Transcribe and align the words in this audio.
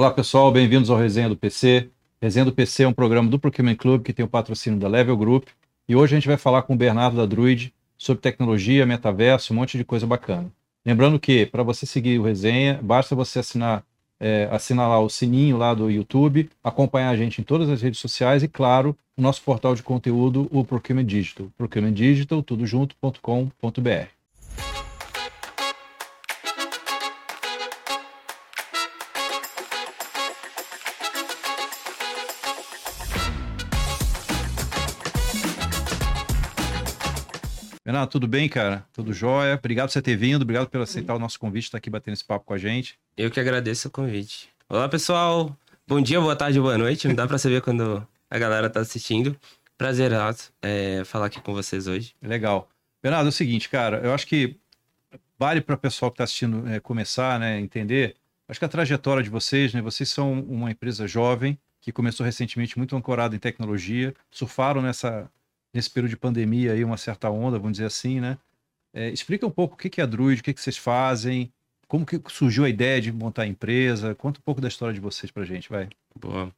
Olá 0.00 0.10
pessoal, 0.10 0.50
bem-vindos 0.50 0.88
ao 0.88 0.96
Resenha 0.96 1.28
do 1.28 1.36
PC. 1.36 1.90
Resenha 2.22 2.46
do 2.46 2.52
PC 2.52 2.84
é 2.84 2.88
um 2.88 2.92
programa 2.94 3.28
do 3.28 3.38
Procurement 3.38 3.74
Club 3.74 4.02
que 4.02 4.14
tem 4.14 4.24
o 4.24 4.28
patrocínio 4.28 4.80
da 4.80 4.88
Level 4.88 5.14
Group. 5.14 5.48
E 5.86 5.94
hoje 5.94 6.14
a 6.14 6.18
gente 6.18 6.26
vai 6.26 6.38
falar 6.38 6.62
com 6.62 6.72
o 6.72 6.76
Bernardo 6.76 7.18
da 7.18 7.26
Druid 7.26 7.70
sobre 7.98 8.22
tecnologia, 8.22 8.86
metaverso, 8.86 9.52
um 9.52 9.56
monte 9.56 9.76
de 9.76 9.84
coisa 9.84 10.06
bacana. 10.06 10.50
Lembrando 10.86 11.20
que 11.20 11.44
para 11.44 11.62
você 11.62 11.84
seguir 11.84 12.18
o 12.18 12.22
Resenha, 12.22 12.80
basta 12.82 13.14
você 13.14 13.40
assinar, 13.40 13.84
é, 14.18 14.48
assinar 14.50 14.88
lá 14.88 14.98
o 14.98 15.10
sininho 15.10 15.58
lá 15.58 15.74
do 15.74 15.90
YouTube, 15.90 16.48
acompanhar 16.64 17.10
a 17.10 17.16
gente 17.16 17.42
em 17.42 17.44
todas 17.44 17.68
as 17.68 17.82
redes 17.82 18.00
sociais 18.00 18.42
e, 18.42 18.48
claro, 18.48 18.96
o 19.18 19.20
nosso 19.20 19.42
portal 19.42 19.74
de 19.74 19.82
conteúdo, 19.82 20.48
o 20.50 20.64
Procurement 20.64 21.04
Digital. 21.04 21.48
Procurement 21.58 21.92
Digital, 21.92 22.42
tudo. 22.42 22.64
Renato, 38.00 38.12
tudo 38.12 38.26
bem, 38.26 38.48
cara? 38.48 38.84
Tudo 38.94 39.12
jóia? 39.12 39.56
Obrigado 39.56 39.88
por 39.88 39.92
você 39.92 40.00
ter 40.00 40.16
vindo, 40.16 40.40
obrigado 40.42 40.68
por 40.68 40.80
aceitar 40.80 41.14
o 41.14 41.18
nosso 41.18 41.38
convite, 41.38 41.64
estar 41.64 41.76
aqui 41.76 41.90
batendo 41.90 42.14
esse 42.14 42.24
papo 42.24 42.46
com 42.46 42.54
a 42.54 42.58
gente. 42.58 42.98
Eu 43.14 43.30
que 43.30 43.38
agradeço 43.38 43.88
o 43.88 43.90
convite. 43.90 44.48
Olá, 44.70 44.88
pessoal. 44.88 45.54
Bom 45.86 46.00
dia, 46.00 46.18
boa 46.18 46.34
tarde, 46.34 46.58
boa 46.58 46.78
noite. 46.78 47.06
Não 47.06 47.14
dá 47.14 47.26
para 47.26 47.36
saber 47.36 47.60
quando 47.60 48.06
a 48.30 48.38
galera 48.38 48.70
tá 48.70 48.80
assistindo. 48.80 49.36
Prazer 49.76 50.12
é, 50.62 51.02
falar 51.04 51.26
aqui 51.26 51.42
com 51.42 51.52
vocês 51.52 51.86
hoje. 51.86 52.14
Legal. 52.22 52.70
Bernardo, 53.02 53.26
é 53.26 53.28
o 53.28 53.32
seguinte, 53.32 53.68
cara, 53.68 53.98
eu 53.98 54.14
acho 54.14 54.26
que 54.26 54.56
vale 55.38 55.60
para 55.60 55.74
o 55.74 55.78
pessoal 55.78 56.10
que 56.10 56.14
está 56.14 56.24
assistindo 56.24 56.66
é, 56.68 56.80
começar, 56.80 57.38
né, 57.38 57.60
entender. 57.60 58.16
Acho 58.48 58.58
que 58.58 58.64
a 58.64 58.68
trajetória 58.68 59.22
de 59.22 59.28
vocês, 59.28 59.74
né, 59.74 59.82
vocês 59.82 60.08
são 60.08 60.32
uma 60.32 60.70
empresa 60.70 61.06
jovem 61.06 61.58
que 61.82 61.92
começou 61.92 62.24
recentemente 62.24 62.78
muito 62.78 62.96
ancorada 62.96 63.36
em 63.36 63.38
tecnologia, 63.38 64.14
surfaram 64.30 64.80
nessa 64.80 65.30
nesse 65.72 65.90
período 65.90 66.10
de 66.10 66.16
pandemia 66.16 66.72
aí, 66.72 66.84
uma 66.84 66.96
certa 66.96 67.30
onda, 67.30 67.58
vamos 67.58 67.72
dizer 67.72 67.86
assim, 67.86 68.20
né? 68.20 68.38
É, 68.92 69.08
explica 69.10 69.46
um 69.46 69.50
pouco 69.50 69.74
o 69.74 69.78
que 69.78 70.00
é 70.00 70.04
a 70.04 70.06
Druid, 70.06 70.40
o 70.40 70.44
que, 70.44 70.52
que 70.52 70.60
vocês 70.60 70.76
fazem, 70.76 71.52
como 71.86 72.04
que 72.04 72.20
surgiu 72.28 72.64
a 72.64 72.68
ideia 72.68 73.00
de 73.00 73.12
montar 73.12 73.42
a 73.42 73.46
empresa, 73.46 74.14
conta 74.14 74.40
um 74.40 74.42
pouco 74.42 74.60
da 74.60 74.68
história 74.68 74.94
de 74.94 75.00
vocês 75.00 75.30
pra 75.30 75.44
gente, 75.44 75.68
vai. 75.68 75.88
Boa. 76.18 76.52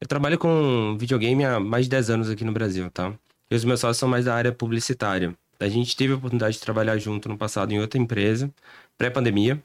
Eu 0.00 0.06
trabalho 0.06 0.38
com 0.38 0.96
videogame 0.98 1.44
há 1.44 1.58
mais 1.58 1.86
de 1.86 1.90
10 1.90 2.10
anos 2.10 2.30
aqui 2.30 2.44
no 2.44 2.52
Brasil, 2.52 2.90
tá? 2.90 3.14
E 3.50 3.54
os 3.54 3.64
meus 3.64 3.80
sócios 3.80 3.98
são 3.98 4.08
mais 4.08 4.24
da 4.26 4.34
área 4.34 4.52
publicitária. 4.52 5.34
A 5.58 5.68
gente 5.68 5.96
teve 5.96 6.12
a 6.12 6.16
oportunidade 6.16 6.56
de 6.56 6.60
trabalhar 6.60 6.98
junto 6.98 7.28
no 7.28 7.38
passado 7.38 7.72
em 7.72 7.78
outra 7.80 7.98
empresa, 7.98 8.52
pré-pandemia, 8.98 9.62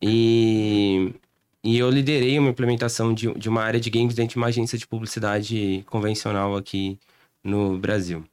e, 0.00 1.12
e 1.62 1.78
eu 1.78 1.90
liderei 1.90 2.38
uma 2.38 2.50
implementação 2.50 3.12
de, 3.12 3.32
de 3.34 3.48
uma 3.48 3.62
área 3.62 3.80
de 3.80 3.90
games 3.90 4.14
dentro 4.14 4.32
de 4.32 4.36
uma 4.38 4.46
agência 4.46 4.78
de 4.78 4.86
publicidade 4.86 5.84
convencional 5.86 6.56
aqui 6.56 6.98
no 7.42 7.78
Brasil. 7.78 8.24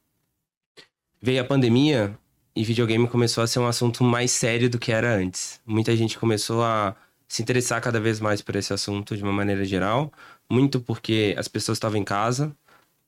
Veio 1.22 1.42
a 1.42 1.45
pandemia 1.45 2.17
e 2.56 2.64
videogame 2.64 3.08
começou 3.08 3.44
a 3.44 3.48
ser 3.48 3.59
um 3.59 3.67
assunto 3.67 4.03
mais 4.03 4.31
sério 4.31 4.70
do 4.70 4.80
que 4.80 4.92
era 4.92 5.16
antes. 5.16 5.59
Muita 5.66 5.95
gente 5.95 6.17
começou 6.17 6.64
a 6.64 6.95
se 7.28 7.42
interessar 7.42 7.81
cada 7.81 8.00
vez 8.00 8.20
mais 8.20 8.42
por 8.42 8.56
esse 8.56 8.72
assunto 8.73 9.17
de 9.17 9.23
uma 9.23 9.33
maneira 9.33 9.66
geral, 9.66 10.11
muito 10.50 10.80
porque 10.80 11.36
as 11.38 11.48
pessoas 11.48 11.78
estavam 11.78 11.98
em 11.98 12.03
casa, 12.03 12.56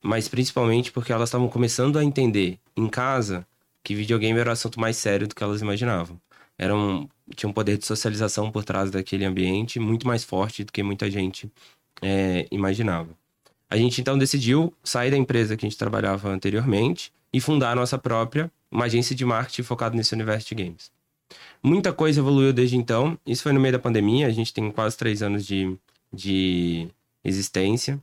mas 0.02 0.28
principalmente 0.28 0.92
porque 0.92 1.12
elas 1.12 1.28
estavam 1.28 1.48
começando 1.48 1.98
a 1.98 2.04
entender 2.04 2.58
em 2.76 2.88
casa 2.88 3.46
que 3.82 3.94
videogame 3.94 4.38
era 4.38 4.50
o 4.50 4.52
assunto 4.52 4.78
mais 4.80 4.96
sério 4.96 5.26
do 5.26 5.34
que 5.34 5.42
elas 5.42 5.62
imaginavam. 5.62 6.20
Era 6.58 6.74
um, 6.74 7.08
tinha 7.34 7.48
um 7.48 7.52
poder 7.52 7.78
de 7.78 7.86
socialização 7.86 8.50
por 8.50 8.64
trás 8.64 8.90
daquele 8.90 9.24
ambiente 9.24 9.78
muito 9.78 10.06
mais 10.06 10.24
forte 10.24 10.64
do 10.64 10.72
que 10.72 10.82
muita 10.82 11.10
gente 11.10 11.50
é, 12.02 12.46
imaginava. 12.50 13.08
A 13.70 13.76
gente 13.76 14.00
então 14.00 14.16
decidiu 14.16 14.72
sair 14.82 15.10
da 15.10 15.16
empresa 15.16 15.56
que 15.56 15.66
a 15.66 15.68
gente 15.68 15.78
trabalhava 15.78 16.30
anteriormente 16.30 17.12
e 17.32 17.40
fundar 17.40 17.72
a 17.72 17.74
nossa 17.74 17.98
própria, 17.98 18.50
uma 18.70 18.86
agência 18.86 19.14
de 19.14 19.24
marketing 19.24 19.62
focada 19.62 19.94
nesse 19.94 20.14
universo 20.14 20.48
de 20.48 20.54
games. 20.54 20.90
Muita 21.62 21.92
coisa 21.92 22.20
evoluiu 22.20 22.52
desde 22.52 22.76
então. 22.76 23.18
Isso 23.26 23.42
foi 23.42 23.52
no 23.52 23.60
meio 23.60 23.72
da 23.72 23.78
pandemia, 23.78 24.26
a 24.26 24.30
gente 24.30 24.54
tem 24.54 24.70
quase 24.70 24.96
três 24.96 25.22
anos 25.22 25.44
de, 25.44 25.76
de 26.12 26.88
existência. 27.22 28.00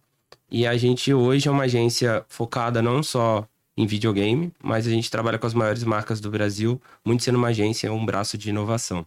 E 0.51 0.67
a 0.67 0.77
gente 0.77 1.11
hoje 1.13 1.47
é 1.47 1.51
uma 1.51 1.63
agência 1.63 2.23
focada 2.29 2.81
não 2.81 3.01
só 3.01 3.47
em 3.75 3.87
videogame, 3.87 4.53
mas 4.61 4.85
a 4.85 4.89
gente 4.89 5.09
trabalha 5.09 5.39
com 5.39 5.47
as 5.47 5.53
maiores 5.53 5.83
marcas 5.83 6.21
do 6.21 6.29
Brasil, 6.29 6.79
muito 7.03 7.23
sendo 7.23 7.37
uma 7.37 7.47
agência, 7.47 7.91
um 7.91 8.05
braço 8.05 8.37
de 8.37 8.49
inovação. 8.49 9.05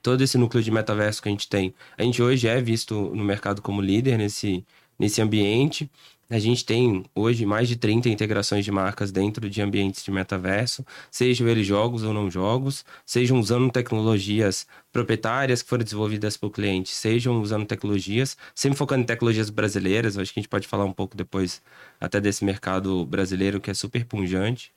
Todo 0.00 0.22
esse 0.22 0.38
núcleo 0.38 0.62
de 0.62 0.70
metaverso 0.70 1.20
que 1.20 1.28
a 1.28 1.32
gente 1.32 1.48
tem, 1.48 1.74
a 1.98 2.02
gente 2.02 2.22
hoje 2.22 2.46
é 2.46 2.60
visto 2.60 2.94
no 3.14 3.24
mercado 3.24 3.60
como 3.60 3.82
líder 3.82 4.16
nesse, 4.16 4.64
nesse 4.98 5.20
ambiente. 5.20 5.90
A 6.28 6.40
gente 6.40 6.64
tem 6.64 7.04
hoje 7.14 7.46
mais 7.46 7.68
de 7.68 7.76
30 7.76 8.08
integrações 8.08 8.64
de 8.64 8.72
marcas 8.72 9.12
dentro 9.12 9.48
de 9.48 9.62
ambientes 9.62 10.04
de 10.04 10.10
metaverso, 10.10 10.84
sejam 11.08 11.46
eles 11.46 11.64
jogos 11.64 12.02
ou 12.02 12.12
não 12.12 12.28
jogos, 12.28 12.84
sejam 13.04 13.38
usando 13.38 13.70
tecnologias 13.70 14.66
proprietárias 14.92 15.62
que 15.62 15.68
foram 15.68 15.84
desenvolvidas 15.84 16.36
por 16.36 16.50
cliente, 16.50 16.88
sejam 16.92 17.40
usando 17.40 17.64
tecnologias, 17.64 18.36
sempre 18.56 18.76
focando 18.76 19.02
em 19.02 19.06
tecnologias 19.06 19.50
brasileiras. 19.50 20.18
Acho 20.18 20.32
que 20.32 20.40
a 20.40 20.42
gente 20.42 20.50
pode 20.50 20.66
falar 20.66 20.84
um 20.84 20.92
pouco 20.92 21.16
depois 21.16 21.62
até 22.00 22.20
desse 22.20 22.44
mercado 22.44 23.06
brasileiro 23.06 23.60
que 23.60 23.70
é 23.70 23.74
super 23.74 24.04
punjante. 24.04 24.72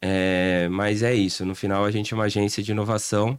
É, 0.00 0.68
mas 0.70 1.02
é 1.02 1.14
isso, 1.14 1.44
no 1.46 1.54
final 1.54 1.84
a 1.84 1.90
gente 1.90 2.12
é 2.12 2.16
uma 2.16 2.24
agência 2.24 2.62
de 2.62 2.72
inovação 2.72 3.38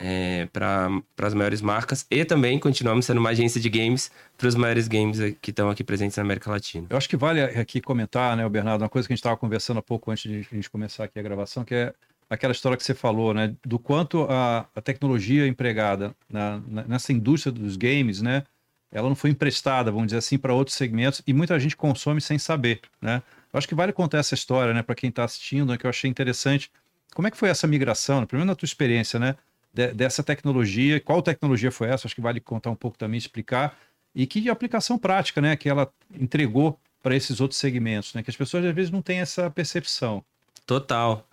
é, 0.00 0.46
para 0.52 0.88
as 1.18 1.34
maiores 1.34 1.60
marcas 1.60 2.06
e 2.08 2.24
também 2.24 2.58
continuamos 2.58 3.04
sendo 3.04 3.18
uma 3.18 3.30
agência 3.30 3.60
de 3.60 3.68
games 3.68 4.10
para 4.36 4.46
os 4.46 4.54
maiores 4.54 4.86
games 4.86 5.18
que 5.42 5.50
estão 5.50 5.68
aqui 5.68 5.82
presentes 5.82 6.16
na 6.16 6.22
América 6.22 6.50
Latina. 6.50 6.86
Eu 6.88 6.96
acho 6.96 7.08
que 7.08 7.16
vale 7.16 7.42
aqui 7.42 7.80
comentar, 7.80 8.36
né, 8.36 8.48
Bernardo, 8.48 8.82
uma 8.82 8.88
coisa 8.88 9.08
que 9.08 9.12
a 9.12 9.16
gente 9.16 9.20
estava 9.20 9.36
conversando 9.36 9.78
há 9.78 9.82
pouco 9.82 10.10
antes 10.10 10.30
de 10.30 10.46
a 10.50 10.54
gente 10.54 10.70
começar 10.70 11.04
aqui 11.04 11.18
a 11.18 11.22
gravação, 11.22 11.64
que 11.64 11.74
é 11.74 11.92
aquela 12.30 12.52
história 12.52 12.76
que 12.78 12.84
você 12.84 12.94
falou, 12.94 13.34
né, 13.34 13.54
do 13.64 13.78
quanto 13.78 14.26
a, 14.30 14.66
a 14.74 14.80
tecnologia 14.80 15.46
empregada 15.46 16.14
na, 16.30 16.62
na, 16.68 16.84
nessa 16.84 17.12
indústria 17.12 17.50
dos 17.50 17.76
games, 17.76 18.22
né, 18.22 18.44
ela 18.92 19.08
não 19.08 19.16
foi 19.16 19.30
emprestada, 19.30 19.90
vamos 19.90 20.06
dizer 20.06 20.18
assim, 20.18 20.38
para 20.38 20.54
outros 20.54 20.76
segmentos 20.76 21.22
e 21.26 21.34
muita 21.34 21.58
gente 21.58 21.76
consome 21.76 22.20
sem 22.20 22.38
saber, 22.38 22.80
né? 23.02 23.22
Eu 23.52 23.58
acho 23.58 23.66
que 23.66 23.74
vale 23.74 23.92
contar 23.92 24.18
essa 24.18 24.34
história, 24.34 24.72
né, 24.72 24.82
para 24.82 24.94
quem 24.94 25.10
está 25.10 25.24
assistindo, 25.24 25.70
né, 25.70 25.78
que 25.78 25.84
eu 25.84 25.90
achei 25.90 26.08
interessante. 26.08 26.70
Como 27.14 27.26
é 27.26 27.30
que 27.30 27.36
foi 27.36 27.48
essa 27.48 27.66
migração? 27.66 28.24
Primeiro 28.26 28.46
na 28.46 28.54
tua 28.54 28.66
experiência, 28.66 29.18
né? 29.18 29.34
De, 29.78 29.94
dessa 29.94 30.24
tecnologia. 30.24 31.00
Qual 31.00 31.22
tecnologia 31.22 31.70
foi 31.70 31.88
essa? 31.88 32.08
Acho 32.08 32.14
que 32.14 32.20
vale 32.20 32.40
contar 32.40 32.70
um 32.70 32.74
pouco 32.74 32.98
também, 32.98 33.16
explicar. 33.16 33.78
E 34.12 34.26
que 34.26 34.50
aplicação 34.50 34.98
prática 34.98 35.40
né, 35.40 35.54
que 35.54 35.68
ela 35.68 35.88
entregou 36.12 36.78
para 37.00 37.14
esses 37.14 37.40
outros 37.40 37.60
segmentos, 37.60 38.12
né? 38.12 38.22
Que 38.22 38.30
as 38.30 38.36
pessoas 38.36 38.64
às 38.64 38.74
vezes 38.74 38.90
não 38.90 39.00
têm 39.00 39.20
essa 39.20 39.48
percepção. 39.48 40.24
Total. 40.66 41.24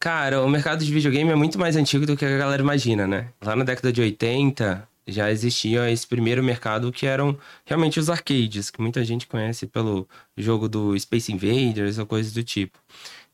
Cara, 0.00 0.42
o 0.42 0.48
mercado 0.50 0.84
de 0.84 0.92
videogame 0.92 1.30
é 1.30 1.36
muito 1.36 1.56
mais 1.58 1.76
antigo 1.76 2.04
do 2.04 2.16
que 2.16 2.24
a 2.24 2.36
galera 2.36 2.60
imagina, 2.60 3.06
né? 3.06 3.28
Lá 3.40 3.54
na 3.54 3.62
década 3.62 3.92
de 3.92 4.00
80 4.00 4.88
já 5.06 5.30
existia 5.30 5.90
esse 5.90 6.06
primeiro 6.06 6.42
mercado 6.42 6.90
que 6.90 7.06
eram 7.06 7.36
realmente 7.64 8.00
os 8.00 8.08
arcades, 8.08 8.70
que 8.70 8.80
muita 8.80 9.04
gente 9.04 9.26
conhece 9.26 9.66
pelo 9.66 10.08
jogo 10.36 10.68
do 10.68 10.98
Space 10.98 11.32
Invaders 11.32 11.98
ou 11.98 12.06
coisas 12.06 12.32
do 12.32 12.42
tipo. 12.42 12.78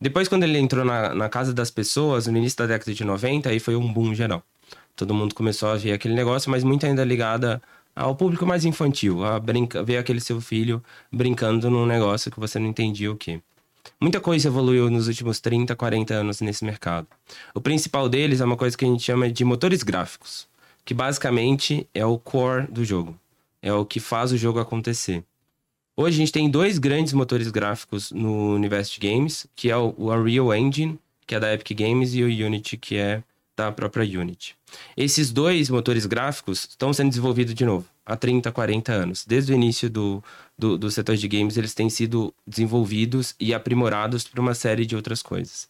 Depois, 0.01 0.29
quando 0.29 0.45
ele 0.45 0.59
entrou 0.59 0.85
na, 0.85 1.15
na 1.15 1.29
casa 1.29 1.53
das 1.53 1.71
pessoas, 1.71 2.27
no 2.27 2.37
início 2.39 2.59
da 2.59 2.67
década 2.67 2.93
de 2.95 3.05
90, 3.05 3.49
aí 3.51 3.61
foi 3.61 3.77
um 3.77 3.93
boom 3.93 4.15
geral. 4.15 4.43
Todo 4.97 5.15
mundo 5.15 5.35
começou 5.35 5.69
a 5.69 5.77
ver 5.77 5.93
aquele 5.93 6.15
negócio, 6.15 6.51
mas 6.51 6.65
muito 6.65 6.87
ainda 6.87 7.05
ligada 7.05 7.61
ao 7.95 8.15
público 8.17 8.47
mais 8.47 8.65
infantil, 8.65 9.25
a 9.25 9.39
brinca, 9.39 9.83
ver 9.83 9.99
aquele 9.99 10.21
seu 10.21 10.41
filho 10.41 10.83
brincando 11.13 11.71
num 11.71 11.87
negócio 11.87 12.31
que 12.31 12.41
você 12.41 12.59
não 12.59 12.67
entendia 12.67 13.11
o 13.11 13.17
que. 13.17 13.41
Muita 14.01 14.21
coisa 14.21 14.49
evoluiu 14.49 14.91
nos 14.91 15.09
últimos 15.09 15.41
30, 15.41 15.75
40 15.75 16.15
anos 16.15 16.41
nesse 16.41 16.65
mercado. 16.65 17.07
O 17.55 17.61
principal 17.61 18.09
deles 18.09 18.41
é 18.41 18.45
uma 18.45 18.57
coisa 18.57 18.77
que 18.77 18.85
a 18.85 18.89
gente 18.89 19.03
chama 19.03 19.31
de 19.31 19.45
motores 19.45 19.83
gráficos, 19.83 20.47
que 20.91 20.95
basicamente 20.95 21.87
é 21.95 22.05
o 22.05 22.19
core 22.19 22.67
do 22.67 22.85
jogo. 22.85 23.17
É 23.63 23.73
o 23.73 23.85
que 23.85 24.01
faz 24.01 24.33
o 24.33 24.37
jogo 24.37 24.59
acontecer. 24.59 25.23
Hoje 25.97 26.17
a 26.17 26.19
gente 26.19 26.33
tem 26.33 26.51
dois 26.51 26.79
grandes 26.79 27.13
motores 27.13 27.49
gráficos 27.49 28.11
no 28.11 28.57
universo 28.57 28.99
de 28.99 29.09
games, 29.09 29.47
que 29.55 29.71
é 29.71 29.77
o 29.77 29.95
Unreal 29.97 30.53
Engine, 30.53 30.99
que 31.25 31.37
é 31.37 31.39
da 31.39 31.55
Epic 31.55 31.79
Games, 31.79 32.13
e 32.13 32.25
o 32.25 32.27
Unity, 32.27 32.77
que 32.77 32.97
é 32.97 33.23
da 33.57 33.71
própria 33.71 34.03
Unity. 34.03 34.57
Esses 34.97 35.31
dois 35.31 35.71
motores 35.71 36.07
gráficos 36.07 36.67
estão 36.69 36.93
sendo 36.93 37.11
desenvolvidos 37.11 37.55
de 37.55 37.65
novo 37.65 37.87
há 38.05 38.17
30, 38.17 38.51
40 38.51 38.93
anos. 38.93 39.25
Desde 39.25 39.53
o 39.53 39.55
início 39.55 39.89
do, 39.89 40.21
do, 40.59 40.77
do 40.77 40.91
setor 40.91 41.15
de 41.15 41.29
games, 41.29 41.57
eles 41.57 41.73
têm 41.73 41.89
sido 41.89 42.35
desenvolvidos 42.45 43.37
e 43.39 43.55
aprimorados 43.55 44.27
para 44.27 44.41
uma 44.41 44.55
série 44.55 44.85
de 44.85 44.97
outras 44.97 45.23
coisas. 45.23 45.69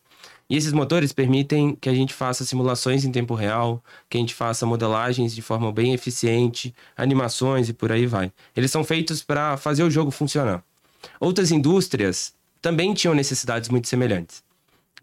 E 0.50 0.56
esses 0.56 0.73
motores 0.73 1.12
permitem 1.12 1.76
que 1.81 1.88
a 1.88 1.94
gente 1.94 2.12
faça 2.12 2.44
simulações 2.44 3.05
em 3.05 3.12
tempo 3.12 3.35
real, 3.35 3.82
que 4.08 4.19
a 4.19 4.20
gente 4.20 4.35
faça 4.35 4.67
modelagens 4.67 5.32
de 5.32 5.41
forma 5.41 5.70
bem 5.70 5.94
eficiente, 5.94 6.75
animações 6.97 7.69
e 7.69 7.73
por 7.73 7.93
aí 7.93 8.05
vai. 8.05 8.32
Eles 8.56 8.73
são 8.73 8.82
feitos 8.82 9.23
para 9.23 9.56
fazer 9.56 9.85
o 9.85 9.91
jogo 9.91 10.11
funcionar. 10.11 10.64
Outras 11.20 11.52
indústrias 11.52 12.35
também 12.61 12.93
tinham 12.93 13.14
necessidades 13.14 13.69
muito 13.69 13.87
semelhantes. 13.87 14.43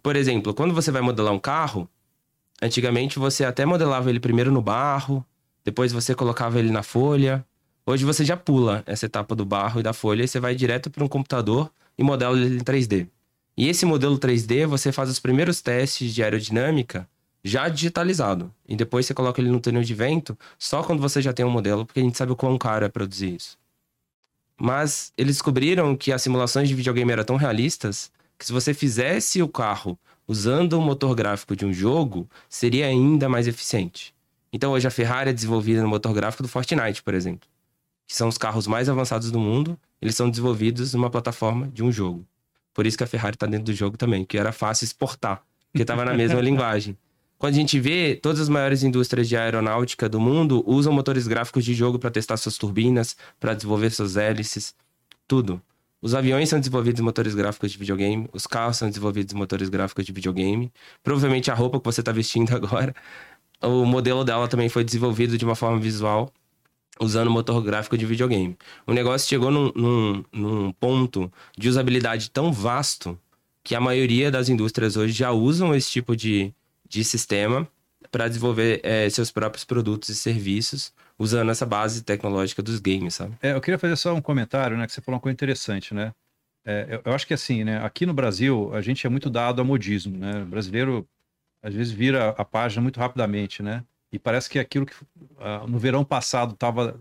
Por 0.04 0.18
exemplo, 0.18 0.54
quando 0.54 0.74
você 0.74 0.92
vai 0.92 1.02
modelar 1.02 1.34
um 1.34 1.40
carro, 1.40 1.90
antigamente 2.62 3.18
você 3.18 3.46
até 3.46 3.66
modelava 3.66 4.10
ele 4.10 4.20
primeiro 4.20 4.52
no 4.52 4.62
barro, 4.62 5.26
depois 5.64 5.94
você 5.94 6.14
colocava 6.14 6.60
ele 6.60 6.72
na 6.72 6.84
folha, 6.84 7.46
Hoje 7.90 8.04
você 8.04 8.26
já 8.26 8.36
pula 8.36 8.84
essa 8.86 9.06
etapa 9.06 9.34
do 9.34 9.46
barro 9.46 9.80
e 9.80 9.84
da 9.84 9.94
folha 9.94 10.22
e 10.22 10.28
você 10.28 10.42
vai 10.42 10.54
direto 10.54 10.90
para 10.90 11.06
um 11.06 11.08
computador 11.08 11.72
e 11.98 12.04
modela 12.04 12.38
ele 12.38 12.58
em 12.58 12.60
3D. 12.60 13.08
E 13.58 13.68
esse 13.68 13.88
modelo 13.88 14.20
3D, 14.20 14.68
você 14.68 14.92
faz 14.92 15.10
os 15.10 15.20
primeiros 15.20 15.62
testes 15.62 16.14
de 16.14 16.22
aerodinâmica 16.22 17.10
já 17.44 17.68
digitalizado. 17.68 18.54
E 18.68 18.76
depois 18.76 19.06
você 19.06 19.16
coloca 19.16 19.42
ele 19.42 19.50
no 19.50 19.60
túnel 19.60 19.82
de 19.82 19.96
vento 19.96 20.38
só 20.60 20.84
quando 20.84 21.02
você 21.02 21.22
já 21.22 21.34
tem 21.34 21.44
um 21.44 21.50
modelo, 21.50 21.84
porque 21.84 22.00
a 22.00 22.04
gente 22.04 22.18
sabe 22.18 22.32
o 22.32 22.36
quão 22.36 22.56
caro 22.58 22.86
é 22.86 22.90
produzir 22.90 23.36
isso. 23.36 23.58
Mas 24.60 25.12
eles 25.18 25.38
descobriram 25.38 25.96
que 25.96 26.12
as 26.12 26.22
simulações 26.22 26.70
de 26.70 26.76
videogame 26.76 27.12
eram 27.12 27.24
tão 27.24 27.36
realistas 27.36 28.12
que 28.38 28.46
se 28.46 28.54
você 28.54 28.74
fizesse 28.74 29.42
o 29.42 29.48
carro 29.48 29.98
usando 30.28 30.74
o 30.74 30.82
motor 30.82 31.16
gráfico 31.16 31.56
de 31.56 31.66
um 31.66 31.74
jogo, 31.74 32.30
seria 32.48 32.86
ainda 32.86 33.28
mais 33.28 33.48
eficiente. 33.48 34.14
Então 34.54 34.72
hoje 34.74 34.88
a 34.88 34.92
Ferrari 34.92 35.32
é 35.32 35.34
desenvolvida 35.34 35.82
no 35.82 35.88
motor 35.88 36.14
gráfico 36.14 36.44
do 36.44 36.50
Fortnite, 36.50 37.02
por 37.02 37.16
exemplo. 37.16 37.50
Que 38.06 38.16
são 38.16 38.28
os 38.28 38.38
carros 38.38 38.68
mais 38.68 38.88
avançados 38.88 39.32
do 39.32 39.40
mundo, 39.40 39.80
eles 40.02 40.16
são 40.16 40.30
desenvolvidos 40.30 40.94
numa 40.94 41.10
plataforma 41.10 41.68
de 41.70 41.84
um 41.84 41.92
jogo. 41.92 42.26
Por 42.78 42.86
isso 42.86 42.96
que 42.96 43.04
a 43.04 43.08
Ferrari 43.08 43.36
está 43.36 43.48
dentro 43.48 43.66
do 43.66 43.74
jogo 43.74 43.98
também, 43.98 44.24
que 44.24 44.38
era 44.38 44.52
fácil 44.52 44.86
exportar, 44.86 45.42
porque 45.72 45.82
estava 45.82 46.06
na 46.06 46.14
mesma 46.14 46.40
linguagem. 46.46 46.96
Quando 47.40 47.56
a 47.56 47.58
gente 47.58 47.80
vê, 47.80 48.14
todas 48.14 48.40
as 48.40 48.50
maiores 48.50 48.84
indústrias 48.84 49.28
de 49.28 49.36
aeronáutica 49.36 50.08
do 50.08 50.20
mundo 50.20 50.64
usam 50.64 50.94
motores 50.94 51.26
gráficos 51.26 51.66
de 51.66 51.74
jogo 51.74 51.98
para 51.98 52.12
testar 52.12 52.38
suas 52.38 52.56
turbinas, 52.56 53.18
para 53.40 53.56
desenvolver 53.56 53.90
suas 53.90 54.16
hélices, 54.16 54.76
tudo. 55.28 55.60
Os 56.00 56.14
aviões 56.14 56.50
são 56.50 56.60
desenvolvidos 56.60 57.02
em 57.02 57.04
motores 57.04 57.34
gráficos 57.34 57.72
de 57.72 57.80
videogame, 57.80 58.30
os 58.32 58.46
carros 58.46 58.78
são 58.78 58.88
desenvolvidos 58.88 59.34
em 59.34 59.38
motores 59.38 59.70
gráficos 59.70 60.06
de 60.06 60.12
videogame. 60.12 60.72
Provavelmente 61.02 61.50
a 61.50 61.56
roupa 61.56 61.80
que 61.80 61.86
você 61.86 62.02
está 62.02 62.12
vestindo 62.12 62.54
agora, 62.56 62.94
o 63.60 63.86
modelo 63.86 64.24
dela 64.24 64.48
também 64.48 64.70
foi 64.70 64.84
desenvolvido 64.84 65.36
de 65.36 65.44
uma 65.44 65.56
forma 65.56 65.80
visual 65.80 66.32
usando 67.00 67.30
motor 67.30 67.62
gráfico 67.62 67.98
de 67.98 68.06
videogame. 68.06 68.58
O 68.86 68.94
negócio 68.94 69.28
chegou 69.28 69.52
num, 69.52 69.72
num, 69.76 70.24
num 70.32 70.72
ponto 70.72 71.32
de 71.58 71.70
usabilidade 71.70 72.30
tão 72.30 72.52
vasto 72.52 73.18
que 73.64 73.76
a 73.76 73.82
maioria 73.82 74.32
das 74.32 74.50
indústrias 74.50 74.96
hoje 74.96 75.14
já 75.14 75.32
usam 75.32 75.76
esse 75.76 75.92
tipo 75.92 76.16
de, 76.16 76.54
de 76.88 77.04
sistema 77.04 77.68
para 78.12 78.28
desenvolver 78.28 78.80
é, 78.84 79.10
seus 79.10 79.32
próprios 79.32 79.66
produtos 79.66 80.10
e 80.10 80.16
serviços 80.16 80.94
usando 81.20 81.52
essa 81.52 81.66
base 81.66 82.04
tecnológica 82.04 82.62
dos 82.62 82.80
games, 82.80 83.16
sabe? 83.16 83.36
É, 83.42 83.54
eu 83.54 83.62
queria 83.62 83.78
fazer 83.78 83.96
só 83.96 84.14
um 84.14 84.22
comentário, 84.22 84.78
né? 84.78 84.86
Que 84.86 84.94
você 84.94 85.02
falou 85.02 85.16
uma 85.16 85.22
coisa 85.22 85.34
interessante, 85.34 85.94
né? 85.94 86.14
É, 86.66 86.86
eu, 86.90 87.02
eu, 87.06 87.14
acho 87.14 87.26
que 87.26 87.34
assim, 87.34 87.64
né? 87.64 87.84
Aqui 87.84 88.06
no 88.06 88.14
Brasil, 88.14 88.74
a 88.74 88.82
gente 88.82 89.06
é 89.06 89.10
muito 89.10 89.30
dado 89.30 89.62
a 89.62 89.64
modismo, 89.64 90.18
né? 90.18 90.44
O 90.44 90.46
brasileiro, 90.46 91.08
às 91.62 91.74
vezes, 91.74 91.92
vira 91.92 92.30
a 92.30 92.46
página 92.46 92.82
muito 92.82 93.00
rapidamente, 93.00 93.64
né? 93.64 93.84
E 94.12 94.18
parece 94.18 94.50
que 94.50 94.58
aquilo 94.60 94.86
que 94.86 94.94
uh, 94.94 95.68
no 95.68 95.78
verão 95.78 96.04
passado 96.04 96.54
estava 96.54 97.00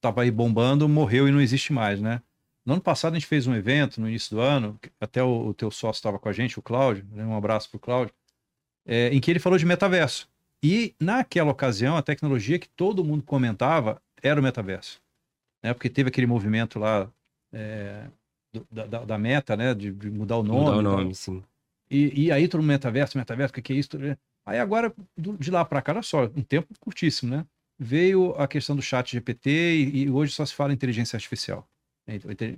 tava 0.00 0.22
aí 0.22 0.30
bombando, 0.30 0.88
morreu 0.88 1.28
e 1.28 1.30
não 1.30 1.40
existe 1.40 1.72
mais, 1.72 2.00
né? 2.00 2.20
No 2.66 2.74
ano 2.74 2.82
passado 2.82 3.14
a 3.14 3.18
gente 3.18 3.26
fez 3.26 3.46
um 3.46 3.54
evento, 3.54 4.00
no 4.00 4.08
início 4.08 4.36
do 4.36 4.40
ano, 4.40 4.78
até 5.00 5.22
o, 5.22 5.48
o 5.48 5.54
teu 5.54 5.70
sócio 5.70 5.98
estava 5.98 6.18
com 6.18 6.28
a 6.28 6.32
gente, 6.32 6.58
o 6.58 6.62
Cláudio, 6.62 7.06
né? 7.10 7.24
um 7.24 7.36
abraço 7.36 7.70
para 7.70 7.76
o 7.76 7.80
Cláudio, 7.80 8.14
é, 8.84 9.08
em 9.08 9.20
que 9.20 9.30
ele 9.30 9.38
falou 9.38 9.58
de 9.58 9.66
metaverso. 9.66 10.28
E 10.62 10.94
naquela 11.00 11.50
ocasião, 11.50 11.96
a 11.96 12.02
tecnologia 12.02 12.58
que 12.58 12.68
todo 12.68 13.04
mundo 13.04 13.22
comentava 13.24 14.00
era 14.22 14.40
o 14.40 14.42
metaverso. 14.42 15.00
Né? 15.62 15.74
Porque 15.74 15.90
teve 15.90 16.08
aquele 16.08 16.26
movimento 16.26 16.78
lá 16.78 17.10
é, 17.52 18.06
do, 18.52 18.66
da, 18.70 19.04
da, 19.04 19.18
meta, 19.18 19.56
né? 19.56 19.74
De, 19.74 19.92
de, 19.92 20.10
mudar 20.10 20.36
o 20.36 20.42
nome. 20.42 20.60
Mudar 20.60 20.76
o 20.76 20.82
nome, 20.82 21.14
sim. 21.14 21.42
E, 21.92 22.24
e 22.24 22.32
aí 22.32 22.48
todo 22.48 22.62
mundo 22.62 22.70
metaverso, 22.70 23.18
metaverso, 23.18 23.52
o 23.52 23.54
que, 23.54 23.60
que 23.60 23.72
é 23.74 23.76
isso? 23.76 23.90
Aí 24.46 24.58
agora, 24.58 24.92
de 25.16 25.50
lá 25.50 25.62
para 25.62 25.82
cá, 25.82 25.92
olha 25.92 26.02
só, 26.02 26.24
um 26.24 26.42
tempo 26.42 26.68
curtíssimo, 26.80 27.36
né? 27.36 27.44
Veio 27.78 28.34
a 28.38 28.48
questão 28.48 28.74
do 28.74 28.80
chat 28.80 29.12
GPT 29.12 29.50
e, 29.50 30.04
e 30.04 30.10
hoje 30.10 30.32
só 30.32 30.46
se 30.46 30.54
fala 30.54 30.72
inteligência 30.72 31.16
artificial. 31.16 31.68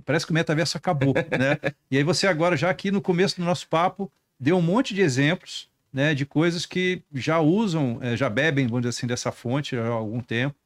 Parece 0.05 0.25
que 0.25 0.31
o 0.31 0.35
metaverso 0.35 0.77
acabou, 0.77 1.15
né? 1.37 1.59
E 1.91 1.97
aí 1.97 2.05
você 2.05 2.29
agora, 2.29 2.57
já 2.57 2.71
aqui 2.71 2.93
no 2.93 3.03
começo 3.03 3.41
do 3.41 3.45
nosso 3.45 3.67
papo, 3.67 4.11
deu 4.39 4.57
um 4.57 4.63
monte 4.63 4.95
de 4.95 5.03
exemplos 5.03 5.69
né, 5.93 6.15
de 6.15 6.25
coisas 6.25 6.65
que 6.65 7.03
já 7.13 7.41
usam, 7.41 7.99
é, 8.01 8.17
já 8.17 8.31
bebem, 8.31 8.67
vamos 8.67 8.83
dizer 8.83 8.91
assim, 8.91 9.07
dessa 9.07 9.33
fonte 9.33 9.77
há 9.77 9.87
algum 9.87 10.21
tempo 10.21 10.57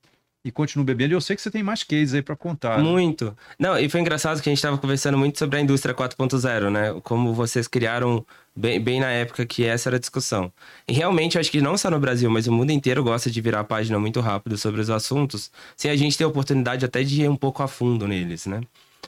e 0.45 0.51
continuam 0.51 0.85
bebendo. 0.85 1.15
Eu 1.15 1.21
sei 1.21 1.37
que 1.37 1.43
você 1.43 1.51
tem 1.51 1.63
mais 1.63 1.83
cases 1.83 2.15
aí 2.15 2.23
para 2.23 2.37
contar. 2.37 2.79
Né? 2.79 2.85
Muito. 2.85 3.37
Não, 3.59 3.79
e 3.79 3.89
foi 3.89 4.01
engraçado 4.01 4.41
que 4.41 4.49
a 4.49 4.51
gente 4.51 4.59
estava 4.59 4.79
conversando 4.79 5.19
muito 5.19 5.39
sobre 5.39 5.59
a 5.59 5.61
indústria 5.61 5.95
4.0, 5.95 6.71
né? 6.71 7.01
Como 7.03 7.35
vocês 7.35 7.67
criaram 7.67 8.25
bem, 8.55 8.81
bem 8.81 9.01
na 9.01 9.11
época 9.11 9.45
que 9.45 9.65
essa 9.65 9.89
era 9.89 9.97
a 9.97 10.01
discussão. 10.01 10.53
E 10.87 10.93
realmente, 10.93 11.39
acho 11.39 11.51
que 11.51 11.61
não 11.61 11.77
só 11.77 11.91
no 11.91 11.99
Brasil, 11.99 12.31
mas 12.31 12.47
o 12.47 12.53
mundo 12.53 12.71
inteiro 12.71 13.03
gosta 13.03 13.31
de 13.31 13.41
virar 13.41 13.61
a 13.61 13.65
página 13.65 13.99
muito 13.99 14.21
rápido 14.21 14.57
sobre 14.57 14.81
os 14.81 14.91
assuntos, 14.91 15.51
sem 15.77 15.91
a 15.91 15.97
gente 15.97 16.17
ter 16.17 16.25
a 16.25 16.29
oportunidade 16.29 16.85
até 16.85 17.03
de 17.03 17.23
ir 17.23 17.29
um 17.29 17.37
pouco 17.37 17.63
a 17.63 17.69
fundo 17.69 18.07
neles, 18.07 18.47
né? 18.47 18.61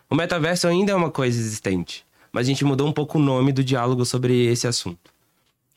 O 0.09 0.15
metaverso 0.15 0.67
ainda 0.67 0.93
é 0.93 0.95
uma 0.95 1.11
coisa 1.11 1.39
existente, 1.39 2.05
mas 2.33 2.47
a 2.47 2.49
gente 2.49 2.65
mudou 2.65 2.89
um 2.89 2.93
pouco 2.93 3.19
o 3.19 3.23
nome 3.23 3.53
do 3.53 3.63
diálogo 3.63 4.05
sobre 4.05 4.47
esse 4.47 4.67
assunto. 4.67 5.11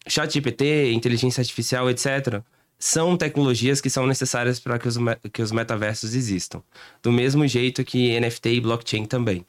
ChatGPT, 0.07 0.91
inteligência 0.91 1.41
artificial, 1.41 1.89
etc., 1.89 2.41
são 2.83 3.15
tecnologias 3.15 3.79
que 3.79 3.89
são 3.89 4.05
necessárias 4.05 4.59
para 4.59 4.77
que 4.77 4.89
os, 4.89 4.97
que 5.31 5.41
os 5.41 5.53
metaversos 5.53 6.13
existam. 6.13 6.61
Do 7.01 7.13
mesmo 7.13 7.47
jeito 7.47 7.81
que 7.85 8.19
NFT 8.19 8.55
e 8.55 8.59
blockchain 8.59 9.05
também. 9.05 9.45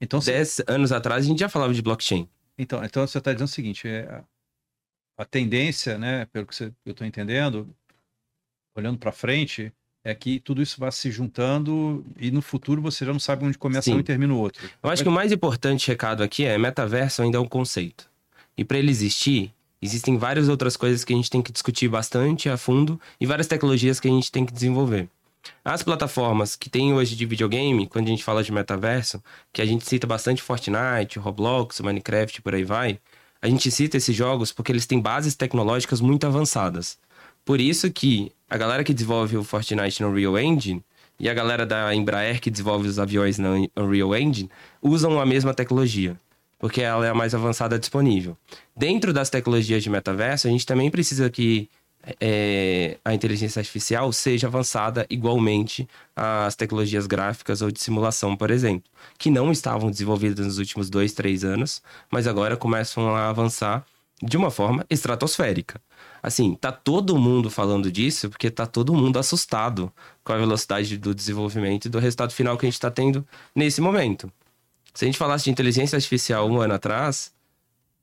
Então, 0.00 0.18
Dez 0.18 0.58
anos 0.66 0.90
atrás 0.90 1.26
a 1.26 1.28
gente 1.28 1.40
já 1.40 1.50
falava 1.50 1.74
de 1.74 1.82
blockchain. 1.82 2.26
Então, 2.56 2.82
então 2.82 3.06
você 3.06 3.18
está 3.18 3.30
dizendo 3.30 3.48
o 3.48 3.50
seguinte: 3.50 3.86
é, 3.86 4.22
a 5.18 5.24
tendência, 5.26 5.98
né, 5.98 6.24
pelo 6.32 6.46
que 6.46 6.56
você, 6.56 6.72
eu 6.86 6.92
estou 6.92 7.06
entendendo, 7.06 7.68
olhando 8.74 8.96
para 8.96 9.12
frente, 9.12 9.70
é 10.02 10.14
que 10.14 10.40
tudo 10.40 10.62
isso 10.62 10.80
vai 10.80 10.90
se 10.90 11.10
juntando 11.10 12.02
e 12.18 12.30
no 12.30 12.40
futuro 12.40 12.80
você 12.80 13.04
já 13.04 13.12
não 13.12 13.20
sabe 13.20 13.44
onde 13.44 13.58
começa 13.58 13.82
Sim. 13.82 13.96
um 13.96 14.00
e 14.00 14.02
termina 14.02 14.32
o 14.32 14.38
outro. 14.38 14.66
Eu 14.82 14.88
acho 14.88 15.02
que 15.02 15.08
o 15.10 15.12
mais 15.12 15.30
importante 15.30 15.86
recado 15.88 16.22
aqui 16.22 16.46
é 16.46 16.56
metaverso 16.56 17.20
ainda 17.20 17.36
é 17.36 17.40
um 17.40 17.48
conceito. 17.48 18.08
E 18.56 18.64
para 18.64 18.78
ele 18.78 18.90
existir, 18.90 19.52
existem 19.80 20.16
várias 20.16 20.48
outras 20.48 20.76
coisas 20.76 21.04
que 21.04 21.12
a 21.12 21.16
gente 21.16 21.30
tem 21.30 21.42
que 21.42 21.52
discutir 21.52 21.88
bastante 21.88 22.48
a 22.48 22.56
fundo 22.56 23.00
e 23.20 23.26
várias 23.26 23.46
tecnologias 23.46 24.00
que 24.00 24.08
a 24.08 24.10
gente 24.10 24.30
tem 24.30 24.44
que 24.44 24.52
desenvolver. 24.52 25.08
As 25.64 25.82
plataformas 25.82 26.56
que 26.56 26.68
tem 26.68 26.92
hoje 26.92 27.16
de 27.16 27.24
videogame, 27.24 27.86
quando 27.86 28.06
a 28.06 28.10
gente 28.10 28.24
fala 28.24 28.42
de 28.42 28.52
metaverso, 28.52 29.22
que 29.52 29.62
a 29.62 29.64
gente 29.64 29.86
cita 29.86 30.06
bastante 30.06 30.42
Fortnite, 30.42 31.18
Roblox, 31.18 31.80
Minecraft, 31.80 32.42
por 32.42 32.54
aí 32.54 32.64
vai, 32.64 32.98
a 33.40 33.48
gente 33.48 33.70
cita 33.70 33.96
esses 33.96 34.14
jogos 34.14 34.52
porque 34.52 34.72
eles 34.72 34.86
têm 34.86 35.00
bases 35.00 35.34
tecnológicas 35.34 36.00
muito 36.00 36.26
avançadas. 36.26 36.98
Por 37.44 37.60
isso 37.60 37.90
que 37.90 38.32
a 38.50 38.56
galera 38.56 38.84
que 38.84 38.92
desenvolve 38.92 39.36
o 39.36 39.44
Fortnite 39.44 40.02
no 40.02 40.08
Unreal 40.08 40.38
Engine 40.38 40.82
e 41.20 41.28
a 41.28 41.34
galera 41.34 41.64
da 41.64 41.94
Embraer 41.94 42.40
que 42.40 42.50
desenvolve 42.50 42.88
os 42.88 42.98
aviões 42.98 43.38
na 43.38 43.50
Unreal 43.76 44.14
Engine 44.16 44.50
usam 44.82 45.20
a 45.20 45.26
mesma 45.26 45.54
tecnologia 45.54 46.18
porque 46.58 46.82
ela 46.82 47.06
é 47.06 47.10
a 47.10 47.14
mais 47.14 47.34
avançada 47.34 47.78
disponível. 47.78 48.36
Dentro 48.76 49.12
das 49.12 49.30
tecnologias 49.30 49.82
de 49.82 49.90
metaverso, 49.90 50.48
a 50.48 50.50
gente 50.50 50.66
também 50.66 50.90
precisa 50.90 51.30
que 51.30 51.68
é, 52.20 52.98
a 53.04 53.12
inteligência 53.12 53.60
artificial 53.60 54.12
seja 54.12 54.46
avançada 54.46 55.06
igualmente 55.10 55.88
às 56.14 56.54
tecnologias 56.56 57.06
gráficas 57.06 57.60
ou 57.60 57.70
de 57.70 57.80
simulação, 57.80 58.36
por 58.36 58.50
exemplo, 58.50 58.90
que 59.18 59.30
não 59.30 59.52
estavam 59.52 59.90
desenvolvidas 59.90 60.46
nos 60.46 60.58
últimos 60.58 60.88
dois, 60.88 61.12
três 61.12 61.44
anos, 61.44 61.82
mas 62.10 62.26
agora 62.26 62.56
começam 62.56 63.14
a 63.14 63.28
avançar 63.28 63.84
de 64.22 64.36
uma 64.36 64.50
forma 64.50 64.84
estratosférica. 64.90 65.80
Assim, 66.22 66.54
tá 66.54 66.72
todo 66.72 67.16
mundo 67.16 67.48
falando 67.50 67.92
disso 67.92 68.28
porque 68.28 68.50
tá 68.50 68.66
todo 68.66 68.92
mundo 68.92 69.18
assustado 69.18 69.92
com 70.24 70.32
a 70.32 70.36
velocidade 70.36 70.98
do 70.98 71.14
desenvolvimento 71.14 71.86
e 71.86 71.88
do 71.88 71.98
resultado 71.98 72.32
final 72.32 72.56
que 72.56 72.66
a 72.66 72.68
gente 72.68 72.74
está 72.74 72.90
tendo 72.90 73.26
nesse 73.54 73.80
momento. 73.80 74.30
Se 74.94 75.04
a 75.04 75.06
gente 75.06 75.18
falasse 75.18 75.44
de 75.44 75.50
inteligência 75.50 75.96
artificial 75.96 76.48
um 76.48 76.60
ano 76.60 76.74
atrás, 76.74 77.32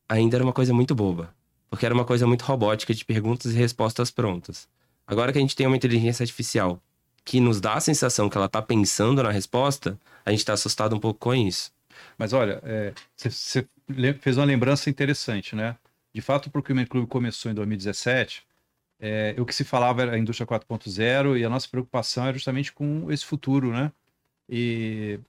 ainda 0.07 0.37
era 0.37 0.43
uma 0.43 0.53
coisa 0.53 0.73
muito 0.73 0.95
boba. 0.95 1.33
Porque 1.69 1.85
era 1.85 1.93
uma 1.93 2.05
coisa 2.05 2.25
muito 2.25 2.43
robótica 2.43 2.93
de 2.93 3.03
perguntas 3.03 3.53
e 3.53 3.57
respostas 3.57 4.11
prontas. 4.11 4.67
Agora 5.05 5.31
que 5.31 5.37
a 5.37 5.41
gente 5.41 5.55
tem 5.55 5.67
uma 5.67 5.75
inteligência 5.75 6.23
artificial 6.23 6.81
que 7.23 7.39
nos 7.39 7.59
dá 7.59 7.73
a 7.73 7.81
sensação 7.81 8.29
que 8.29 8.37
ela 8.37 8.45
está 8.45 8.61
pensando 8.61 9.23
na 9.23 9.31
resposta, 9.31 9.99
a 10.23 10.29
gente 10.29 10.39
está 10.39 10.53
assustado 10.53 10.95
um 10.95 10.99
pouco 10.99 11.19
com 11.19 11.33
isso. 11.33 11.71
Mas 12.17 12.33
olha, 12.33 12.61
você 13.15 13.67
é, 13.97 14.13
fez 14.13 14.37
uma 14.37 14.45
lembrança 14.45 14.89
interessante, 14.89 15.55
né? 15.55 15.75
De 16.13 16.21
fato, 16.21 16.47
o 16.47 16.51
Procurement 16.51 16.85
Club 16.85 17.07
começou 17.07 17.51
em 17.51 17.55
2017. 17.55 18.43
É, 18.99 19.35
o 19.37 19.45
que 19.45 19.53
se 19.53 19.63
falava 19.63 20.03
era 20.03 20.13
a 20.13 20.17
indústria 20.17 20.47
4.0 20.47 21.37
e 21.37 21.43
a 21.43 21.49
nossa 21.49 21.67
preocupação 21.67 22.27
é 22.27 22.33
justamente 22.33 22.71
com 22.71 23.11
esse 23.11 23.25
futuro, 23.25 23.71
né? 23.71 23.91
E 24.47 25.19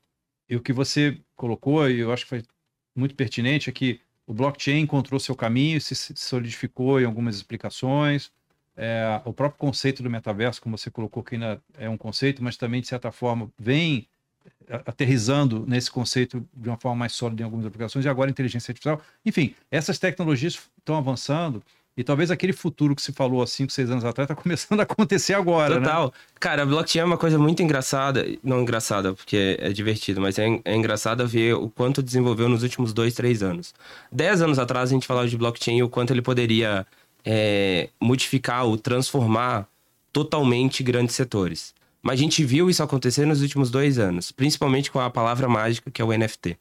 e 0.49 0.57
o 0.57 0.61
que 0.61 0.73
você 0.73 1.19
colocou, 1.35 1.89
e 1.91 2.01
eu 2.01 2.13
acho 2.13 2.25
que 2.25 2.31
foi 2.31 2.43
muito 2.95 3.15
pertinente, 3.15 3.69
é 3.69 3.73
que 3.73 4.01
o 4.27 4.35
blockchain 4.35 4.81
encontrou 4.81 5.21
seu 5.21 5.35
caminho, 5.35 5.81
se 5.81 5.95
solidificou 6.17 7.01
em 7.01 7.05
algumas 7.05 7.37
explicações. 7.37 8.33
É, 8.77 9.21
o 9.25 9.33
próprio 9.33 9.59
conceito 9.59 10.03
do 10.03 10.11
metaverso, 10.11 10.61
como 10.61 10.77
você 10.77 10.91
colocou, 10.91 11.23
que 11.23 11.37
ainda 11.37 11.63
é 11.79 11.89
um 11.89 11.97
conceito, 11.97 12.43
mas 12.43 12.57
também, 12.57 12.81
de 12.81 12.89
certa 12.89 13.11
forma, 13.13 13.51
vem 13.59 14.09
aterrizando 14.85 15.65
nesse 15.67 15.91
conceito 15.91 16.47
de 16.55 16.69
uma 16.69 16.77
forma 16.77 16.97
mais 16.97 17.13
sólida 17.13 17.43
em 17.43 17.45
algumas 17.45 17.67
aplicações, 17.67 18.05
e 18.05 18.09
agora 18.09 18.31
inteligência 18.31 18.71
artificial. 18.71 19.01
Enfim, 19.25 19.55
essas 19.71 19.99
tecnologias 19.99 20.61
estão 20.79 20.97
avançando 20.97 21.63
E 21.97 22.05
talvez 22.05 22.31
aquele 22.31 22.53
futuro 22.53 22.95
que 22.95 23.01
se 23.01 23.11
falou 23.11 23.43
há 23.43 23.47
5, 23.47 23.73
6 23.73 23.91
anos 23.91 24.05
atrás 24.05 24.29
está 24.29 24.41
começando 24.41 24.81
a 24.81 24.83
acontecer 24.83 25.33
agora, 25.33 25.81
né? 25.81 25.87
Total. 25.87 26.07
Né? 26.07 26.13
Cara, 26.39 26.67
blockchain 26.67 27.01
é 27.01 27.05
uma 27.05 27.17
coisa 27.17 27.39
muito 27.39 27.63
engraçada. 27.63 28.27
Não 28.45 28.61
engraçada, 28.61 29.15
porque 29.15 29.57
é 29.59 29.71
divertido, 29.71 30.21
mas 30.21 30.39
é, 30.39 30.61
é 30.65 30.77
engraçado 30.77 31.27
ver 31.27 31.55
o 31.55 31.71
quanto 31.71 32.03
desenvolveu 32.03 32.49
nos 32.49 32.63
últimos 32.63 32.93
2, 32.93 33.15
3 33.15 33.43
anos. 33.43 33.75
10 34.13 34.43
anos 34.43 34.59
atrás 34.59 34.91
a 34.91 34.93
gente 34.93 35.07
falava 35.07 35.27
de 35.27 35.37
blockchain 35.39 35.79
e 35.79 35.83
o 35.83 35.89
quanto 35.89 36.13
ele 36.13 36.21
poderia 36.21 36.87
é, 37.25 37.89
modificar 37.99 38.67
ou 38.67 38.77
transformar 38.77 39.67
totalmente 40.13 40.83
grandes 40.83 41.15
setores. 41.15 41.75
Mas 42.03 42.21
a 42.21 42.23
gente 42.23 42.45
viu 42.45 42.69
isso 42.69 42.83
acontecer 42.83 43.27
nos 43.27 43.41
últimos 43.41 43.71
dois 43.71 43.99
anos, 43.99 44.31
principalmente 44.31 44.91
com 44.91 45.01
a 45.01 45.11
palavra 45.11 45.49
mágica 45.49 45.91
que 45.91 46.01
é 46.01 46.05
o 46.05 46.17
NFT. 46.17 46.59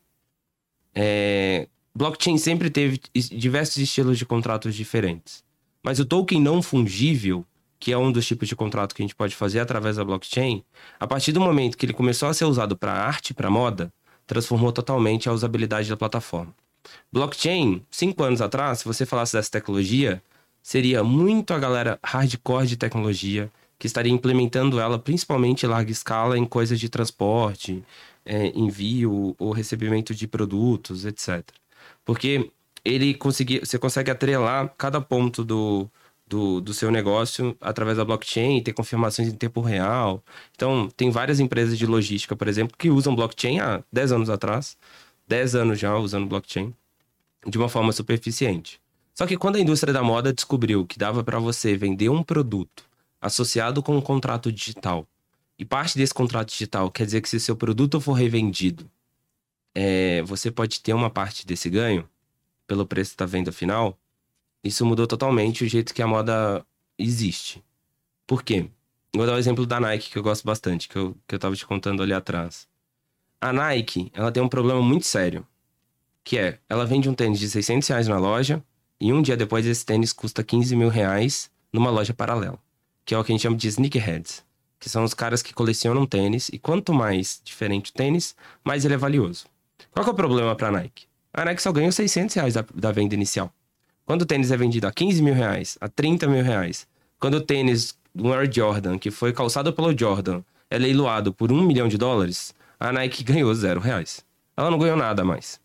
É, 0.95 1.67
blockchain 1.95 2.37
sempre 2.37 2.69
teve 2.69 2.99
diversos 3.13 3.77
estilos 3.77 4.17
de 4.17 4.25
contratos 4.25 4.75
diferentes. 4.75 5.43
Mas 5.81 5.99
o 5.99 6.05
token 6.05 6.41
não 6.41 6.61
fungível, 6.61 7.45
que 7.79 7.93
é 7.93 7.97
um 7.97 8.11
dos 8.11 8.25
tipos 8.25 8.47
de 8.47 8.55
contrato 8.55 8.93
que 8.93 9.01
a 9.01 9.05
gente 9.05 9.15
pode 9.15 9.35
fazer 9.35 9.59
através 9.59 9.95
da 9.95 10.03
blockchain, 10.03 10.63
a 10.99 11.07
partir 11.07 11.31
do 11.31 11.39
momento 11.39 11.77
que 11.77 11.85
ele 11.85 11.93
começou 11.93 12.27
a 12.27 12.33
ser 12.33 12.45
usado 12.45 12.75
para 12.75 12.91
arte, 12.91 13.33
para 13.33 13.49
moda, 13.49 13.93
transformou 14.27 14.71
totalmente 14.71 15.29
a 15.29 15.31
usabilidade 15.31 15.87
da 15.87 15.95
plataforma. 15.95 16.53
Blockchain, 17.11 17.81
cinco 17.89 18.23
anos 18.23 18.41
atrás, 18.41 18.79
se 18.79 18.85
você 18.85 19.05
falasse 19.05 19.33
dessa 19.33 19.51
tecnologia, 19.51 20.21
seria 20.61 21.03
muito 21.03 21.53
a 21.53 21.59
galera 21.59 21.99
hardcore 22.03 22.67
de 22.67 22.77
tecnologia 22.77 23.51
que 23.77 23.87
estaria 23.87 24.11
implementando 24.11 24.79
ela 24.79 24.97
principalmente 24.97 25.65
em 25.65 25.69
larga 25.69 25.91
escala 25.91 26.37
em 26.37 26.45
coisas 26.45 26.79
de 26.79 26.89
transporte, 26.89 27.83
é, 28.25 28.47
envio 28.55 29.35
ou 29.37 29.51
recebimento 29.51 30.15
de 30.15 30.27
produtos, 30.27 31.05
etc. 31.05 31.43
Porque 32.05 32.51
ele 32.83 33.15
conseguir, 33.15 33.59
você 33.65 33.79
consegue 33.79 34.11
atrelar 34.11 34.73
cada 34.77 35.01
ponto 35.01 35.43
do, 35.43 35.89
do, 36.27 36.61
do, 36.61 36.73
seu 36.73 36.91
negócio 36.91 37.57
através 37.59 37.97
da 37.97 38.05
blockchain, 38.05 38.61
ter 38.61 38.73
confirmações 38.73 39.27
em 39.27 39.35
tempo 39.35 39.59
real. 39.59 40.23
Então, 40.55 40.87
tem 40.95 41.09
várias 41.09 41.39
empresas 41.39 41.77
de 41.77 41.85
logística, 41.85 42.35
por 42.35 42.47
exemplo, 42.47 42.77
que 42.77 42.89
usam 42.89 43.15
blockchain 43.15 43.59
há 43.59 43.83
10 43.91 44.11
anos 44.11 44.29
atrás, 44.29 44.77
10 45.27 45.55
anos 45.55 45.79
já 45.79 45.97
usando 45.97 46.27
blockchain, 46.27 46.73
de 47.45 47.57
uma 47.57 47.67
forma 47.67 47.91
super 47.91 48.13
eficiente. 48.13 48.79
Só 49.15 49.25
que 49.25 49.37
quando 49.37 49.55
a 49.55 49.59
indústria 49.59 49.93
da 49.93 50.03
moda 50.03 50.33
descobriu 50.33 50.85
que 50.85 50.99
dava 50.99 51.23
para 51.23 51.39
você 51.39 51.75
vender 51.75 52.09
um 52.09 52.21
produto 52.21 52.83
associado 53.21 53.81
com 53.81 53.97
um 53.97 54.01
contrato 54.01 54.51
digital, 54.51 55.07
e 55.57 55.63
parte 55.63 55.97
desse 55.97 56.13
contrato 56.13 56.49
digital 56.49 56.91
quer 56.91 57.05
dizer 57.05 57.21
que 57.21 57.29
se 57.29 57.39
seu 57.39 57.55
produto 57.55 57.99
for 58.01 58.13
revendido, 58.13 58.89
é, 59.75 60.21
você 60.23 60.49
pode 60.49 60.79
ter 60.79 60.93
uma 60.93 61.09
parte 61.09 61.45
desse 61.45 61.69
ganho 61.69 62.09
pelo 62.65 62.85
preço 62.85 63.17
da 63.17 63.25
venda 63.25 63.51
final, 63.51 63.99
isso 64.63 64.85
mudou 64.85 65.05
totalmente 65.05 65.63
o 65.63 65.67
jeito 65.67 65.93
que 65.93 66.01
a 66.01 66.07
moda 66.07 66.65
existe. 66.97 67.63
Por 68.25 68.41
quê? 68.41 68.69
Vou 69.13 69.25
dar 69.25 69.33
o 69.33 69.35
um 69.35 69.39
exemplo 69.39 69.65
da 69.65 69.79
Nike, 69.79 70.09
que 70.09 70.17
eu 70.17 70.23
gosto 70.23 70.45
bastante, 70.45 70.89
que 70.89 70.95
eu, 70.95 71.15
que 71.27 71.35
eu 71.35 71.39
tava 71.39 71.55
te 71.55 71.65
contando 71.65 72.01
ali 72.01 72.13
atrás. 72.13 72.67
A 73.39 73.53
Nike, 73.53 74.09
ela 74.13 74.31
tem 74.31 74.41
um 74.41 74.49
problema 74.49 74.81
muito 74.81 75.05
sério, 75.05 75.45
que 76.23 76.37
é, 76.37 76.59
ela 76.67 76.85
vende 76.85 77.07
um 77.07 77.13
tênis 77.13 77.39
de 77.39 77.49
600 77.49 77.87
reais 77.87 78.07
na 78.07 78.17
loja, 78.17 78.63
e 78.99 79.13
um 79.13 79.21
dia 79.21 79.37
depois 79.37 79.65
esse 79.65 79.85
tênis 79.85 80.11
custa 80.11 80.43
15 80.43 80.75
mil 80.75 80.89
reais 80.89 81.51
numa 81.71 81.91
loja 81.91 82.13
paralela, 82.13 82.57
que 83.05 83.13
é 83.13 83.17
o 83.17 83.23
que 83.23 83.31
a 83.31 83.35
gente 83.35 83.43
chama 83.43 83.57
de 83.57 83.67
sneakerheads, 83.67 84.43
que 84.79 84.89
são 84.89 85.03
os 85.03 85.13
caras 85.13 85.43
que 85.43 85.53
colecionam 85.53 86.05
tênis, 86.05 86.49
e 86.49 86.57
quanto 86.57 86.93
mais 86.93 87.39
diferente 87.43 87.91
o 87.91 87.93
tênis, 87.93 88.35
mais 88.63 88.83
ele 88.83 88.95
é 88.95 88.97
valioso. 88.97 89.45
Qual 89.91 90.05
é 90.05 90.09
o 90.09 90.13
problema 90.13 90.55
para 90.55 90.67
a 90.67 90.71
Nike? 90.71 91.07
A 91.33 91.43
Nike 91.43 91.61
só 91.61 91.71
ganha 91.71 91.91
600 91.91 92.35
reais 92.35 92.53
da, 92.53 92.65
da, 92.73 92.91
venda 92.91 93.13
inicial. 93.13 93.51
Quando 94.05 94.21
o 94.21 94.25
tênis 94.25 94.51
é 94.51 94.57
vendido 94.57 94.87
a 94.87 94.91
15 94.91 95.21
mil 95.21 95.33
reais, 95.33 95.77
a 95.81 95.87
30 95.87 96.27
mil 96.27 96.43
reais, 96.43 96.87
quando 97.19 97.35
o 97.35 97.41
tênis 97.41 97.97
do 98.13 98.33
Air 98.33 98.49
Jordan, 98.51 98.97
que 98.97 99.11
foi 99.11 99.33
calçado 99.33 99.73
pelo 99.73 99.97
Jordan, 99.97 100.41
é 100.69 100.77
leiloado 100.77 101.33
por 101.33 101.51
um 101.51 101.61
milhão 101.61 101.87
de 101.87 101.97
dólares, 101.97 102.53
a 102.79 102.91
Nike 102.91 103.23
ganhou 103.25 103.53
zero 103.53 103.79
reais. 103.79 104.23
Ela 104.55 104.71
não 104.71 104.79
ganhou 104.79 104.95
nada 104.95 105.25
mais. 105.25 105.59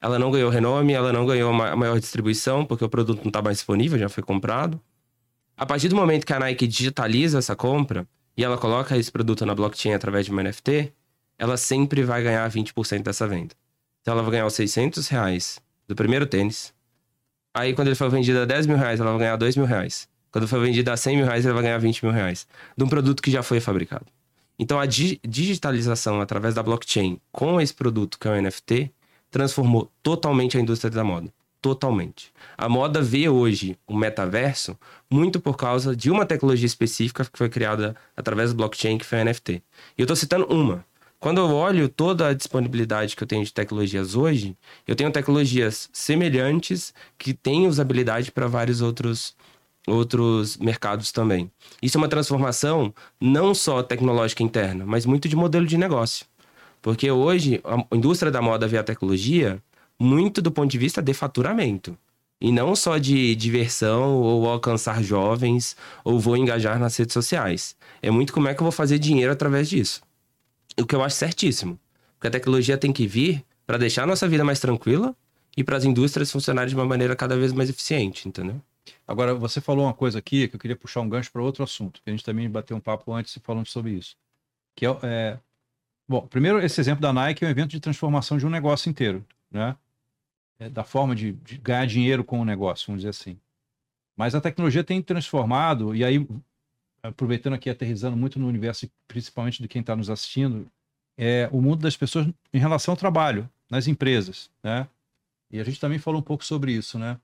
Ela 0.00 0.18
não 0.18 0.30
ganhou 0.30 0.50
renome, 0.50 0.94
ela 0.94 1.12
não 1.12 1.26
ganhou 1.26 1.52
a 1.52 1.76
maior 1.76 2.00
distribuição, 2.00 2.64
porque 2.64 2.84
o 2.84 2.88
produto 2.88 3.18
não 3.18 3.28
está 3.28 3.42
mais 3.42 3.58
disponível, 3.58 3.98
já 3.98 4.08
foi 4.08 4.22
comprado. 4.22 4.80
A 5.54 5.66
partir 5.66 5.88
do 5.88 5.96
momento 5.96 6.24
que 6.24 6.32
a 6.32 6.38
Nike 6.38 6.66
digitaliza 6.66 7.38
essa 7.38 7.54
compra 7.54 8.06
e 8.34 8.42
ela 8.42 8.56
coloca 8.56 8.96
esse 8.96 9.12
produto 9.12 9.44
na 9.44 9.54
blockchain 9.54 9.92
através 9.92 10.24
de 10.24 10.32
uma 10.32 10.42
NFT, 10.42 10.90
ela 11.40 11.56
sempre 11.56 12.02
vai 12.02 12.22
ganhar 12.22 12.48
20% 12.50 13.02
dessa 13.02 13.26
venda. 13.26 13.54
Então 14.02 14.12
ela 14.12 14.22
vai 14.22 14.32
ganhar 14.32 14.46
os 14.46 14.52
600 14.52 15.08
reais 15.08 15.58
do 15.88 15.96
primeiro 15.96 16.26
tênis. 16.26 16.74
Aí 17.54 17.72
quando 17.72 17.88
ele 17.88 17.96
for 17.96 18.10
vendido 18.10 18.40
a 18.40 18.44
10 18.44 18.66
mil 18.66 18.76
reais, 18.76 19.00
ela 19.00 19.10
vai 19.10 19.20
ganhar 19.20 19.36
2 19.36 19.56
mil 19.56 19.64
reais. 19.64 20.06
Quando 20.30 20.46
for 20.46 20.60
vendido 20.60 20.90
a 20.90 20.98
100 20.98 21.16
mil 21.16 21.24
reais, 21.24 21.46
ela 21.46 21.54
vai 21.54 21.62
ganhar 21.62 21.78
20 21.78 22.04
mil 22.04 22.12
reais. 22.12 22.46
De 22.76 22.84
um 22.84 22.88
produto 22.88 23.22
que 23.22 23.30
já 23.30 23.42
foi 23.42 23.58
fabricado. 23.58 24.04
Então 24.58 24.78
a 24.78 24.84
di 24.84 25.18
digitalização 25.26 26.20
através 26.20 26.54
da 26.54 26.62
blockchain 26.62 27.18
com 27.32 27.58
esse 27.58 27.72
produto 27.72 28.18
que 28.18 28.28
é 28.28 28.32
o 28.32 28.42
NFT 28.42 28.92
transformou 29.30 29.90
totalmente 30.02 30.58
a 30.58 30.60
indústria 30.60 30.90
da 30.90 31.02
moda. 31.02 31.32
Totalmente. 31.62 32.32
A 32.58 32.68
moda 32.68 33.00
vê 33.00 33.30
hoje 33.30 33.78
o 33.86 33.96
metaverso 33.96 34.78
muito 35.10 35.40
por 35.40 35.56
causa 35.56 35.96
de 35.96 36.10
uma 36.10 36.26
tecnologia 36.26 36.66
específica 36.66 37.24
que 37.24 37.38
foi 37.38 37.48
criada 37.48 37.96
através 38.14 38.50
do 38.50 38.56
blockchain, 38.56 38.98
que 38.98 39.06
foi 39.06 39.20
o 39.20 39.24
NFT. 39.24 39.52
E 39.52 39.62
eu 39.96 40.04
estou 40.04 40.16
citando 40.16 40.46
uma. 40.46 40.84
Quando 41.20 41.38
eu 41.38 41.54
olho 41.54 41.86
toda 41.86 42.28
a 42.28 42.32
disponibilidade 42.32 43.14
que 43.14 43.22
eu 43.22 43.26
tenho 43.26 43.44
de 43.44 43.52
tecnologias 43.52 44.14
hoje, 44.14 44.56
eu 44.88 44.96
tenho 44.96 45.12
tecnologias 45.12 45.90
semelhantes 45.92 46.94
que 47.18 47.34
têm 47.34 47.66
usabilidade 47.68 48.32
para 48.32 48.46
vários 48.46 48.80
outros 48.80 49.36
outros 49.86 50.56
mercados 50.56 51.12
também. 51.12 51.50
Isso 51.82 51.98
é 51.98 52.00
uma 52.00 52.08
transformação 52.08 52.94
não 53.20 53.54
só 53.54 53.82
tecnológica 53.82 54.42
interna, 54.42 54.84
mas 54.86 55.04
muito 55.04 55.28
de 55.28 55.36
modelo 55.36 55.66
de 55.66 55.76
negócio. 55.76 56.24
Porque 56.80 57.10
hoje 57.10 57.60
a 57.64 57.94
indústria 57.94 58.32
da 58.32 58.40
moda 58.40 58.66
vê 58.66 58.78
a 58.78 58.84
tecnologia 58.84 59.62
muito 59.98 60.40
do 60.40 60.50
ponto 60.50 60.70
de 60.70 60.78
vista 60.78 61.02
de 61.02 61.12
faturamento. 61.12 61.98
E 62.40 62.50
não 62.50 62.74
só 62.74 62.96
de 62.96 63.34
diversão 63.34 64.14
ou 64.16 64.48
alcançar 64.48 65.02
jovens 65.02 65.76
ou 66.02 66.18
vou 66.18 66.36
engajar 66.36 66.78
nas 66.78 66.96
redes 66.96 67.12
sociais. 67.12 67.76
É 68.00 68.10
muito 68.10 68.32
como 68.32 68.48
é 68.48 68.54
que 68.54 68.60
eu 68.60 68.64
vou 68.64 68.72
fazer 68.72 68.98
dinheiro 68.98 69.32
através 69.32 69.68
disso. 69.68 70.00
O 70.80 70.86
que 70.86 70.94
eu 70.94 71.02
acho 71.02 71.16
certíssimo. 71.16 71.78
Porque 72.14 72.28
a 72.28 72.30
tecnologia 72.30 72.76
tem 72.76 72.92
que 72.92 73.06
vir 73.06 73.44
para 73.66 73.78
deixar 73.78 74.02
a 74.02 74.06
nossa 74.06 74.28
vida 74.28 74.44
mais 74.44 74.60
tranquila 74.60 75.14
e 75.56 75.64
para 75.64 75.76
as 75.76 75.84
indústrias 75.84 76.30
funcionarem 76.30 76.68
de 76.68 76.74
uma 76.74 76.84
maneira 76.84 77.14
cada 77.16 77.36
vez 77.36 77.52
mais 77.52 77.70
eficiente, 77.70 78.28
entendeu? 78.28 78.60
Agora, 79.06 79.34
você 79.34 79.60
falou 79.60 79.84
uma 79.84 79.94
coisa 79.94 80.18
aqui 80.18 80.48
que 80.48 80.56
eu 80.56 80.60
queria 80.60 80.76
puxar 80.76 81.00
um 81.00 81.08
gancho 81.08 81.30
para 81.30 81.42
outro 81.42 81.62
assunto, 81.62 82.00
que 82.02 82.10
a 82.10 82.12
gente 82.12 82.24
também 82.24 82.48
bateu 82.50 82.76
um 82.76 82.80
papo 82.80 83.12
antes 83.12 83.38
falando 83.42 83.66
sobre 83.66 83.92
isso. 83.92 84.16
Que 84.74 84.86
é, 84.86 84.98
é, 85.02 85.38
Bom, 86.08 86.26
primeiro, 86.26 86.58
esse 86.58 86.80
exemplo 86.80 87.00
da 87.00 87.12
Nike 87.12 87.44
é 87.44 87.46
um 87.46 87.50
evento 87.52 87.70
de 87.70 87.78
transformação 87.78 88.36
de 88.36 88.44
um 88.44 88.50
negócio 88.50 88.90
inteiro, 88.90 89.24
né? 89.48 89.76
É 90.58 90.68
da 90.68 90.82
forma 90.82 91.14
de, 91.14 91.32
de 91.32 91.56
ganhar 91.58 91.86
dinheiro 91.86 92.24
com 92.24 92.40
o 92.40 92.44
negócio, 92.44 92.88
vamos 92.88 93.02
dizer 93.02 93.10
assim. 93.10 93.38
Mas 94.16 94.34
a 94.34 94.40
tecnologia 94.40 94.82
tem 94.82 95.00
transformado, 95.00 95.94
e 95.94 96.04
aí 96.04 96.26
aproveitando 97.02 97.54
aqui, 97.54 97.70
aterrizando 97.70 98.16
muito 98.16 98.38
no 98.38 98.46
universo, 98.46 98.90
principalmente 99.06 99.62
de 99.62 99.68
quem 99.68 99.80
está 99.80 99.94
nos 99.96 100.10
assistindo, 100.10 100.70
é 101.16 101.48
o 101.52 101.60
mundo 101.60 101.82
das 101.82 101.96
pessoas 101.96 102.26
em 102.52 102.58
relação 102.58 102.92
ao 102.92 102.96
trabalho, 102.96 103.48
nas 103.70 103.86
empresas, 103.86 104.50
né? 104.62 104.88
E 105.50 105.60
a 105.60 105.64
gente 105.64 105.80
também 105.80 105.98
falou 105.98 106.20
um 106.20 106.24
pouco 106.24 106.44
sobre 106.44 106.72
isso, 106.72 106.98
né? 106.98 107.18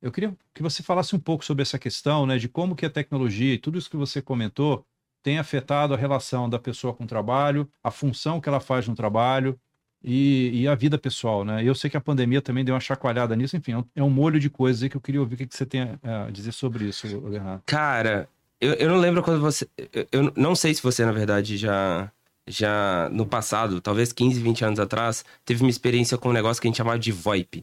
Eu 0.00 0.12
queria 0.12 0.36
que 0.54 0.62
você 0.62 0.82
falasse 0.82 1.14
um 1.14 1.18
pouco 1.18 1.44
sobre 1.44 1.62
essa 1.62 1.78
questão, 1.78 2.24
né, 2.26 2.38
de 2.38 2.48
como 2.48 2.76
que 2.76 2.86
a 2.86 2.90
tecnologia 2.90 3.54
e 3.54 3.58
tudo 3.58 3.78
isso 3.78 3.90
que 3.90 3.96
você 3.96 4.22
comentou 4.22 4.86
tem 5.22 5.38
afetado 5.38 5.92
a 5.92 5.96
relação 5.96 6.48
da 6.48 6.58
pessoa 6.58 6.94
com 6.94 7.04
o 7.04 7.06
trabalho, 7.06 7.68
a 7.82 7.90
função 7.90 8.40
que 8.40 8.48
ela 8.48 8.60
faz 8.60 8.86
no 8.86 8.94
trabalho 8.94 9.58
e, 10.02 10.50
e 10.62 10.68
a 10.68 10.74
vida 10.74 10.96
pessoal, 10.96 11.44
né? 11.44 11.64
Eu 11.64 11.74
sei 11.74 11.90
que 11.90 11.96
a 11.96 12.00
pandemia 12.00 12.40
também 12.40 12.64
deu 12.64 12.74
uma 12.74 12.80
chacoalhada 12.80 13.34
nisso, 13.34 13.56
enfim, 13.56 13.72
é 13.72 14.02
um 14.02 14.06
é 14.06 14.10
molho 14.10 14.38
de 14.38 14.48
coisas 14.48 14.82
aí 14.82 14.88
que 14.88 14.96
eu 14.96 15.00
queria 15.00 15.20
ouvir 15.20 15.34
o 15.34 15.48
que 15.48 15.56
você 15.56 15.66
tem 15.66 15.98
a 16.02 16.30
dizer 16.30 16.52
sobre 16.52 16.84
isso, 16.84 17.20
Bernardo. 17.20 17.62
Cara, 17.66 18.28
eu, 18.60 18.74
eu 18.74 18.88
não 18.88 18.98
lembro 18.98 19.22
quando 19.22 19.40
você. 19.40 19.68
Eu 20.10 20.32
não 20.36 20.54
sei 20.54 20.74
se 20.74 20.82
você, 20.82 21.04
na 21.04 21.12
verdade, 21.12 21.56
já. 21.56 22.10
Já 22.50 23.10
no 23.12 23.26
passado, 23.26 23.78
talvez 23.78 24.10
15, 24.10 24.40
20 24.40 24.64
anos 24.64 24.80
atrás, 24.80 25.22
teve 25.44 25.62
uma 25.62 25.68
experiência 25.68 26.16
com 26.16 26.30
um 26.30 26.32
negócio 26.32 26.62
que 26.62 26.66
a 26.66 26.70
gente 26.70 26.78
chamava 26.78 26.98
de 26.98 27.12
VoIP. 27.12 27.62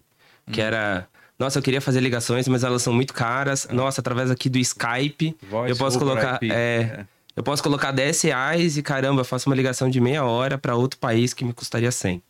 Que 0.51 0.61
hum. 0.61 0.63
era. 0.63 1.07
Nossa, 1.39 1.57
eu 1.57 1.63
queria 1.63 1.81
fazer 1.81 2.01
ligações, 2.01 2.47
mas 2.47 2.63
elas 2.63 2.83
são 2.83 2.93
muito 2.93 3.11
caras. 3.11 3.67
Nossa, 3.71 3.99
através 3.99 4.29
aqui 4.29 4.47
do 4.47 4.59
Skype, 4.59 5.35
Voice 5.49 5.71
eu 5.71 5.75
posso 5.75 5.97
colocar. 5.97 6.37
É, 6.43 6.47
é. 6.49 7.05
Eu 7.35 7.43
posso 7.43 7.61
colocar 7.61 7.91
10 7.91 8.21
reais 8.21 8.77
e 8.77 8.83
caramba, 8.83 9.21
eu 9.21 9.25
faço 9.25 9.49
uma 9.49 9.55
ligação 9.55 9.89
de 9.89 9.99
meia 9.99 10.23
hora 10.23 10.57
para 10.57 10.75
outro 10.75 10.97
país 10.99 11.33
que 11.33 11.43
me 11.43 11.51
custaria 11.51 11.91
100. 11.91 12.21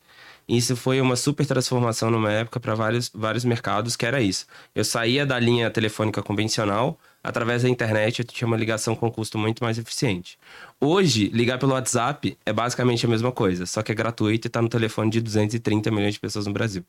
Isso 0.47 0.75
foi 0.75 1.01
uma 1.01 1.15
super 1.15 1.45
transformação 1.45 2.09
numa 2.09 2.31
época 2.31 2.59
para 2.59 2.73
vários, 2.75 3.11
vários 3.13 3.43
mercados, 3.43 3.95
que 3.95 4.05
era 4.05 4.21
isso. 4.21 4.45
Eu 4.73 4.83
saía 4.83 5.25
da 5.25 5.39
linha 5.39 5.69
telefônica 5.69 6.21
convencional, 6.23 6.99
através 7.25 7.63
da 7.63 7.69
internet 7.69 8.19
eu 8.19 8.25
tinha 8.25 8.47
uma 8.47 8.55
ligação 8.55 8.95
com 8.95 9.11
custo 9.11 9.37
muito 9.37 9.63
mais 9.63 9.77
eficiente. 9.77 10.37
Hoje, 10.79 11.29
ligar 11.29 11.57
pelo 11.57 11.73
WhatsApp 11.73 12.37
é 12.45 12.53
basicamente 12.53 13.05
a 13.05 13.09
mesma 13.09 13.31
coisa, 13.31 13.65
só 13.65 13.81
que 13.81 13.91
é 13.91 13.95
gratuito 13.95 14.45
e 14.45 14.49
está 14.49 14.61
no 14.61 14.69
telefone 14.69 15.09
de 15.09 15.21
230 15.21 15.89
milhões 15.91 16.13
de 16.13 16.19
pessoas 16.19 16.45
no 16.45 16.53
Brasil. 16.53 16.83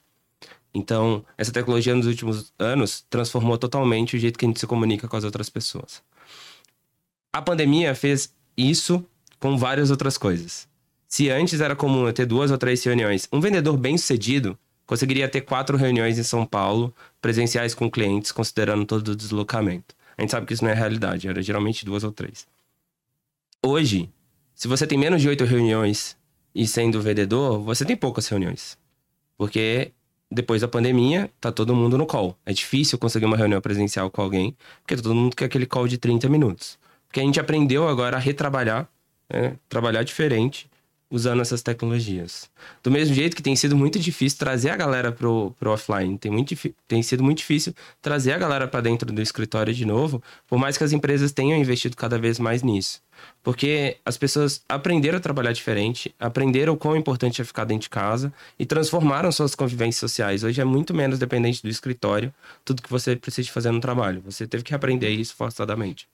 Então, 0.75 1.25
essa 1.39 1.51
tecnologia 1.51 1.95
nos 1.95 2.07
últimos 2.07 2.53
anos 2.59 3.05
transformou 3.09 3.57
totalmente 3.57 4.15
o 4.15 4.19
jeito 4.19 4.39
que 4.39 4.45
a 4.45 4.49
gente 4.49 4.61
se 4.61 4.67
comunica 4.67 5.09
com 5.09 5.17
as 5.17 5.25
outras 5.25 5.49
pessoas. 5.49 6.03
A 7.33 7.41
pandemia 7.41 7.95
fez 7.95 8.35
isso 8.57 9.05
com 9.41 9.57
várias 9.57 9.91
outras 9.91 10.19
coisas. 10.19 10.69
Se 11.09 11.31
antes 11.31 11.61
era 11.61 11.75
comum 11.75 12.07
eu 12.07 12.13
ter 12.13 12.27
duas 12.27 12.51
ou 12.51 12.59
três 12.59 12.85
reuniões, 12.85 13.27
um 13.33 13.41
vendedor 13.41 13.77
bem 13.77 13.97
sucedido 13.97 14.59
conseguiria 14.87 15.29
ter 15.29 15.41
quatro 15.41 15.77
reuniões 15.77 16.19
em 16.19 16.23
São 16.23 16.47
Paulo, 16.47 16.95
presenciais 17.21 17.75
com 17.75 17.91
clientes, 17.91 18.31
considerando 18.31 18.87
todo 18.87 19.09
o 19.09 19.17
deslocamento. 19.17 19.96
A 20.17 20.23
gente 20.23 20.31
sabe 20.31 20.47
que 20.47 20.55
isso 20.55 20.65
não 20.65 20.71
é 20.71 20.75
realidade, 20.75 21.29
era 21.29 21.43
geralmente 21.43 21.85
duas 21.85 22.05
ou 22.05 22.13
três. 22.13 22.47
Hoje, 23.65 24.11
se 24.55 24.69
você 24.69 24.87
tem 24.87 24.97
menos 24.97 25.21
de 25.21 25.29
oito 25.29 25.45
reuniões 25.45 26.17
e 26.55 26.67
sendo 26.67 27.01
vendedor, 27.03 27.61
você 27.61 27.85
tem 27.85 27.97
poucas 27.97 28.27
reuniões. 28.29 28.79
Porque 29.37 29.93
depois 30.31 30.63
da 30.63 30.69
pandemia, 30.69 31.31
tá 31.41 31.53
todo 31.53 31.75
mundo 31.75 31.97
no 31.97 32.07
call. 32.07 32.37
É 32.45 32.53
difícil 32.53 32.99
conseguir 32.99 33.27
uma 33.27 33.37
reunião 33.37 33.61
presencial 33.61 34.11
com 34.11 34.23
alguém, 34.23 34.57
porque 34.83 34.97
todo 34.97 35.15
mundo 35.15 35.37
quer 35.37 35.45
aquele 35.45 35.67
call 35.67 35.87
de 35.87 35.99
30 35.99 36.29
minutos. 36.29 36.79
Porque 37.07 37.21
a 37.21 37.23
gente 37.23 37.39
aprendeu 37.39 37.87
agora 37.89 38.17
a 38.17 38.21
retrabalhar, 38.21 38.89
né? 39.29 39.57
trabalhar 39.69 40.03
diferente 40.03 40.69
usando 41.11 41.41
essas 41.41 41.63
tecnologias. 41.63 42.51
Do 42.83 42.91
mesmo 42.91 43.15
jeito 43.15 43.37
que 43.37 43.43
tem 43.43 43.55
sido 43.55 43.77
muito 43.77 43.99
difícil 43.99 44.39
trazer 44.39 44.71
a 44.71 44.77
galera 44.77 45.13
pro, 45.13 45.55
pro 45.59 45.71
offline, 45.71 46.19
tem, 46.19 46.31
muito, 46.31 46.55
tem 46.89 47.03
sido 47.03 47.23
muito 47.23 47.39
difícil 47.39 47.73
trazer 48.03 48.33
a 48.33 48.39
galera 48.39 48.67
para 48.67 48.81
dentro 48.81 49.13
do 49.13 49.23
escritório 49.23 49.73
de 49.73 49.85
novo, 49.85 50.23
por 50.49 50.59
mais 50.59 50.77
que 50.77 50.85
as 50.85 50.93
empresas 50.93 51.33
tenham 51.33 51.59
investido 51.59 51.97
cada 51.97 52.19
vez 52.19 52.39
mais 52.39 52.63
nisso. 52.63 53.01
Porque 53.43 53.97
as 54.05 54.17
pessoas 54.17 54.63
aprenderam 54.69 55.19
a 55.19 55.21
trabalhar 55.21 55.53
diferente, 55.53 56.15
aprenderam 56.19 56.75
o 56.75 56.77
quão 56.77 56.97
importante 56.97 57.41
é 57.41 57.45
ficar 57.45 57.65
dentro 57.65 57.83
de 57.83 57.91
casa 57.91 58.33
e 58.59 58.67
transformaram 58.67 59.31
suas 59.31 59.55
convivências 59.55 60.01
sociais. 60.01 60.43
Hoje 60.43 60.61
é 60.61 60.65
muito 60.65 60.93
menos 60.93 61.19
dependente 61.19 61.63
do 61.63 61.69
escritório, 61.69 62.35
tudo 62.65 62.83
que 62.83 62.91
você 62.91 63.17
precisa 63.17 63.49
fazer 63.51 63.71
no 63.71 63.81
trabalho. 63.81 64.21
Você 64.27 64.47
teve 64.47 64.65
que 64.65 64.75
aprender 64.75 65.11
isso 65.11 65.35
forçadamente. 65.35 66.09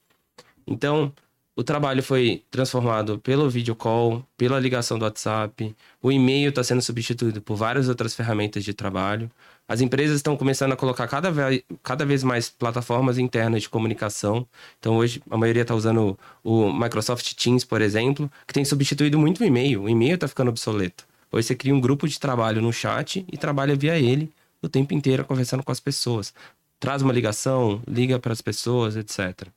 Então, 0.66 1.12
o 1.54 1.62
trabalho 1.62 2.02
foi 2.02 2.42
transformado 2.50 3.18
pelo 3.18 3.48
video 3.50 3.76
call, 3.76 4.26
pela 4.36 4.58
ligação 4.58 4.98
do 4.98 5.04
WhatsApp, 5.04 5.74
o 6.00 6.10
e-mail 6.10 6.48
está 6.48 6.64
sendo 6.64 6.80
substituído 6.80 7.42
por 7.42 7.56
várias 7.56 7.88
outras 7.88 8.14
ferramentas 8.14 8.64
de 8.64 8.72
trabalho. 8.72 9.30
As 9.68 9.80
empresas 9.80 10.16
estão 10.16 10.36
começando 10.36 10.72
a 10.72 10.76
colocar 10.76 11.06
cada 11.06 11.30
vez, 11.30 11.62
cada 11.82 12.06
vez 12.06 12.24
mais 12.24 12.48
plataformas 12.48 13.18
internas 13.18 13.62
de 13.62 13.68
comunicação. 13.68 14.46
Então, 14.78 14.96
hoje, 14.96 15.22
a 15.30 15.36
maioria 15.36 15.62
está 15.62 15.74
usando 15.74 16.18
o 16.42 16.72
Microsoft 16.72 17.34
Teams, 17.34 17.64
por 17.64 17.82
exemplo, 17.82 18.30
que 18.46 18.54
tem 18.54 18.64
substituído 18.64 19.18
muito 19.18 19.42
o 19.42 19.44
e-mail. 19.44 19.82
O 19.82 19.88
e-mail 19.88 20.14
está 20.14 20.26
ficando 20.26 20.48
obsoleto. 20.48 21.06
Hoje, 21.30 21.48
você 21.48 21.54
cria 21.54 21.74
um 21.74 21.80
grupo 21.80 22.08
de 22.08 22.18
trabalho 22.18 22.62
no 22.62 22.72
chat 22.72 23.24
e 23.30 23.36
trabalha 23.36 23.76
via 23.76 23.98
ele 23.98 24.32
o 24.62 24.68
tempo 24.68 24.94
inteiro 24.94 25.24
conversando 25.24 25.62
com 25.62 25.72
as 25.72 25.80
pessoas. 25.80 26.32
Traz 26.80 27.02
uma 27.02 27.12
ligação, 27.12 27.82
liga 27.86 28.18
para 28.18 28.32
as 28.32 28.40
pessoas, 28.40 28.96
etc. 28.96 29.48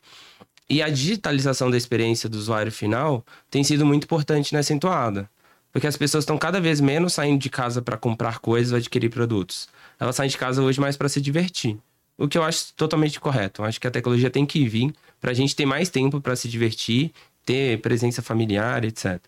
E 0.70 0.82
a 0.82 0.90
digitalização 0.90 1.70
da 1.70 1.78
experiência 1.78 2.28
do 2.28 2.38
usuário 2.38 2.72
final 2.72 3.24
tem 3.52 3.64
sido 3.64 3.86
muito 3.86 4.06
importante 4.06 4.54
nessa 4.54 4.74
entoada. 4.74 5.30
Porque 5.72 5.88
as 5.88 5.98
pessoas 5.98 6.24
estão 6.24 6.38
cada 6.38 6.60
vez 6.60 6.80
menos 6.80 7.14
saindo 7.14 7.40
de 7.40 7.50
casa 7.50 7.82
para 7.82 7.98
comprar 7.98 8.40
coisas 8.40 8.72
ou 8.72 8.78
adquirir 8.78 9.10
produtos. 9.10 9.68
Elas 10.00 10.16
saem 10.16 10.30
de 10.30 10.38
casa 10.38 10.62
hoje 10.62 10.80
mais 10.80 10.98
para 10.98 11.10
se 11.10 11.22
divertir. 11.22 11.78
O 12.18 12.28
que 12.28 12.38
eu 12.38 12.44
acho 12.44 12.74
totalmente 12.76 13.20
correto. 13.20 13.62
Eu 13.62 13.66
acho 13.66 13.80
que 13.80 13.88
a 13.88 13.92
tecnologia 13.92 14.30
tem 14.30 14.46
que 14.46 14.68
vir 14.68 14.94
para 15.20 15.32
a 15.32 15.34
gente 15.34 15.56
ter 15.56 15.66
mais 15.66 15.90
tempo 15.90 16.22
para 16.22 16.36
se 16.36 16.48
divertir, 16.48 17.12
ter 17.46 17.80
presença 17.82 18.22
familiar, 18.22 18.86
etc. 18.86 19.20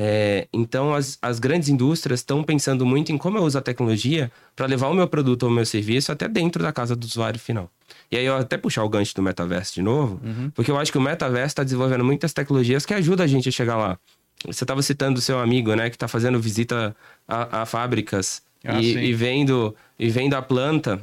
É, 0.00 0.46
então, 0.52 0.94
as, 0.94 1.18
as 1.20 1.40
grandes 1.40 1.68
indústrias 1.68 2.20
estão 2.20 2.44
pensando 2.44 2.86
muito 2.86 3.10
em 3.10 3.18
como 3.18 3.36
eu 3.36 3.42
uso 3.42 3.58
a 3.58 3.60
tecnologia 3.60 4.30
para 4.54 4.64
levar 4.66 4.86
o 4.88 4.94
meu 4.94 5.08
produto 5.08 5.42
ou 5.42 5.48
o 5.48 5.52
meu 5.52 5.66
serviço 5.66 6.12
até 6.12 6.28
dentro 6.28 6.62
da 6.62 6.72
casa 6.72 6.94
do 6.94 7.04
usuário 7.04 7.40
final. 7.40 7.68
E 8.08 8.16
aí, 8.16 8.24
eu 8.24 8.36
até 8.36 8.56
puxar 8.56 8.84
o 8.84 8.88
gancho 8.88 9.12
do 9.16 9.22
metaverso 9.22 9.74
de 9.74 9.82
novo, 9.82 10.20
uhum. 10.24 10.50
porque 10.54 10.70
eu 10.70 10.78
acho 10.78 10.92
que 10.92 10.98
o 10.98 11.00
metaverso 11.00 11.46
está 11.46 11.64
desenvolvendo 11.64 12.04
muitas 12.04 12.32
tecnologias 12.32 12.86
que 12.86 12.94
ajudam 12.94 13.24
a 13.24 13.26
gente 13.26 13.48
a 13.48 13.52
chegar 13.52 13.76
lá. 13.76 13.98
Você 14.46 14.62
estava 14.62 14.80
citando 14.82 15.18
o 15.18 15.22
seu 15.22 15.40
amigo, 15.40 15.74
né, 15.74 15.90
que 15.90 15.96
está 15.96 16.06
fazendo 16.06 16.38
visita 16.38 16.94
a, 17.26 17.62
a 17.62 17.66
fábricas 17.66 18.40
ah, 18.64 18.80
e, 18.80 19.08
e, 19.08 19.12
vendo, 19.12 19.74
e 19.98 20.08
vendo 20.08 20.34
a 20.34 20.42
planta 20.42 21.00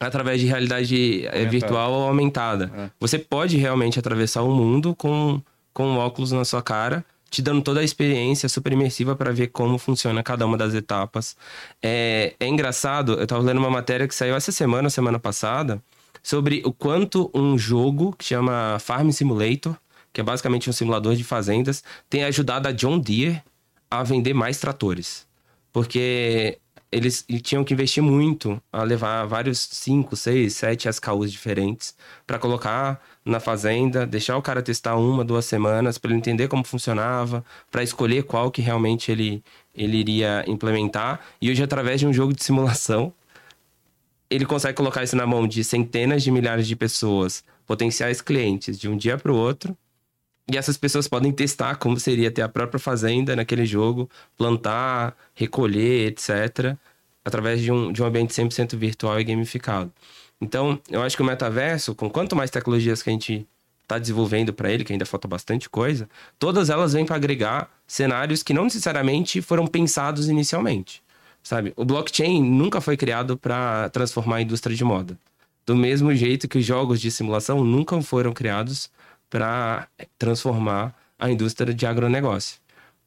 através 0.00 0.40
de 0.40 0.48
realidade 0.48 1.26
eh, 1.26 1.44
virtual 1.44 1.92
ou 1.92 2.08
aumentada. 2.08 2.72
É. 2.76 2.90
Você 2.98 3.20
pode 3.20 3.56
realmente 3.56 4.00
atravessar 4.00 4.42
o 4.42 4.52
mundo 4.52 4.96
com, 4.96 5.40
com 5.72 5.86
um 5.86 5.98
óculos 5.98 6.32
na 6.32 6.44
sua 6.44 6.60
cara 6.60 7.04
te 7.30 7.42
dando 7.42 7.62
toda 7.62 7.80
a 7.80 7.84
experiência 7.84 8.48
super 8.48 8.72
imersiva 8.72 9.16
para 9.16 9.32
ver 9.32 9.48
como 9.48 9.78
funciona 9.78 10.22
cada 10.22 10.46
uma 10.46 10.56
das 10.56 10.74
etapas. 10.74 11.36
É, 11.82 12.34
é 12.38 12.46
engraçado, 12.46 13.14
eu 13.14 13.24
estava 13.24 13.42
lendo 13.42 13.58
uma 13.58 13.70
matéria 13.70 14.06
que 14.06 14.14
saiu 14.14 14.34
essa 14.34 14.52
semana, 14.52 14.88
semana 14.90 15.18
passada, 15.18 15.82
sobre 16.22 16.62
o 16.64 16.72
quanto 16.72 17.30
um 17.34 17.58
jogo 17.58 18.14
que 18.16 18.24
chama 18.24 18.78
Farm 18.80 19.10
Simulator, 19.10 19.76
que 20.12 20.20
é 20.20 20.24
basicamente 20.24 20.70
um 20.70 20.72
simulador 20.72 21.14
de 21.14 21.24
fazendas, 21.24 21.84
tem 22.08 22.24
ajudado 22.24 22.68
a 22.68 22.72
John 22.72 22.98
Deere 22.98 23.42
a 23.90 24.02
vender 24.02 24.34
mais 24.34 24.58
tratores. 24.58 25.26
Porque 25.72 26.58
eles 26.90 27.24
tinham 27.42 27.64
que 27.64 27.74
investir 27.74 28.02
muito 28.02 28.60
a 28.72 28.82
levar 28.82 29.24
vários 29.26 29.58
5, 29.58 30.14
6, 30.14 30.54
7 30.54 30.88
SKUs 30.88 31.32
diferentes 31.32 31.94
para 32.26 32.38
colocar 32.38 33.00
na 33.24 33.40
fazenda, 33.40 34.06
deixar 34.06 34.36
o 34.36 34.42
cara 34.42 34.62
testar 34.62 34.96
uma, 34.96 35.24
duas 35.24 35.44
semanas 35.44 35.98
para 35.98 36.10
ele 36.10 36.18
entender 36.18 36.48
como 36.48 36.64
funcionava, 36.64 37.44
para 37.70 37.82
escolher 37.82 38.22
qual 38.22 38.50
que 38.50 38.62
realmente 38.62 39.10
ele, 39.10 39.42
ele 39.74 39.96
iria 39.98 40.44
implementar. 40.46 41.20
E 41.40 41.50
hoje, 41.50 41.62
através 41.62 42.00
de 42.00 42.06
um 42.06 42.12
jogo 42.12 42.32
de 42.32 42.42
simulação, 42.44 43.12
ele 44.30 44.46
consegue 44.46 44.76
colocar 44.76 45.02
isso 45.02 45.16
na 45.16 45.26
mão 45.26 45.46
de 45.46 45.62
centenas 45.64 46.22
de 46.22 46.30
milhares 46.30 46.66
de 46.66 46.76
pessoas, 46.76 47.44
potenciais 47.66 48.20
clientes, 48.20 48.78
de 48.78 48.88
um 48.88 48.96
dia 48.96 49.18
para 49.18 49.32
o 49.32 49.36
outro. 49.36 49.76
E 50.50 50.56
essas 50.56 50.76
pessoas 50.76 51.08
podem 51.08 51.32
testar 51.32 51.74
como 51.76 51.98
seria 51.98 52.30
ter 52.30 52.42
a 52.42 52.48
própria 52.48 52.78
fazenda 52.78 53.34
naquele 53.34 53.66
jogo, 53.66 54.08
plantar, 54.36 55.16
recolher, 55.34 56.06
etc., 56.06 56.76
através 57.24 57.60
de 57.60 57.72
um, 57.72 57.90
de 57.92 58.00
um 58.00 58.06
ambiente 58.06 58.32
100% 58.32 58.76
virtual 58.76 59.18
e 59.20 59.24
gamificado. 59.24 59.92
Então, 60.40 60.80
eu 60.88 61.02
acho 61.02 61.16
que 61.16 61.22
o 61.22 61.26
metaverso, 61.26 61.94
com 61.94 62.08
quanto 62.08 62.36
mais 62.36 62.50
tecnologias 62.50 63.02
que 63.02 63.10
a 63.10 63.12
gente 63.12 63.46
está 63.82 63.98
desenvolvendo 63.98 64.52
para 64.52 64.70
ele, 64.70 64.84
que 64.84 64.92
ainda 64.92 65.06
falta 65.06 65.26
bastante 65.26 65.68
coisa, 65.68 66.08
todas 66.38 66.70
elas 66.70 66.92
vêm 66.92 67.04
para 67.04 67.16
agregar 67.16 67.70
cenários 67.86 68.42
que 68.42 68.52
não 68.52 68.64
necessariamente 68.64 69.40
foram 69.40 69.66
pensados 69.66 70.28
inicialmente. 70.28 71.02
Sabe? 71.42 71.72
O 71.76 71.84
blockchain 71.84 72.42
nunca 72.42 72.80
foi 72.80 72.96
criado 72.96 73.36
para 73.36 73.88
transformar 73.90 74.36
a 74.36 74.42
indústria 74.42 74.76
de 74.76 74.84
moda. 74.84 75.18
Do 75.64 75.74
mesmo 75.74 76.14
jeito 76.14 76.48
que 76.48 76.58
os 76.58 76.64
jogos 76.64 77.00
de 77.00 77.10
simulação 77.10 77.64
nunca 77.64 78.00
foram 78.02 78.32
criados 78.32 78.90
para 79.28 79.88
transformar 80.18 80.94
a 81.18 81.30
indústria 81.30 81.74
de 81.74 81.86
agronegócio. 81.86 82.60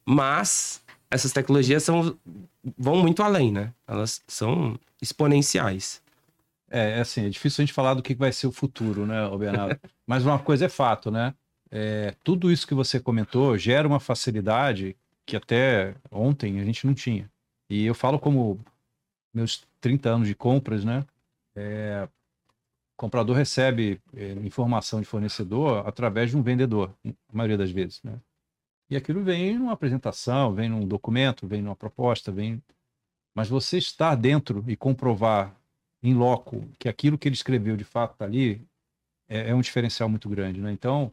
Mas 0.04 0.82
essas 1.10 1.32
tecnologias 1.32 1.82
são, 1.82 2.16
vão 2.76 2.96
muito 2.96 3.22
além, 3.22 3.52
né? 3.52 3.72
Elas 3.86 4.22
são 4.26 4.78
exponenciais. 5.00 6.02
É, 6.70 6.98
é 6.98 7.00
assim, 7.00 7.26
é 7.26 7.28
difícil 7.28 7.62
a 7.62 7.66
gente 7.66 7.74
falar 7.74 7.94
do 7.94 8.02
que 8.02 8.14
vai 8.14 8.32
ser 8.32 8.46
o 8.46 8.52
futuro, 8.52 9.06
né, 9.06 9.16
Bernardo? 9.36 9.78
Mas 10.06 10.24
uma 10.24 10.38
coisa 10.38 10.66
é 10.66 10.68
fato, 10.68 11.10
né? 11.10 11.34
É, 11.70 12.14
tudo 12.24 12.50
isso 12.50 12.66
que 12.66 12.74
você 12.74 12.98
comentou 12.98 13.56
gera 13.56 13.86
uma 13.86 14.00
facilidade 14.00 14.96
que 15.24 15.36
até 15.36 15.94
ontem 16.10 16.60
a 16.60 16.64
gente 16.64 16.86
não 16.86 16.94
tinha. 16.94 17.30
E 17.68 17.84
eu 17.84 17.94
falo 17.94 18.18
como 18.18 18.58
meus 19.32 19.64
30 19.80 20.10
anos 20.10 20.28
de 20.28 20.34
compras, 20.34 20.84
né? 20.84 21.04
É, 21.54 22.08
comprador 23.00 23.34
recebe 23.34 23.98
é, 24.14 24.32
informação 24.32 25.00
de 25.00 25.06
fornecedor 25.06 25.88
através 25.88 26.28
de 26.28 26.36
um 26.36 26.42
vendedor, 26.42 26.94
a 27.06 27.34
maioria 27.34 27.56
das 27.56 27.70
vezes, 27.70 28.02
né? 28.02 28.20
E 28.90 28.96
aquilo 28.96 29.24
vem 29.24 29.58
numa 29.58 29.72
apresentação, 29.72 30.52
vem 30.52 30.68
num 30.68 30.86
documento, 30.86 31.46
vem 31.46 31.62
numa 31.62 31.74
proposta, 31.74 32.30
vem. 32.30 32.62
Mas 33.34 33.48
você 33.48 33.78
estar 33.78 34.14
dentro 34.16 34.62
e 34.68 34.76
comprovar 34.76 35.56
em 36.02 36.12
loco 36.12 36.68
que 36.78 36.90
aquilo 36.90 37.16
que 37.16 37.26
ele 37.26 37.34
escreveu 37.34 37.74
de 37.74 37.84
fato 37.84 38.12
está 38.12 38.26
ali 38.26 38.60
é, 39.30 39.48
é, 39.48 39.54
um 39.54 39.62
diferencial 39.62 40.08
muito 40.10 40.28
grande, 40.28 40.60
né? 40.60 40.70
Então, 40.70 41.10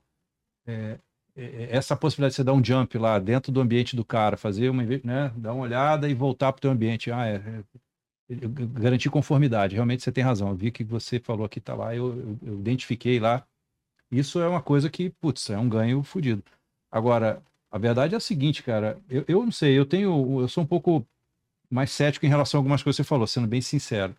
é, 0.67 0.99
é, 1.37 1.45
é, 1.45 1.75
essa 1.77 1.95
possibilidade 1.95 2.33
de 2.33 2.35
você 2.35 2.43
dar 2.43 2.53
um 2.53 2.63
jump 2.63 2.97
lá 2.97 3.17
dentro 3.17 3.49
do 3.49 3.61
ambiente 3.61 3.95
do 3.95 4.03
cara, 4.03 4.35
fazer 4.35 4.69
uma, 4.69 4.83
né, 4.83 5.31
dar 5.37 5.53
uma 5.53 5.63
olhada 5.63 6.09
e 6.09 6.13
voltar 6.13 6.51
para 6.51 6.59
o 6.59 6.61
teu 6.63 6.71
ambiente, 6.71 7.11
ah, 7.13 7.25
é, 7.25 7.35
é 7.35 7.63
garantir 8.73 9.09
conformidade. 9.09 9.75
Realmente 9.75 10.03
você 10.03 10.11
tem 10.11 10.23
razão. 10.23 10.49
Eu 10.49 10.55
vi 10.55 10.71
que 10.71 10.83
você 10.83 11.19
falou 11.19 11.45
aqui 11.45 11.59
tá 11.59 11.73
lá, 11.75 11.95
eu, 11.95 12.37
eu, 12.41 12.59
identifiquei 12.59 13.19
lá. 13.19 13.45
Isso 14.11 14.39
é 14.39 14.47
uma 14.47 14.61
coisa 14.61 14.89
que, 14.89 15.09
putz, 15.09 15.49
é 15.49 15.57
um 15.57 15.69
ganho 15.69 16.03
fodido. 16.03 16.43
Agora, 16.91 17.43
a 17.71 17.77
verdade 17.77 18.13
é 18.13 18.17
a 18.17 18.21
seguinte, 18.21 18.63
cara. 18.63 18.99
Eu, 19.09 19.25
eu 19.27 19.43
não 19.43 19.51
sei, 19.51 19.77
eu 19.77 19.85
tenho, 19.85 20.41
eu 20.41 20.47
sou 20.47 20.63
um 20.63 20.67
pouco 20.67 21.05
mais 21.69 21.91
cético 21.91 22.25
em 22.25 22.29
relação 22.29 22.57
a 22.57 22.59
algumas 22.59 22.81
coisas 22.83 22.97
que 22.97 23.03
você 23.03 23.07
falou, 23.07 23.27
sendo 23.27 23.47
bem 23.47 23.61
sincero 23.61 24.15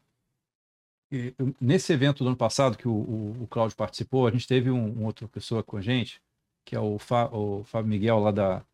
nesse 1.61 1.93
evento 1.93 2.23
do 2.23 2.29
ano 2.29 2.37
passado 2.37 2.77
que 2.77 2.87
o, 2.87 2.93
o, 2.93 3.43
o 3.43 3.47
Cláudio 3.47 3.77
participou, 3.77 4.27
a 4.27 4.31
gente 4.31 4.47
teve 4.47 4.71
um, 4.71 5.01
um 5.01 5.07
outra 5.07 5.27
pessoa 5.27 5.63
com 5.63 5.77
a 5.77 5.81
gente, 5.81 6.21
que 6.65 6.77
é 6.77 6.81
o, 6.81 6.99
Fá, 6.99 7.27
o 7.33 7.65
Fábio 7.65 7.89
Miguel 7.89 8.19
lá 8.19 8.31
da, 8.31 8.65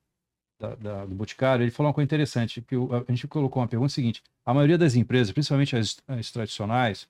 da, 0.68 0.74
da, 0.76 1.06
do 1.06 1.14
Boticário, 1.14 1.64
ele 1.64 1.70
falou 1.70 1.88
uma 1.88 1.94
coisa 1.94 2.04
interessante, 2.04 2.60
que 2.60 2.74
a 2.74 3.12
gente 3.12 3.26
colocou 3.26 3.62
uma 3.62 3.68
pergunta 3.68 3.92
seguinte, 3.92 4.22
a 4.44 4.54
maioria 4.54 4.78
das 4.78 4.94
empresas, 4.94 5.32
principalmente 5.32 5.76
as, 5.76 5.96
as 6.06 6.30
tradicionais, 6.30 7.08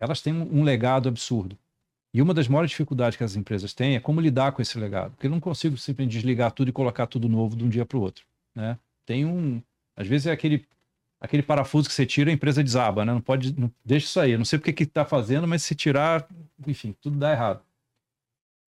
elas 0.00 0.20
têm 0.20 0.32
um, 0.32 0.60
um 0.60 0.62
legado 0.62 1.08
absurdo. 1.08 1.56
E 2.12 2.22
uma 2.22 2.32
das 2.32 2.46
maiores 2.46 2.70
dificuldades 2.70 3.16
que 3.16 3.24
as 3.24 3.34
empresas 3.34 3.74
têm 3.74 3.96
é 3.96 4.00
como 4.00 4.20
lidar 4.20 4.52
com 4.52 4.62
esse 4.62 4.78
legado. 4.78 5.10
Porque 5.12 5.26
eu 5.26 5.30
não 5.30 5.40
consigo 5.40 5.76
simplesmente 5.76 6.12
desligar 6.12 6.52
tudo 6.52 6.68
e 6.68 6.72
colocar 6.72 7.08
tudo 7.08 7.28
novo 7.28 7.56
de 7.56 7.64
um 7.64 7.68
dia 7.68 7.84
para 7.84 7.98
o 7.98 8.00
outro. 8.00 8.24
Né? 8.54 8.78
Tem 9.04 9.24
um. 9.24 9.60
Às 9.96 10.06
vezes 10.06 10.28
é 10.28 10.32
aquele, 10.32 10.64
aquele 11.20 11.42
parafuso 11.42 11.88
que 11.88 11.94
você 11.94 12.06
tira, 12.06 12.30
a 12.30 12.32
empresa 12.32 12.62
desaba, 12.62 13.04
né? 13.04 13.12
Não 13.12 13.20
pode. 13.20 13.58
Não, 13.58 13.70
deixa 13.84 14.06
isso 14.06 14.20
aí. 14.20 14.30
Eu 14.30 14.38
não 14.38 14.44
sei 14.44 14.60
porque 14.60 14.72
que 14.72 14.84
está 14.84 15.04
fazendo, 15.04 15.48
mas 15.48 15.64
se 15.64 15.74
tirar, 15.74 16.28
enfim, 16.64 16.94
tudo 17.00 17.18
dá 17.18 17.32
errado. 17.32 17.62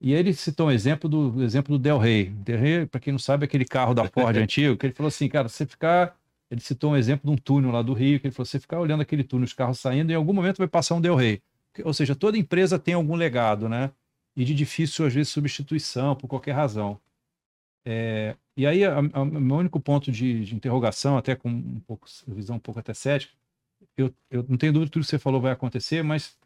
E 0.01 0.13
ele 0.13 0.33
citou 0.35 0.69
um 0.69 0.71
exemplo 0.71 1.09
do 1.09 1.43
exemplo 1.43 1.77
do 1.77 1.83
Del 1.83 1.99
Rey. 1.99 2.27
Del 2.31 2.59
Rey, 2.59 2.87
para 2.87 3.01
quem 3.01 3.13
não 3.13 3.19
sabe, 3.19 3.45
é 3.45 3.47
aquele 3.47 3.65
carro 3.65 3.95
da 3.95 4.07
Ford 4.09 4.37
antigo, 4.37 4.77
que 4.77 4.87
ele 4.87 4.95
falou 4.95 5.09
assim, 5.09 5.29
cara, 5.29 5.49
você 5.49 5.65
ficar. 5.65 6.17
Ele 6.51 6.61
citou 6.61 6.93
um 6.93 6.97
exemplo 6.97 7.29
de 7.29 7.35
um 7.35 7.37
túnel 7.37 7.73
lá 7.73 7.83
do 7.83 7.93
Rio, 7.93 8.21
que 8.21 8.27
ele 8.27 8.35
falou: 8.35 8.47
você 8.47 8.61
ficar 8.61 8.79
olhando 8.79 9.01
aquele 9.01 9.25
túnel, 9.25 9.47
os 9.47 9.53
carros 9.53 9.81
saindo, 9.81 10.13
em 10.13 10.15
algum 10.15 10.33
momento 10.33 10.59
vai 10.59 10.69
passar 10.69 10.95
um 10.95 11.01
Del 11.01 11.17
Rey. 11.17 11.43
Ou 11.83 11.93
seja, 11.93 12.15
toda 12.15 12.39
empresa 12.39 12.79
tem 12.79 12.95
algum 12.95 13.17
legado, 13.17 13.69
né? 13.69 13.91
E 14.37 14.45
de 14.45 14.55
difícil, 14.55 15.07
às 15.07 15.15
vezes, 15.15 15.33
substituição, 15.33 16.15
por 16.15 16.29
qualquer 16.29 16.53
razão. 16.53 17.01
É, 17.85 18.37
e 18.57 18.67
aí, 18.67 18.83
o 18.87 19.25
meu 19.25 19.57
único 19.57 19.81
ponto 19.81 20.11
de, 20.13 20.45
de, 20.45 20.55
interrogação, 20.55 21.17
até 21.17 21.35
com 21.35 21.49
um 21.49 21.81
pouco, 21.87 22.07
visão 22.29 22.57
um 22.57 22.61
pouco 22.61 22.81
até 22.81 22.93
cética, 22.95 23.33
eu, 23.97 24.13
eu 24.31 24.45
não 24.49 24.57
tenho 24.57 24.73
dúvida 24.73 24.89
que 24.89 24.93
tudo 24.93 25.05
que 25.05 25.11
você 25.11 25.19
falou 25.19 25.41
vai 25.41 25.53
acontecer, 25.53 26.03
mas 26.03 26.37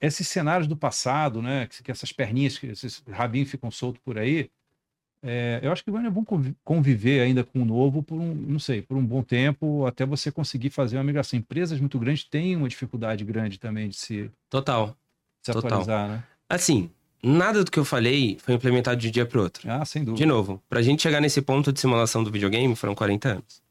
esses 0.00 0.26
cenários 0.28 0.66
do 0.66 0.76
passado, 0.76 1.42
né, 1.42 1.66
que, 1.66 1.82
que 1.82 1.90
essas 1.90 2.12
perninhas, 2.12 2.58
que 2.58 2.66
esses 2.66 3.02
rabinhos 3.10 3.50
ficam 3.50 3.70
soltos 3.70 4.00
por 4.04 4.18
aí, 4.18 4.50
é, 5.26 5.58
eu 5.62 5.72
acho 5.72 5.82
que 5.82 5.88
é 5.88 6.10
bom 6.10 6.22
conviver 6.62 7.22
ainda 7.22 7.42
com 7.42 7.62
o 7.62 7.64
novo 7.64 8.02
por 8.02 8.20
um, 8.20 8.34
não 8.34 8.58
sei, 8.58 8.82
por 8.82 8.94
um 8.94 9.04
bom 9.04 9.22
tempo, 9.22 9.86
até 9.86 10.04
você 10.04 10.30
conseguir 10.30 10.68
fazer 10.68 10.98
uma 10.98 11.04
migração. 11.04 11.38
Empresas 11.38 11.80
muito 11.80 11.98
grandes 11.98 12.24
têm 12.24 12.54
uma 12.54 12.68
dificuldade 12.68 13.24
grande 13.24 13.58
também 13.58 13.88
de 13.88 13.96
se, 13.96 14.30
Total. 14.50 14.94
se 15.40 15.50
Total. 15.50 15.66
atualizar, 15.66 16.08
né? 16.10 16.24
Assim, 16.46 16.90
nada 17.22 17.64
do 17.64 17.70
que 17.70 17.78
eu 17.78 17.86
falei 17.86 18.36
foi 18.38 18.52
implementado 18.54 19.00
de 19.00 19.08
um 19.08 19.10
dia 19.10 19.24
para 19.24 19.40
outro. 19.40 19.70
Ah, 19.70 19.82
sem 19.86 20.04
dúvida. 20.04 20.18
De 20.18 20.26
novo, 20.26 20.62
para 20.68 20.80
a 20.80 20.82
gente 20.82 21.02
chegar 21.02 21.22
nesse 21.22 21.40
ponto 21.40 21.72
de 21.72 21.80
simulação 21.80 22.22
do 22.22 22.30
videogame, 22.30 22.76
foram 22.76 22.94
40 22.94 23.28
anos. 23.30 23.62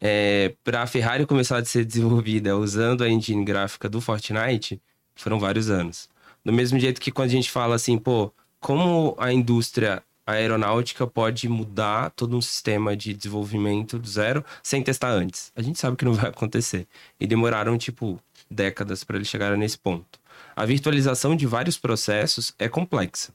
É, 0.00 0.54
para 0.64 0.80
a 0.80 0.86
Ferrari 0.86 1.26
começar 1.26 1.58
a 1.58 1.64
ser 1.64 1.84
desenvolvida 1.86 2.56
usando 2.56 3.04
a 3.04 3.08
engine 3.10 3.44
gráfica 3.44 3.86
do 3.86 4.00
Fortnite, 4.00 4.80
foram 5.14 5.38
vários 5.38 5.70
anos. 5.70 6.08
Do 6.44 6.52
mesmo 6.52 6.78
jeito 6.78 7.00
que 7.00 7.10
quando 7.10 7.28
a 7.28 7.32
gente 7.32 7.50
fala 7.50 7.74
assim, 7.74 7.98
pô, 7.98 8.32
como 8.58 9.14
a 9.18 9.32
indústria 9.32 10.02
aeronáutica 10.26 11.06
pode 11.06 11.48
mudar 11.48 12.10
todo 12.10 12.36
um 12.36 12.40
sistema 12.40 12.96
de 12.96 13.12
desenvolvimento 13.12 13.98
do 13.98 14.08
zero 14.08 14.44
sem 14.62 14.82
testar 14.82 15.10
antes. 15.10 15.52
A 15.56 15.62
gente 15.62 15.78
sabe 15.78 15.96
que 15.96 16.04
não 16.04 16.12
vai 16.14 16.30
acontecer. 16.30 16.86
E 17.18 17.26
demoraram, 17.26 17.76
tipo, 17.76 18.20
décadas 18.50 19.04
para 19.04 19.16
eles 19.16 19.28
chegarem 19.28 19.58
nesse 19.58 19.78
ponto. 19.78 20.18
A 20.54 20.64
virtualização 20.64 21.36
de 21.36 21.46
vários 21.46 21.78
processos 21.78 22.54
é 22.58 22.68
complexa. 22.68 23.32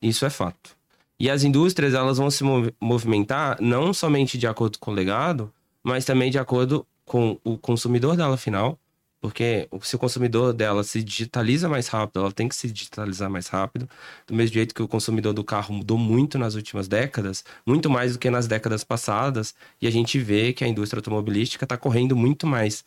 Isso 0.00 0.24
é 0.24 0.30
fato. 0.30 0.76
E 1.18 1.28
as 1.28 1.44
indústrias, 1.44 1.92
elas 1.92 2.16
vão 2.16 2.30
se 2.30 2.42
movimentar 2.80 3.58
não 3.60 3.92
somente 3.92 4.38
de 4.38 4.46
acordo 4.46 4.78
com 4.78 4.90
o 4.90 4.94
legado, 4.94 5.52
mas 5.82 6.04
também 6.04 6.30
de 6.30 6.38
acordo 6.38 6.86
com 7.04 7.38
o 7.44 7.58
consumidor 7.58 8.16
dela 8.16 8.36
final 8.36 8.78
porque 9.20 9.68
se 9.82 9.94
o 9.94 9.98
consumidor 9.98 10.54
dela 10.54 10.82
se 10.82 11.02
digitaliza 11.02 11.68
mais 11.68 11.88
rápido, 11.88 12.20
ela 12.20 12.32
tem 12.32 12.48
que 12.48 12.54
se 12.54 12.70
digitalizar 12.70 13.28
mais 13.28 13.48
rápido. 13.48 13.88
Do 14.26 14.34
mesmo 14.34 14.54
jeito 14.54 14.74
que 14.74 14.82
o 14.82 14.88
consumidor 14.88 15.34
do 15.34 15.44
carro 15.44 15.74
mudou 15.74 15.98
muito 15.98 16.38
nas 16.38 16.54
últimas 16.54 16.88
décadas, 16.88 17.44
muito 17.66 17.90
mais 17.90 18.14
do 18.14 18.18
que 18.18 18.30
nas 18.30 18.46
décadas 18.46 18.82
passadas, 18.82 19.54
e 19.80 19.86
a 19.86 19.90
gente 19.90 20.18
vê 20.18 20.54
que 20.54 20.64
a 20.64 20.68
indústria 20.68 21.00
automobilística 21.00 21.64
está 21.66 21.76
correndo 21.76 22.16
muito 22.16 22.46
mais 22.46 22.82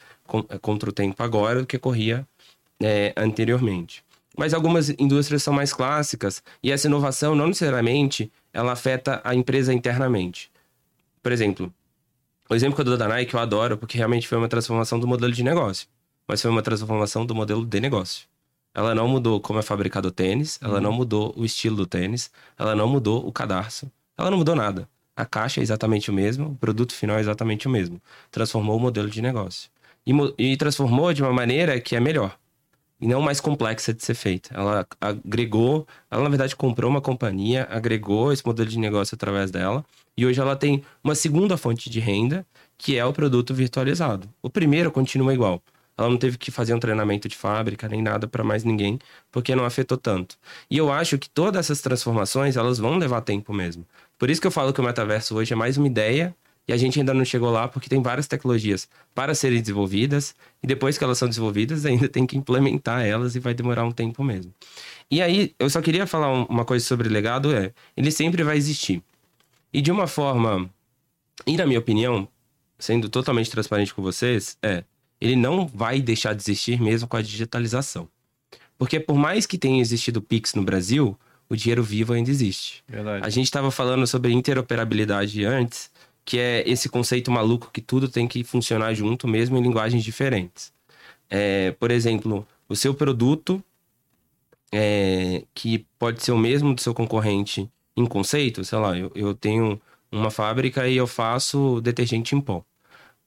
eh, 0.49 0.57
contra 0.57 0.89
o 0.89 0.93
tempo 0.93 1.21
agora 1.21 1.61
do 1.61 1.67
que 1.67 1.77
corria 1.77 2.27
é, 2.81 3.13
anteriormente. 3.15 4.03
Mas 4.35 4.55
algumas 4.55 4.89
indústrias 4.89 5.43
são 5.43 5.53
mais 5.53 5.71
clássicas 5.71 6.41
e 6.63 6.71
essa 6.71 6.87
inovação 6.87 7.35
não 7.35 7.45
necessariamente 7.47 8.31
ela 8.51 8.71
afeta 8.71 9.21
a 9.23 9.35
empresa 9.35 9.71
internamente. 9.71 10.51
Por 11.21 11.31
exemplo, 11.31 11.71
o 12.49 12.55
exemplo 12.55 12.73
que 12.73 12.81
eu 12.81 12.85
dou 12.85 12.97
da 12.97 13.07
Nike 13.07 13.35
eu 13.35 13.39
adoro 13.39 13.77
porque 13.77 13.97
realmente 13.97 14.27
foi 14.27 14.39
uma 14.39 14.49
transformação 14.49 14.99
do 14.99 15.07
modelo 15.07 15.31
de 15.31 15.43
negócio 15.43 15.87
mas 16.27 16.41
foi 16.41 16.49
uma 16.49 16.61
transformação 16.61 17.25
do 17.25 17.35
modelo 17.35 17.65
de 17.65 17.79
negócio. 17.79 18.27
Ela 18.73 18.95
não 18.95 19.07
mudou 19.07 19.39
como 19.39 19.59
é 19.59 19.61
fabricado 19.61 20.07
o 20.07 20.11
tênis, 20.11 20.59
ela 20.61 20.81
não 20.81 20.89
uhum. 20.91 20.97
mudou 20.97 21.33
o 21.37 21.45
estilo 21.45 21.75
do 21.75 21.85
tênis, 21.85 22.31
ela 22.57 22.73
não 22.75 22.87
mudou 22.87 23.27
o 23.27 23.31
cadarço, 23.31 23.91
ela 24.17 24.31
não 24.31 24.37
mudou 24.37 24.55
nada. 24.55 24.89
A 25.15 25.25
caixa 25.25 25.59
é 25.59 25.63
exatamente 25.63 26.09
o 26.09 26.13
mesmo, 26.13 26.49
o 26.49 26.55
produto 26.55 26.93
final 26.93 27.17
é 27.17 27.19
exatamente 27.19 27.67
o 27.67 27.69
mesmo. 27.69 28.01
Transformou 28.31 28.77
o 28.77 28.79
modelo 28.79 29.09
de 29.09 29.21
negócio. 29.21 29.69
E, 30.05 30.11
e 30.37 30.57
transformou 30.57 31.13
de 31.13 31.21
uma 31.21 31.31
maneira 31.31 31.79
que 31.79 31.95
é 31.95 31.99
melhor 31.99 32.35
e 33.03 33.07
não 33.07 33.21
mais 33.21 33.41
complexa 33.41 33.93
de 33.93 34.01
ser 34.01 34.13
feita. 34.13 34.49
Ela 34.53 34.87
agregou, 35.01 35.85
ela 36.09 36.23
na 36.23 36.29
verdade 36.29 36.55
comprou 36.55 36.89
uma 36.89 37.01
companhia, 37.01 37.67
agregou 37.69 38.31
esse 38.31 38.45
modelo 38.45 38.69
de 38.69 38.79
negócio 38.79 39.13
através 39.13 39.51
dela, 39.51 39.83
e 40.15 40.25
hoje 40.25 40.39
ela 40.39 40.55
tem 40.55 40.81
uma 41.03 41.13
segunda 41.13 41.57
fonte 41.57 41.89
de 41.89 41.99
renda, 41.99 42.45
que 42.77 42.97
é 42.97 43.03
o 43.03 43.11
produto 43.11 43.53
virtualizado. 43.53 44.29
O 44.41 44.49
primeiro 44.49 44.89
continua 44.89 45.33
igual. 45.33 45.61
Ela 45.97 46.09
não 46.09 46.17
teve 46.17 46.37
que 46.37 46.49
fazer 46.49 46.73
um 46.73 46.79
treinamento 46.79 47.27
de 47.27 47.35
fábrica 47.35 47.87
nem 47.87 48.01
nada 48.01 48.27
para 48.27 48.43
mais 48.43 48.63
ninguém, 48.63 48.97
porque 49.31 49.55
não 49.55 49.65
afetou 49.65 49.97
tanto. 49.97 50.37
E 50.69 50.77
eu 50.77 50.91
acho 50.91 51.17
que 51.17 51.29
todas 51.29 51.65
essas 51.65 51.81
transformações, 51.81 52.57
elas 52.57 52.79
vão 52.79 52.97
levar 52.97 53.21
tempo 53.21 53.53
mesmo. 53.53 53.85
Por 54.17 54.29
isso 54.29 54.41
que 54.41 54.47
eu 54.47 54.51
falo 54.51 54.73
que 54.73 54.81
o 54.81 54.83
metaverso 54.83 55.35
hoje 55.35 55.53
é 55.53 55.55
mais 55.55 55.77
uma 55.77 55.87
ideia 55.87 56.35
e 56.67 56.73
a 56.73 56.77
gente 56.77 56.97
ainda 56.99 57.13
não 57.13 57.25
chegou 57.25 57.51
lá 57.51 57.67
porque 57.67 57.89
tem 57.89 58.01
várias 58.01 58.27
tecnologias 58.27 58.87
para 59.13 59.35
serem 59.35 59.59
desenvolvidas 59.59 60.33
e 60.61 60.67
depois 60.67 60.97
que 60.97 61.03
elas 61.03 61.17
são 61.17 61.27
desenvolvidas 61.27 61.85
ainda 61.85 62.07
tem 62.07 62.25
que 62.25 62.37
implementar 62.37 63.05
elas 63.05 63.35
e 63.35 63.39
vai 63.39 63.53
demorar 63.53 63.83
um 63.83 63.91
tempo 63.91 64.23
mesmo. 64.23 64.53
E 65.11 65.21
aí, 65.21 65.53
eu 65.59 65.69
só 65.69 65.81
queria 65.81 66.07
falar 66.07 66.31
uma 66.31 66.65
coisa 66.65 66.83
sobre 66.85 67.09
legado 67.09 67.53
é, 67.53 67.73
ele 67.95 68.11
sempre 68.11 68.43
vai 68.43 68.57
existir. 68.57 69.03
E 69.71 69.81
de 69.81 69.91
uma 69.91 70.07
forma, 70.07 70.69
e 71.45 71.57
na 71.57 71.65
minha 71.65 71.79
opinião, 71.79 72.27
sendo 72.79 73.09
totalmente 73.09 73.51
transparente 73.51 73.93
com 73.93 74.01
vocês, 74.01 74.57
é 74.61 74.83
ele 75.23 75.37
não 75.37 75.65
vai 75.65 76.01
deixar 76.01 76.35
de 76.35 76.41
existir 76.41 76.81
mesmo 76.81 77.07
com 77.07 77.15
a 77.15 77.21
digitalização. 77.21 78.09
Porque 78.77 78.99
por 78.99 79.15
mais 79.15 79.45
que 79.45 79.57
tenha 79.57 79.79
existido 79.79 80.19
o 80.19 80.21
Pix 80.21 80.53
no 80.53 80.63
Brasil, 80.63 81.17
o 81.49 81.55
dinheiro 81.55 81.81
vivo 81.81 82.11
ainda 82.11 82.29
existe. 82.29 82.83
Verdade. 82.85 83.25
A 83.25 83.29
gente 83.29 83.45
estava 83.45 83.71
falando 83.71 84.05
sobre 84.05 84.33
interoperabilidade 84.33 85.45
antes, 85.45 85.89
que 86.25 86.37
é 86.37 86.69
esse 86.69 86.89
conceito 86.89 87.31
maluco 87.31 87.69
que 87.71 87.79
tudo 87.79 88.09
tem 88.09 88.27
que 88.27 88.43
funcionar 88.43 88.93
junto, 88.93 89.25
mesmo 89.25 89.57
em 89.57 89.61
linguagens 89.61 90.03
diferentes. 90.03 90.73
É, 91.29 91.71
por 91.71 91.89
exemplo, 91.89 92.45
o 92.67 92.75
seu 92.75 92.93
produto, 92.93 93.63
é, 94.73 95.43
que 95.53 95.85
pode 95.97 96.21
ser 96.21 96.33
o 96.33 96.37
mesmo 96.37 96.73
do 96.73 96.81
seu 96.81 96.93
concorrente 96.93 97.71
em 97.95 98.05
conceito, 98.05 98.65
sei 98.65 98.77
lá, 98.77 98.97
eu, 98.97 99.09
eu 99.15 99.33
tenho 99.33 99.79
uma 100.11 100.29
fábrica 100.29 100.85
e 100.89 100.97
eu 100.97 101.07
faço 101.07 101.79
detergente 101.79 102.35
em 102.35 102.41
pó 102.41 102.65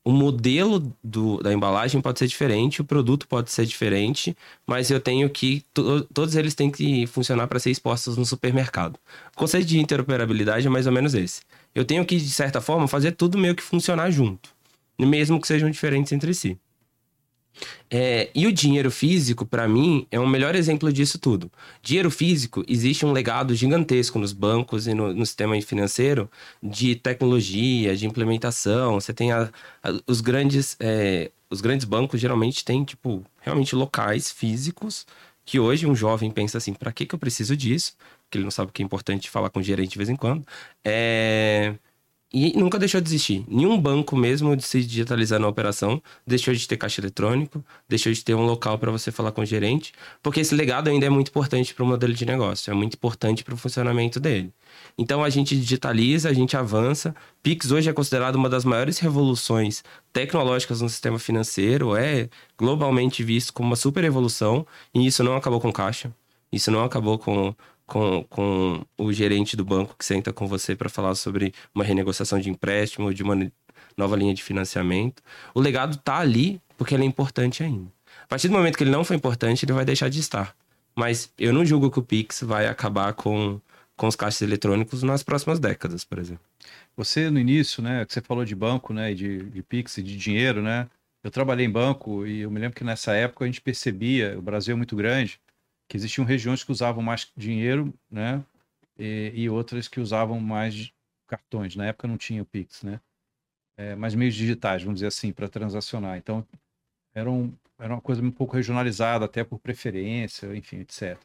o 0.06 0.12
modelo 0.12 0.94
do, 1.02 1.42
da 1.42 1.52
embalagem 1.52 2.00
pode 2.00 2.20
ser 2.20 2.28
diferente, 2.28 2.80
o 2.80 2.84
produto 2.84 3.26
pode 3.26 3.50
ser 3.50 3.66
diferente, 3.66 4.36
mas 4.64 4.88
eu 4.88 5.00
tenho 5.00 5.28
que. 5.28 5.64
To, 5.74 6.04
todos 6.14 6.36
eles 6.36 6.54
têm 6.54 6.70
que 6.70 7.08
funcionar 7.08 7.48
para 7.48 7.58
ser 7.58 7.72
expostos 7.72 8.16
no 8.16 8.24
supermercado. 8.24 9.00
O 9.34 9.36
conceito 9.36 9.66
de 9.66 9.80
interoperabilidade 9.80 10.64
é 10.64 10.70
mais 10.70 10.86
ou 10.86 10.92
menos 10.92 11.12
esse. 11.12 11.40
Eu 11.74 11.84
tenho 11.84 12.06
que, 12.06 12.18
de 12.18 12.30
certa 12.30 12.60
forma, 12.60 12.86
fazer 12.86 13.12
tudo 13.12 13.36
meio 13.36 13.56
que 13.56 13.64
funcionar 13.64 14.12
junto, 14.12 14.50
mesmo 14.96 15.40
que 15.40 15.48
sejam 15.48 15.68
diferentes 15.68 16.12
entre 16.12 16.32
si. 16.34 16.56
É, 17.90 18.30
e 18.34 18.46
o 18.46 18.52
dinheiro 18.52 18.90
físico, 18.90 19.46
para 19.46 19.68
mim, 19.68 20.06
é 20.10 20.18
o 20.18 20.26
melhor 20.26 20.54
exemplo 20.54 20.92
disso 20.92 21.18
tudo. 21.18 21.50
Dinheiro 21.82 22.10
físico, 22.10 22.64
existe 22.68 23.06
um 23.06 23.12
legado 23.12 23.54
gigantesco 23.54 24.18
nos 24.18 24.32
bancos 24.32 24.86
e 24.86 24.94
no, 24.94 25.12
no 25.12 25.24
sistema 25.24 25.60
financeiro 25.62 26.30
de 26.62 26.96
tecnologia, 26.96 27.96
de 27.96 28.06
implementação. 28.06 28.94
Você 28.94 29.12
tem 29.12 29.32
a, 29.32 29.50
a, 29.82 29.90
os 30.06 30.20
grandes. 30.20 30.76
É, 30.80 31.30
os 31.48 31.60
grandes 31.60 31.86
bancos 31.86 32.20
geralmente 32.20 32.64
têm, 32.64 32.82
tipo, 32.84 33.24
realmente 33.40 33.76
locais 33.76 34.32
físicos 34.32 35.06
que 35.44 35.60
hoje 35.60 35.86
um 35.86 35.94
jovem 35.94 36.30
pensa 36.30 36.58
assim: 36.58 36.74
para 36.74 36.92
que, 36.92 37.06
que 37.06 37.14
eu 37.14 37.18
preciso 37.18 37.56
disso? 37.56 37.94
Porque 38.24 38.38
ele 38.38 38.44
não 38.44 38.50
sabe 38.50 38.72
que 38.72 38.82
é 38.82 38.84
importante 38.84 39.30
falar 39.30 39.48
com 39.48 39.60
o 39.60 39.62
gerente 39.62 39.92
de 39.92 39.98
vez 39.98 40.08
em 40.10 40.16
quando. 40.16 40.44
É 40.84 41.74
e 42.32 42.58
nunca 42.58 42.78
deixou 42.78 43.00
de 43.00 43.08
existir. 43.08 43.44
Nenhum 43.48 43.80
banco, 43.80 44.16
mesmo 44.16 44.56
de 44.56 44.62
se 44.64 44.82
digitalizar 44.82 45.38
na 45.38 45.48
operação, 45.48 46.02
deixou 46.26 46.52
de 46.52 46.66
ter 46.66 46.76
caixa 46.76 47.00
eletrônico, 47.00 47.64
deixou 47.88 48.12
de 48.12 48.22
ter 48.24 48.34
um 48.34 48.44
local 48.44 48.78
para 48.78 48.90
você 48.90 49.12
falar 49.12 49.32
com 49.32 49.42
o 49.42 49.46
gerente, 49.46 49.92
porque 50.22 50.40
esse 50.40 50.54
legado 50.54 50.88
ainda 50.88 51.06
é 51.06 51.08
muito 51.08 51.28
importante 51.28 51.72
para 51.72 51.84
o 51.84 51.86
modelo 51.86 52.12
de 52.12 52.26
negócio, 52.26 52.70
é 52.70 52.74
muito 52.74 52.94
importante 52.94 53.44
para 53.44 53.54
o 53.54 53.56
funcionamento 53.56 54.18
dele. 54.18 54.52
Então 54.98 55.22
a 55.22 55.30
gente 55.30 55.56
digitaliza, 55.56 56.28
a 56.28 56.32
gente 56.32 56.56
avança. 56.56 57.14
Pix 57.42 57.70
hoje 57.70 57.88
é 57.88 57.92
considerado 57.92 58.34
uma 58.34 58.48
das 58.48 58.64
maiores 58.64 58.98
revoluções 58.98 59.84
tecnológicas 60.12 60.80
no 60.80 60.88
sistema 60.88 61.18
financeiro, 61.18 61.96
é 61.96 62.28
globalmente 62.58 63.22
visto 63.22 63.52
como 63.52 63.68
uma 63.68 63.76
super 63.76 64.02
evolução, 64.04 64.66
e 64.92 65.06
isso 65.06 65.22
não 65.22 65.36
acabou 65.36 65.60
com 65.60 65.72
caixa, 65.72 66.12
isso 66.52 66.70
não 66.70 66.82
acabou 66.84 67.18
com 67.18 67.54
com, 67.86 68.24
com 68.24 68.84
o 68.98 69.12
gerente 69.12 69.56
do 69.56 69.64
banco 69.64 69.94
que 69.96 70.04
senta 70.04 70.32
com 70.32 70.46
você 70.46 70.74
para 70.74 70.88
falar 70.88 71.14
sobre 71.14 71.54
uma 71.74 71.84
renegociação 71.84 72.38
de 72.38 72.50
empréstimo, 72.50 73.14
de 73.14 73.22
uma 73.22 73.50
nova 73.96 74.16
linha 74.16 74.34
de 74.34 74.42
financiamento. 74.42 75.22
O 75.54 75.60
legado 75.60 75.96
tá 75.96 76.18
ali 76.18 76.60
porque 76.76 76.94
ele 76.94 77.04
é 77.04 77.06
importante 77.06 77.62
ainda. 77.62 77.90
A 78.24 78.26
partir 78.26 78.48
do 78.48 78.54
momento 78.54 78.76
que 78.76 78.84
ele 78.84 78.90
não 78.90 79.04
foi 79.04 79.16
importante, 79.16 79.64
ele 79.64 79.72
vai 79.72 79.84
deixar 79.84 80.10
de 80.10 80.18
estar. 80.20 80.54
Mas 80.94 81.32
eu 81.38 81.52
não 81.52 81.64
julgo 81.64 81.90
que 81.90 81.98
o 81.98 82.02
Pix 82.02 82.42
vai 82.42 82.66
acabar 82.66 83.12
com, 83.12 83.60
com 83.96 84.06
os 84.06 84.16
caixas 84.16 84.42
eletrônicos 84.42 85.02
nas 85.02 85.22
próximas 85.22 85.60
décadas, 85.60 86.04
por 86.04 86.18
exemplo. 86.18 86.44
Você, 86.96 87.30
no 87.30 87.38
início, 87.38 87.82
né, 87.82 88.04
que 88.04 88.12
você 88.12 88.20
falou 88.20 88.44
de 88.44 88.54
banco, 88.54 88.92
né, 88.92 89.14
de, 89.14 89.44
de 89.44 89.62
Pix 89.62 89.98
e 89.98 90.02
de 90.02 90.16
dinheiro, 90.16 90.62
né? 90.62 90.88
Eu 91.22 91.30
trabalhei 91.30 91.66
em 91.66 91.70
banco 91.70 92.26
e 92.26 92.40
eu 92.40 92.50
me 92.50 92.58
lembro 92.58 92.76
que 92.76 92.84
nessa 92.84 93.12
época 93.12 93.44
a 93.44 93.48
gente 93.48 93.60
percebia, 93.60 94.38
o 94.38 94.42
Brasil 94.42 94.74
é 94.74 94.76
muito 94.76 94.96
grande, 94.96 95.40
que 95.88 95.96
existiam 95.96 96.24
regiões 96.24 96.64
que 96.64 96.72
usavam 96.72 97.02
mais 97.02 97.30
dinheiro, 97.36 97.92
né? 98.10 98.44
E, 98.98 99.32
e 99.34 99.50
outras 99.50 99.88
que 99.88 100.00
usavam 100.00 100.40
mais 100.40 100.92
cartões. 101.26 101.76
Na 101.76 101.86
época 101.86 102.08
não 102.08 102.16
tinha 102.16 102.42
o 102.42 102.46
Pix, 102.46 102.82
né? 102.82 103.00
É, 103.76 103.94
mas 103.94 104.14
meios 104.14 104.34
digitais, 104.34 104.82
vamos 104.82 104.96
dizer 104.96 105.08
assim, 105.08 105.32
para 105.32 105.48
transacionar. 105.48 106.16
Então, 106.16 106.46
era, 107.14 107.30
um, 107.30 107.52
era 107.78 107.94
uma 107.94 108.00
coisa 108.00 108.22
um 108.22 108.30
pouco 108.30 108.56
regionalizada, 108.56 109.24
até 109.26 109.44
por 109.44 109.58
preferência, 109.58 110.54
enfim, 110.56 110.78
etc. 110.80 111.18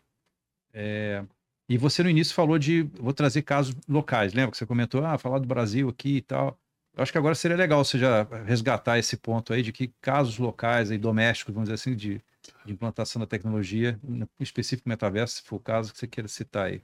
É, 0.74 1.24
e 1.70 1.78
você 1.78 2.04
no 2.04 2.10
início 2.10 2.34
falou 2.36 2.60
de, 2.60 2.84
vou 3.00 3.14
trazer 3.14 3.44
casos 3.44 3.74
locais, 3.88 4.34
lembra 4.34 4.52
que 4.52 4.58
você 4.58 4.66
comentou, 4.66 5.06
ah, 5.06 5.18
falar 5.18 5.40
do 5.40 5.48
Brasil 5.48 5.88
aqui 5.88 6.18
e 6.18 6.22
tal. 6.22 6.60
Eu 6.94 7.02
acho 7.02 7.12
que 7.12 7.18
agora 7.18 7.34
seria 7.36 7.56
legal 7.56 7.84
você 7.84 7.98
já 7.98 8.24
resgatar 8.46 9.00
esse 9.00 9.16
ponto 9.16 9.54
aí 9.54 9.62
de 9.62 9.72
que 9.72 9.88
casos 10.02 10.38
locais 10.38 10.92
e 10.92 10.98
domésticos, 10.98 11.54
vamos 11.54 11.70
dizer 11.70 11.76
assim, 11.76 11.96
de, 11.96 12.22
de 12.66 12.74
implantação 12.74 13.20
da 13.20 13.26
tecnologia, 13.26 14.00
em 14.08 14.28
específico 14.40 14.88
metaverso, 14.88 15.38
se 15.38 15.44
for 15.44 15.58
o 15.58 15.60
caso 15.60 15.92
que 15.92 16.00
você 16.00 16.08
queira 16.08 16.28
citar 16.28 16.68
aí. 16.68 16.82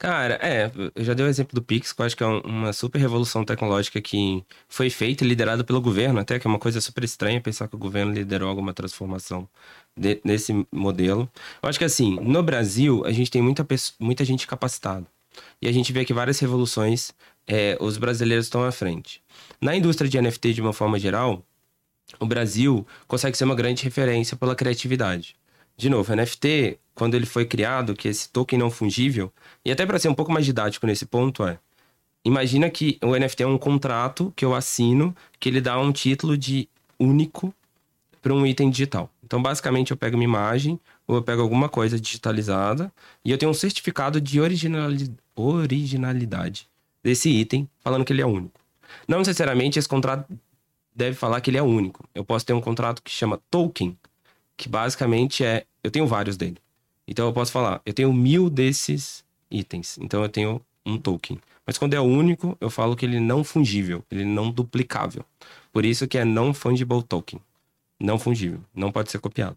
Cara, 0.00 0.38
é, 0.40 0.72
eu 0.94 1.04
já 1.04 1.12
dei 1.12 1.26
o 1.26 1.28
exemplo 1.28 1.54
do 1.54 1.62
Pix, 1.62 1.92
que 1.92 2.00
eu 2.00 2.06
acho 2.06 2.16
que 2.16 2.22
é 2.22 2.26
uma 2.26 2.72
super 2.72 2.98
revolução 2.98 3.44
tecnológica 3.44 4.00
que 4.00 4.42
foi 4.66 4.88
feita 4.88 5.22
e 5.22 5.28
liderada 5.28 5.62
pelo 5.62 5.78
governo, 5.78 6.18
até 6.18 6.38
que 6.38 6.46
é 6.46 6.48
uma 6.50 6.58
coisa 6.58 6.80
super 6.80 7.04
estranha 7.04 7.38
pensar 7.38 7.68
que 7.68 7.76
o 7.76 7.78
governo 7.78 8.10
liderou 8.10 8.48
alguma 8.48 8.72
transformação 8.72 9.46
de, 9.94 10.18
nesse 10.24 10.66
modelo. 10.72 11.30
Eu 11.62 11.68
acho 11.68 11.78
que 11.78 11.84
assim, 11.84 12.18
no 12.18 12.42
Brasil, 12.42 13.04
a 13.04 13.12
gente 13.12 13.30
tem 13.30 13.42
muita, 13.42 13.66
muita 13.98 14.24
gente 14.24 14.46
capacitada. 14.46 15.06
E 15.60 15.68
a 15.68 15.72
gente 15.72 15.92
vê 15.92 16.02
que 16.02 16.14
várias 16.14 16.38
revoluções, 16.38 17.12
é, 17.46 17.76
os 17.78 17.98
brasileiros 17.98 18.46
estão 18.46 18.64
à 18.64 18.72
frente. 18.72 19.22
Na 19.60 19.76
indústria 19.76 20.08
de 20.08 20.18
NFT, 20.18 20.54
de 20.54 20.62
uma 20.62 20.72
forma 20.72 20.98
geral, 20.98 21.44
o 22.18 22.26
Brasil 22.26 22.86
consegue 23.06 23.36
ser 23.36 23.44
uma 23.44 23.54
grande 23.54 23.84
referência 23.84 24.36
pela 24.36 24.54
criatividade. 24.54 25.36
De 25.76 25.88
novo, 25.88 26.14
NFT, 26.14 26.78
quando 26.94 27.14
ele 27.14 27.26
foi 27.26 27.46
criado, 27.46 27.94
que 27.94 28.08
esse 28.08 28.28
token 28.28 28.58
não 28.58 28.70
fungível, 28.70 29.32
e 29.64 29.72
até 29.72 29.86
para 29.86 29.98
ser 29.98 30.08
um 30.08 30.14
pouco 30.14 30.32
mais 30.32 30.44
didático 30.44 30.86
nesse 30.86 31.06
ponto, 31.06 31.44
é. 31.44 31.58
Imagina 32.22 32.68
que 32.68 32.98
o 33.02 33.16
NFT 33.16 33.44
é 33.44 33.46
um 33.46 33.56
contrato 33.56 34.32
que 34.36 34.44
eu 34.44 34.54
assino, 34.54 35.16
que 35.38 35.48
ele 35.48 35.60
dá 35.60 35.80
um 35.80 35.90
título 35.90 36.36
de 36.36 36.68
único 36.98 37.54
para 38.20 38.34
um 38.34 38.44
item 38.44 38.68
digital. 38.68 39.10
Então, 39.24 39.40
basicamente, 39.40 39.90
eu 39.90 39.96
pego 39.96 40.16
uma 40.16 40.24
imagem 40.24 40.78
ou 41.06 41.16
eu 41.16 41.22
pego 41.22 41.40
alguma 41.40 41.68
coisa 41.68 41.98
digitalizada 41.98 42.92
e 43.24 43.30
eu 43.30 43.38
tenho 43.38 43.50
um 43.50 43.54
certificado 43.54 44.20
de 44.20 44.38
originalidade 44.38 46.68
desse 47.02 47.30
item, 47.30 47.66
falando 47.82 48.04
que 48.04 48.12
ele 48.12 48.20
é 48.20 48.26
único. 48.26 48.60
Não 49.08 49.20
necessariamente 49.20 49.78
esse 49.78 49.88
contrato 49.88 50.26
deve 51.00 51.16
falar 51.16 51.40
que 51.40 51.50
ele 51.50 51.56
é 51.56 51.62
único. 51.62 52.06
Eu 52.14 52.24
posso 52.24 52.44
ter 52.44 52.52
um 52.52 52.60
contrato 52.60 53.02
que 53.02 53.10
chama 53.10 53.40
token, 53.50 53.96
que 54.56 54.68
basicamente 54.68 55.42
é. 55.42 55.64
Eu 55.82 55.90
tenho 55.90 56.06
vários 56.06 56.36
dele. 56.36 56.58
Então 57.08 57.26
eu 57.26 57.32
posso 57.32 57.50
falar, 57.50 57.80
eu 57.86 57.92
tenho 57.94 58.12
mil 58.12 58.50
desses 58.50 59.24
itens. 59.50 59.98
Então 59.98 60.22
eu 60.22 60.28
tenho 60.28 60.60
um 60.84 60.98
token. 60.98 61.40
Mas 61.66 61.78
quando 61.78 61.94
é 61.94 62.00
único, 62.00 62.56
eu 62.60 62.68
falo 62.68 62.94
que 62.94 63.06
ele 63.06 63.16
é 63.16 63.20
não 63.20 63.42
fungível, 63.42 64.04
ele 64.10 64.22
é 64.22 64.26
não 64.26 64.50
duplicável. 64.50 65.24
Por 65.72 65.84
isso 65.84 66.06
que 66.06 66.18
é 66.18 66.24
non 66.24 66.52
fungible 66.52 67.02
token. 67.02 67.40
Não 67.98 68.18
fungível, 68.18 68.60
não 68.74 68.92
pode 68.92 69.10
ser 69.10 69.18
copiado. 69.18 69.56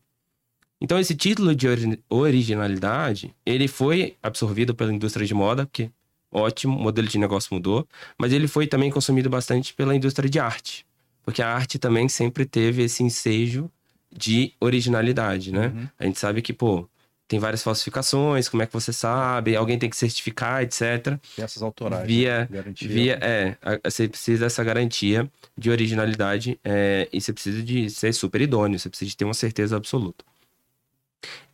Então 0.80 0.98
esse 1.00 1.16
título 1.16 1.56
de 1.56 1.68
originalidade, 2.10 3.34
ele 3.46 3.68
foi 3.68 4.16
absorvido 4.22 4.74
pela 4.74 4.94
indústria 4.94 5.26
de 5.26 5.34
moda, 5.34 5.68
que 5.72 5.92
ótimo, 6.32 6.78
o 6.78 6.82
modelo 6.82 7.08
de 7.08 7.18
negócio 7.18 7.54
mudou, 7.54 7.88
mas 8.18 8.32
ele 8.32 8.48
foi 8.48 8.66
também 8.68 8.90
consumido 8.90 9.30
bastante 9.30 9.74
pela 9.74 9.96
indústria 9.96 10.30
de 10.30 10.40
arte. 10.40 10.86
Porque 11.24 11.42
a 11.42 11.48
arte 11.48 11.80
também 11.80 12.10
sempre 12.10 12.46
teve 12.46 12.84
esse 12.84 13.04
ensejo 13.04 13.70
de 14.16 14.54
originalidade, 14.60 15.52
né? 15.52 15.68
Uhum. 15.68 15.88
A 16.00 16.06
gente 16.06 16.20
sabe 16.20 16.42
que, 16.42 16.54
pô, 16.54 16.88
tem 17.28 17.40
várias 17.40 17.64
falsificações, 17.64 18.48
como 18.48 18.62
é 18.62 18.68
que 18.68 18.74
você 18.74 18.94
sabe? 18.94 19.56
Alguém 19.56 19.80
tem 19.80 19.90
que 19.90 19.96
certificar, 19.96 20.62
etc. 20.62 21.18
Peças 21.36 21.64
autorais. 21.64 22.06
Via, 22.06 22.48
né? 22.52 22.64
via 22.76 23.18
é, 23.22 23.58
você 23.84 24.08
precisa 24.08 24.46
dessa 24.46 24.64
garantia 24.64 25.30
de 25.58 25.72
originalidade 25.72 26.60
é, 26.64 27.08
e 27.12 27.20
você 27.20 27.34
precisa 27.34 27.64
de 27.64 27.90
ser 27.90 28.14
super 28.14 28.42
idôneo, 28.42 28.78
você 28.78 28.90
precisa 28.90 29.10
de 29.10 29.18
ter 29.18 29.26
uma 29.26 29.34
certeza 29.34 29.76
absoluta. 29.76 30.24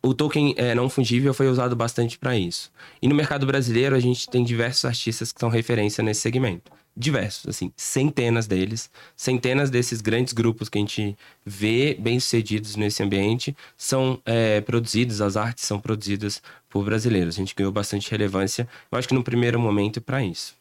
O 0.02 0.12
token 0.12 0.54
é, 0.58 0.74
não 0.74 0.90
fungível 0.90 1.32
foi 1.32 1.48
usado 1.48 1.76
bastante 1.76 2.18
para 2.18 2.36
isso. 2.36 2.72
E 3.00 3.06
no 3.06 3.14
mercado 3.14 3.46
brasileiro, 3.46 3.94
a 3.94 4.00
gente 4.00 4.28
tem 4.28 4.42
diversos 4.42 4.84
artistas 4.84 5.30
que 5.30 5.38
são 5.38 5.48
referência 5.48 6.02
nesse 6.02 6.20
segmento 6.20 6.72
diversos, 6.96 7.48
assim, 7.48 7.72
centenas 7.76 8.46
deles, 8.46 8.90
centenas 9.16 9.70
desses 9.70 10.00
grandes 10.00 10.32
grupos 10.32 10.68
que 10.68 10.78
a 10.78 10.80
gente 10.80 11.16
vê 11.44 11.96
bem-sucedidos 11.98 12.76
nesse 12.76 13.02
ambiente 13.02 13.56
são 13.76 14.20
é, 14.24 14.60
produzidos, 14.60 15.20
as 15.20 15.36
artes 15.36 15.64
são 15.64 15.80
produzidas 15.80 16.42
por 16.68 16.84
brasileiros. 16.84 17.36
A 17.36 17.38
gente 17.38 17.54
ganhou 17.54 17.72
bastante 17.72 18.10
relevância, 18.10 18.68
eu 18.90 18.98
acho 18.98 19.08
que 19.08 19.14
no 19.14 19.24
primeiro 19.24 19.58
momento, 19.58 20.00
para 20.00 20.22
isso. 20.22 20.59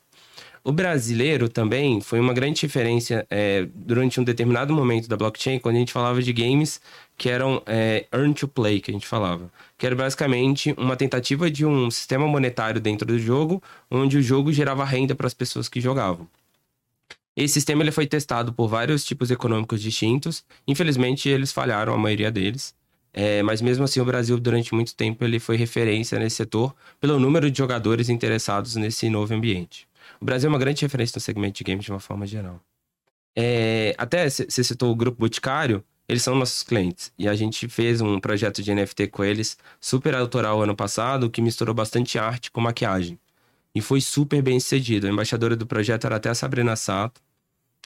O 0.63 0.72
brasileiro 0.72 1.48
também 1.48 2.02
foi 2.02 2.19
uma 2.19 2.34
grande 2.34 2.62
referência 2.62 3.26
é, 3.30 3.67
durante 3.74 4.19
um 4.19 4.24
determinado 4.24 4.74
momento 4.74 5.08
da 5.08 5.15
blockchain, 5.15 5.60
quando 5.60 5.78
a 5.78 5.80
gente 5.80 5.93
falava 5.93 6.22
de 6.22 6.34
games 6.34 6.82
que 7.17 7.30
eram 7.30 7.62
é, 7.65 8.06
earn 8.13 8.34
to 8.34 8.48
play, 8.48 8.80
que 8.80 8.91
a 8.91 8.93
gente 8.93 9.08
falava. 9.08 9.52
Que 9.78 9.86
era 9.86 9.95
basicamente 9.95 10.74
uma 10.78 10.95
tentativa 10.95 11.50
de 11.50 11.65
um 11.65 11.89
sistema 11.89 12.28
monetário 12.28 12.80
dentro 12.80 13.06
do 13.06 13.17
jogo, 13.17 13.62
onde 13.89 14.17
o 14.17 14.22
jogo 14.22 14.52
gerava 14.52 14.84
renda 14.84 15.15
para 15.15 15.28
as 15.28 15.34
pessoas 15.34 15.69
que 15.69 15.82
jogavam. 15.82 16.28
Esse 17.36 17.54
sistema 17.54 17.84
ele 17.84 17.91
foi 17.91 18.06
testado 18.06 18.52
por 18.52 18.67
vários 18.67 19.06
tipos 19.06 19.32
econômicos 19.32 19.82
distintos. 19.82 20.43
Infelizmente, 20.67 21.30
eles 21.30 21.54
falharam, 21.54 21.93
a 21.93 21.98
maioria 21.98 22.30
deles. 22.30 22.76
É, 23.13 23.41
mas 23.41 23.62
mesmo 23.62 23.84
assim, 23.86 24.00
o 24.00 24.06
Brasil, 24.06 24.39
durante 24.39 24.74
muito 24.74 24.95
tempo, 24.95 25.24
ele 25.24 25.39
foi 25.39 25.56
referência 25.56 26.19
nesse 26.19 26.36
setor 26.36 26.76
pelo 27.00 27.19
número 27.19 27.50
de 27.50 27.58
jogadores 27.58 28.10
interessados 28.10 28.76
nesse 28.76 29.10
novo 29.10 29.34
ambiente. 29.34 29.88
O 30.22 30.26
Brasil 30.26 30.48
é 30.48 30.52
uma 30.52 30.60
grande 30.60 30.82
referência 30.82 31.18
no 31.18 31.22
segmento 31.22 31.58
de 31.58 31.64
games 31.64 31.86
de 31.86 31.92
uma 31.92 32.00
forma 32.00 32.26
geral. 32.28 32.60
É, 33.36 33.96
até 33.98 34.30
você 34.30 34.64
citou 34.64 34.92
o 34.92 34.96
Grupo 34.96 35.20
Boticário, 35.20 35.84
eles 36.08 36.24
são 36.24 36.36
nossos 36.36 36.64
clientes. 36.64 37.14
E 37.18 37.28
a 37.28 37.36
gente 37.36 37.68
fez 37.68 38.02
um 38.02 38.20
projeto 38.20 38.62
de 38.62 38.74
NFT 38.74 39.08
com 39.08 39.24
eles, 39.24 39.58
super 39.80 40.16
autoral 40.16 40.62
ano 40.62 40.76
passado, 40.76 41.30
que 41.30 41.42
misturou 41.42 41.74
bastante 41.74 42.18
arte 42.18 42.52
com 42.52 42.60
maquiagem. 42.60 43.20
E 43.74 43.82
foi 43.82 44.02
super 44.02 44.42
bem 44.42 44.60
sucedido. 44.60 45.08
A 45.08 45.10
embaixadora 45.10 45.56
do 45.56 45.68
projeto 45.68 46.06
era 46.06 46.16
até 46.16 46.30
a 46.30 46.36
Sabrina 46.36 46.76
Sato. 46.76 47.22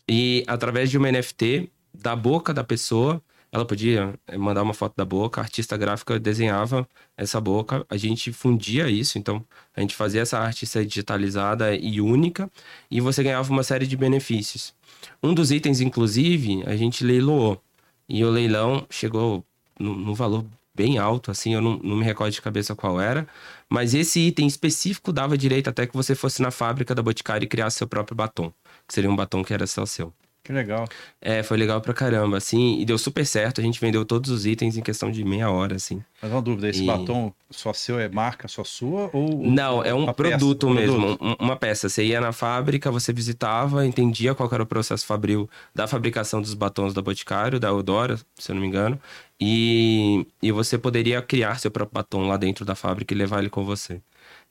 E 0.07 0.43
através 0.47 0.89
de 0.89 0.97
uma 0.97 1.11
NFT 1.11 1.69
da 1.93 2.15
boca 2.15 2.53
da 2.53 2.63
pessoa, 2.63 3.21
ela 3.53 3.65
podia 3.65 4.19
eh, 4.27 4.35
mandar 4.37 4.63
uma 4.63 4.73
foto 4.73 4.95
da 4.97 5.05
boca, 5.05 5.39
a 5.39 5.43
artista 5.43 5.77
gráfica 5.77 6.19
desenhava 6.19 6.87
essa 7.15 7.39
boca, 7.39 7.85
a 7.87 7.95
gente 7.97 8.33
fundia 8.33 8.89
isso, 8.89 9.19
então 9.19 9.45
a 9.75 9.81
gente 9.81 9.95
fazia 9.95 10.21
essa 10.21 10.39
arte 10.39 10.65
ser 10.65 10.85
digitalizada 10.85 11.75
e 11.75 12.01
única, 12.01 12.49
e 12.89 12.99
você 12.99 13.21
ganhava 13.21 13.51
uma 13.51 13.63
série 13.63 13.85
de 13.85 13.95
benefícios. 13.95 14.73
Um 15.21 15.35
dos 15.35 15.51
itens, 15.51 15.81
inclusive, 15.81 16.63
a 16.65 16.75
gente 16.75 17.03
leiloou. 17.03 17.61
E 18.09 18.25
o 18.25 18.29
leilão 18.31 18.85
chegou 18.89 19.45
num 19.79 20.13
valor 20.13 20.45
bem 20.75 20.97
alto, 20.97 21.29
assim, 21.31 21.53
eu 21.53 21.61
não, 21.61 21.77
não 21.77 21.95
me 21.97 22.03
recordo 22.03 22.33
de 22.33 22.41
cabeça 22.41 22.75
qual 22.75 22.99
era. 22.99 23.27
Mas 23.69 23.93
esse 23.93 24.19
item 24.19 24.47
específico 24.47 25.13
dava 25.13 25.37
direito 25.37 25.69
até 25.69 25.85
que 25.85 25.93
você 25.95 26.15
fosse 26.15 26.41
na 26.41 26.51
fábrica 26.51 26.95
da 26.95 27.03
Boticário 27.03 27.45
e 27.45 27.47
criasse 27.47 27.77
seu 27.77 27.87
próprio 27.87 28.15
batom. 28.15 28.51
Que 28.87 28.93
seria 28.93 29.11
um 29.11 29.15
batom 29.15 29.43
que 29.43 29.53
era 29.53 29.67
só 29.67 29.85
seu. 29.85 30.13
Que 30.43 30.51
legal. 30.51 30.85
É, 31.21 31.41
foi 31.41 31.55
legal 31.55 31.79
pra 31.79 31.93
caramba, 31.93 32.35
assim, 32.35 32.77
e 32.77 32.83
deu 32.83 32.97
super 32.97 33.25
certo. 33.25 33.61
A 33.61 33.63
gente 33.63 33.79
vendeu 33.79 34.03
todos 34.03 34.29
os 34.29 34.45
itens 34.45 34.75
em 34.75 34.81
questão 34.81 35.09
de 35.09 35.23
meia 35.23 35.49
hora, 35.49 35.77
assim. 35.77 36.03
Mas 36.21 36.31
uma 36.31 36.41
dúvida, 36.41 36.67
esse 36.67 36.83
e... 36.83 36.85
batom 36.85 37.33
só 37.49 37.71
seu 37.71 37.97
é 37.97 38.09
marca 38.09 38.49
só 38.49 38.61
sua 38.61 39.09
ou. 39.13 39.41
Não, 39.41 39.81
é 39.81 39.93
um 39.93 40.11
produto 40.11 40.67
peça? 40.67 40.79
mesmo, 40.81 41.17
produto. 41.17 41.41
uma 41.41 41.55
peça. 41.55 41.87
Você 41.87 42.03
ia 42.03 42.19
na 42.19 42.33
fábrica, 42.33 42.91
você 42.91 43.13
visitava, 43.13 43.85
entendia 43.85 44.35
qual 44.35 44.49
era 44.51 44.63
o 44.63 44.65
processo 44.65 45.05
fabril 45.05 45.49
da 45.73 45.87
fabricação 45.87 46.41
dos 46.41 46.53
batons 46.53 46.93
da 46.93 47.01
Boticário, 47.01 47.57
da 47.57 47.69
Eudora, 47.69 48.19
se 48.35 48.51
eu 48.51 48.55
não 48.55 48.61
me 48.61 48.67
engano. 48.67 48.99
E, 49.39 50.27
e 50.41 50.51
você 50.51 50.77
poderia 50.77 51.21
criar 51.21 51.57
seu 51.57 51.71
próprio 51.71 51.93
batom 51.93 52.27
lá 52.27 52.35
dentro 52.35 52.65
da 52.65 52.75
fábrica 52.75 53.13
e 53.13 53.17
levar 53.17 53.39
ele 53.39 53.49
com 53.49 53.63
você. 53.63 54.01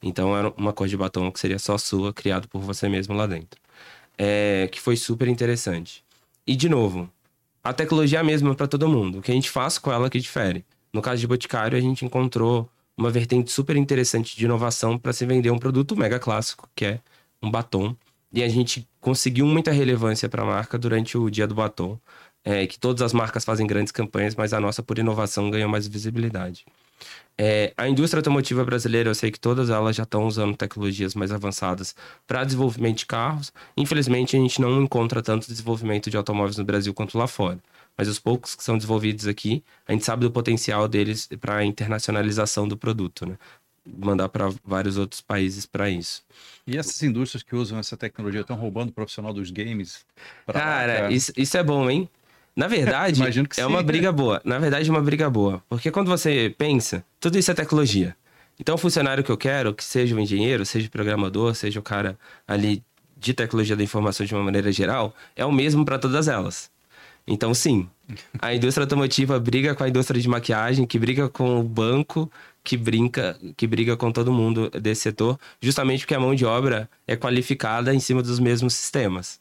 Então 0.02 0.34
era 0.34 0.48
uma 0.56 0.72
cor 0.72 0.88
de 0.88 0.96
batom 0.96 1.30
que 1.30 1.38
seria 1.38 1.58
só 1.58 1.76
sua, 1.76 2.14
criado 2.14 2.48
por 2.48 2.62
você 2.62 2.88
mesmo 2.88 3.14
lá 3.14 3.26
dentro 3.26 3.61
é, 4.18 4.68
que 4.70 4.80
foi 4.80 4.96
super 4.96 5.28
interessante. 5.28 6.04
E, 6.46 6.56
de 6.56 6.68
novo, 6.68 7.10
a 7.62 7.72
tecnologia 7.72 8.18
é 8.18 8.20
a 8.20 8.24
mesma 8.24 8.54
para 8.54 8.66
todo 8.66 8.88
mundo. 8.88 9.18
O 9.18 9.22
que 9.22 9.30
a 9.30 9.34
gente 9.34 9.50
faz 9.50 9.78
com 9.78 9.92
ela 9.92 10.10
que 10.10 10.18
difere. 10.18 10.64
No 10.92 11.00
caso 11.00 11.20
de 11.20 11.26
Boticário, 11.26 11.78
a 11.78 11.80
gente 11.80 12.04
encontrou 12.04 12.68
uma 12.96 13.10
vertente 13.10 13.50
super 13.50 13.76
interessante 13.76 14.36
de 14.36 14.44
inovação 14.44 14.98
para 14.98 15.12
se 15.12 15.24
vender 15.24 15.50
um 15.50 15.58
produto 15.58 15.96
mega 15.96 16.18
clássico, 16.18 16.68
que 16.74 16.84
é 16.84 17.00
um 17.42 17.50
batom. 17.50 17.96
E 18.32 18.42
a 18.42 18.48
gente 18.48 18.88
conseguiu 19.00 19.46
muita 19.46 19.70
relevância 19.70 20.28
para 20.28 20.42
a 20.42 20.46
marca 20.46 20.78
durante 20.78 21.16
o 21.16 21.30
dia 21.30 21.46
do 21.46 21.54
batom. 21.54 21.98
É, 22.44 22.66
que 22.66 22.78
todas 22.78 23.02
as 23.02 23.12
marcas 23.12 23.44
fazem 23.44 23.66
grandes 23.66 23.92
campanhas, 23.92 24.34
mas 24.34 24.52
a 24.52 24.58
nossa, 24.58 24.82
por 24.82 24.98
inovação, 24.98 25.48
ganhou 25.48 25.68
mais 25.68 25.86
visibilidade. 25.86 26.64
É, 27.36 27.72
a 27.76 27.88
indústria 27.88 28.20
automotiva 28.20 28.64
brasileira, 28.64 29.10
eu 29.10 29.14
sei 29.14 29.30
que 29.30 29.40
todas 29.40 29.70
elas 29.70 29.96
já 29.96 30.02
estão 30.02 30.26
usando 30.26 30.56
tecnologias 30.56 31.14
mais 31.14 31.32
avançadas 31.32 31.94
para 32.26 32.44
desenvolvimento 32.44 32.98
de 32.98 33.06
carros. 33.06 33.52
Infelizmente, 33.76 34.36
a 34.36 34.38
gente 34.38 34.60
não 34.60 34.82
encontra 34.82 35.22
tanto 35.22 35.48
desenvolvimento 35.48 36.10
de 36.10 36.16
automóveis 36.16 36.56
no 36.56 36.64
Brasil 36.64 36.92
quanto 36.92 37.16
lá 37.18 37.26
fora. 37.26 37.58
Mas 37.96 38.08
os 38.08 38.18
poucos 38.18 38.54
que 38.54 38.62
são 38.62 38.76
desenvolvidos 38.76 39.26
aqui, 39.26 39.62
a 39.86 39.92
gente 39.92 40.04
sabe 40.04 40.24
do 40.24 40.30
potencial 40.30 40.86
deles 40.88 41.28
para 41.40 41.56
a 41.56 41.64
internacionalização 41.64 42.66
do 42.68 42.76
produto, 42.76 43.26
né? 43.26 43.36
Mandar 43.84 44.28
para 44.28 44.48
vários 44.64 44.96
outros 44.96 45.20
países 45.20 45.66
para 45.66 45.90
isso. 45.90 46.22
E 46.66 46.76
essas 46.78 47.02
indústrias 47.02 47.42
que 47.42 47.56
usam 47.56 47.78
essa 47.78 47.96
tecnologia 47.96 48.42
estão 48.42 48.56
roubando 48.56 48.90
o 48.90 48.92
profissional 48.92 49.32
dos 49.32 49.50
games? 49.50 50.06
Cara, 50.46 51.10
isso, 51.10 51.32
isso 51.36 51.56
é 51.56 51.62
bom, 51.64 51.90
hein? 51.90 52.08
Na 52.54 52.68
verdade, 52.68 53.22
é 53.22 53.32
sim. 53.50 53.62
uma 53.64 53.82
briga 53.82 54.12
boa. 54.12 54.40
Na 54.44 54.58
verdade, 54.58 54.88
é 54.88 54.92
uma 54.92 55.00
briga 55.00 55.30
boa. 55.30 55.62
Porque 55.68 55.90
quando 55.90 56.08
você 56.08 56.54
pensa, 56.56 57.04
tudo 57.18 57.38
isso 57.38 57.50
é 57.50 57.54
tecnologia. 57.54 58.14
Então, 58.60 58.74
o 58.74 58.78
funcionário 58.78 59.24
que 59.24 59.32
eu 59.32 59.36
quero, 59.36 59.74
que 59.74 59.82
seja 59.82 60.14
o 60.14 60.20
engenheiro, 60.20 60.64
seja 60.66 60.86
o 60.86 60.90
programador, 60.90 61.54
seja 61.54 61.80
o 61.80 61.82
cara 61.82 62.18
ali 62.46 62.82
de 63.16 63.32
tecnologia 63.32 63.74
da 63.74 63.82
informação 63.82 64.26
de 64.26 64.34
uma 64.34 64.42
maneira 64.42 64.70
geral, 64.70 65.14
é 65.34 65.44
o 65.44 65.52
mesmo 65.52 65.84
para 65.84 65.98
todas 65.98 66.28
elas. 66.28 66.70
Então, 67.26 67.54
sim, 67.54 67.88
a 68.40 68.52
indústria 68.54 68.84
automotiva 68.84 69.38
briga 69.38 69.74
com 69.74 69.84
a 69.84 69.88
indústria 69.88 70.20
de 70.20 70.28
maquiagem, 70.28 70.86
que 70.86 70.98
briga 70.98 71.28
com 71.28 71.60
o 71.60 71.62
banco, 71.62 72.30
que 72.62 72.76
brinca, 72.76 73.38
que 73.56 73.66
briga 73.66 73.96
com 73.96 74.12
todo 74.12 74.32
mundo 74.32 74.70
desse 74.70 75.02
setor, 75.02 75.38
justamente 75.60 76.00
porque 76.00 76.14
a 76.14 76.20
mão 76.20 76.34
de 76.34 76.44
obra 76.44 76.90
é 77.06 77.16
qualificada 77.16 77.94
em 77.94 78.00
cima 78.00 78.22
dos 78.22 78.38
mesmos 78.38 78.74
sistemas. 78.74 79.40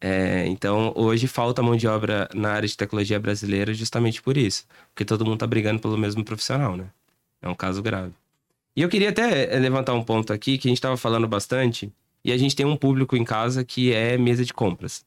É, 0.00 0.46
então, 0.46 0.92
hoje 0.94 1.26
falta 1.26 1.62
mão 1.62 1.76
de 1.76 1.86
obra 1.88 2.28
na 2.34 2.52
área 2.52 2.68
de 2.68 2.76
tecnologia 2.76 3.18
brasileira 3.18 3.74
justamente 3.74 4.22
por 4.22 4.36
isso. 4.36 4.66
Porque 4.94 5.04
todo 5.04 5.24
mundo 5.24 5.34
está 5.34 5.46
brigando 5.46 5.80
pelo 5.80 5.98
mesmo 5.98 6.24
profissional, 6.24 6.76
né? 6.76 6.86
É 7.42 7.48
um 7.48 7.54
caso 7.54 7.82
grave. 7.82 8.12
E 8.76 8.82
eu 8.82 8.88
queria 8.88 9.10
até 9.10 9.54
é, 9.54 9.58
levantar 9.58 9.94
um 9.94 10.04
ponto 10.04 10.32
aqui 10.32 10.56
que 10.58 10.68
a 10.68 10.70
gente 10.70 10.78
estava 10.78 10.96
falando 10.96 11.26
bastante. 11.26 11.92
E 12.24 12.32
a 12.32 12.38
gente 12.38 12.54
tem 12.54 12.66
um 12.66 12.76
público 12.76 13.16
em 13.16 13.24
casa 13.24 13.64
que 13.64 13.92
é 13.92 14.16
mesa 14.16 14.44
de 14.44 14.52
compras. 14.54 15.04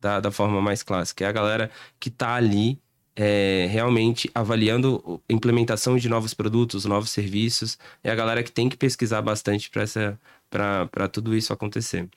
Da, 0.00 0.20
da 0.20 0.32
forma 0.32 0.60
mais 0.60 0.82
clássica. 0.82 1.24
É 1.24 1.28
a 1.28 1.32
galera 1.32 1.70
que 2.00 2.08
está 2.08 2.34
ali 2.34 2.78
é, 3.14 3.68
realmente 3.70 4.30
avaliando 4.34 5.22
a 5.28 5.32
implementação 5.32 5.96
de 5.96 6.08
novos 6.08 6.34
produtos, 6.34 6.84
novos 6.84 7.10
serviços. 7.10 7.78
É 8.02 8.10
a 8.10 8.14
galera 8.14 8.42
que 8.42 8.50
tem 8.50 8.68
que 8.68 8.76
pesquisar 8.76 9.22
bastante 9.22 9.70
para 9.70 11.08
tudo 11.08 11.36
isso 11.36 11.52
acontecer. 11.52 12.08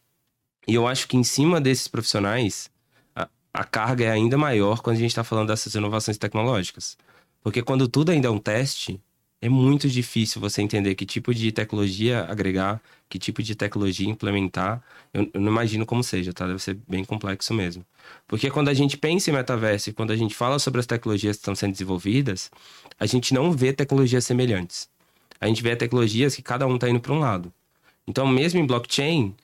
E 0.68 0.74
eu 0.74 0.88
acho 0.88 1.08
que 1.08 1.18
em 1.18 1.24
cima 1.24 1.62
desses 1.62 1.88
profissionais, 1.88 2.70
a, 3.16 3.28
a 3.54 3.64
carga 3.64 4.06
é 4.06 4.12
ainda 4.12 4.38
maior 4.38 4.82
quando 4.82 4.98
a 4.98 5.00
gente 5.00 5.12
está 5.12 5.24
falando 5.24 5.48
dessas 5.50 5.74
inovações 5.76 6.18
tecnológicas. 6.18 6.98
Porque 7.44 7.62
quando 7.62 7.88
tudo 7.88 8.12
ainda 8.12 8.28
é 8.28 8.32
um 8.32 8.40
teste, 8.40 9.00
é 9.42 9.50
muito 9.50 9.88
difícil 9.88 10.42
você 10.42 10.62
entender 10.62 10.96
que 10.96 11.06
tipo 11.06 11.34
de 11.34 11.52
tecnologia 11.52 12.26
agregar, 12.26 12.82
que 13.08 13.20
tipo 13.20 13.44
de 13.44 13.54
tecnologia 13.54 14.10
implementar. 14.10 14.82
Eu, 15.14 15.30
eu, 15.34 15.40
não 15.40 15.52
imagino 15.52 15.86
como 15.86 16.04
seja, 16.04 16.34
tá? 16.34 16.48
Deve 16.48 16.60
ser 16.60 16.80
bem 16.88 17.06
complexo 17.06 17.54
mesmo. 17.54 17.86
Porque 18.28 18.50
quando 18.50 18.70
a 18.70 18.74
gente 18.74 18.98
pensa 18.98 19.30
em 19.30 19.34
metaverso 19.34 19.90
e 19.90 19.94
quando 19.94 20.12
a 20.12 20.16
gente 20.16 20.34
fala 20.34 20.58
sobre 20.58 20.80
as 20.80 20.88
tecnologias 20.88 21.36
que 21.36 21.42
estão 21.42 21.54
sendo 21.54 21.74
desenvolvidas, 21.74 22.50
a 23.00 23.06
gente 23.06 23.34
não 23.34 23.52
vê 23.52 23.72
tecnologias 23.72 24.26
semelhantes. 24.26 24.90
A 25.40 25.48
gente 25.48 25.62
vê 25.62 25.76
tecnologias 25.76 26.36
que 26.36 26.42
cada 26.42 26.66
um 26.66 26.76
está 26.76 26.90
indo 26.90 27.00
para 27.00 27.14
um 27.14 27.20
lado. 27.20 27.54
Então, 28.08 28.26
mesmo 28.26 28.60
em 28.60 28.66
blockchain, 28.66 29.36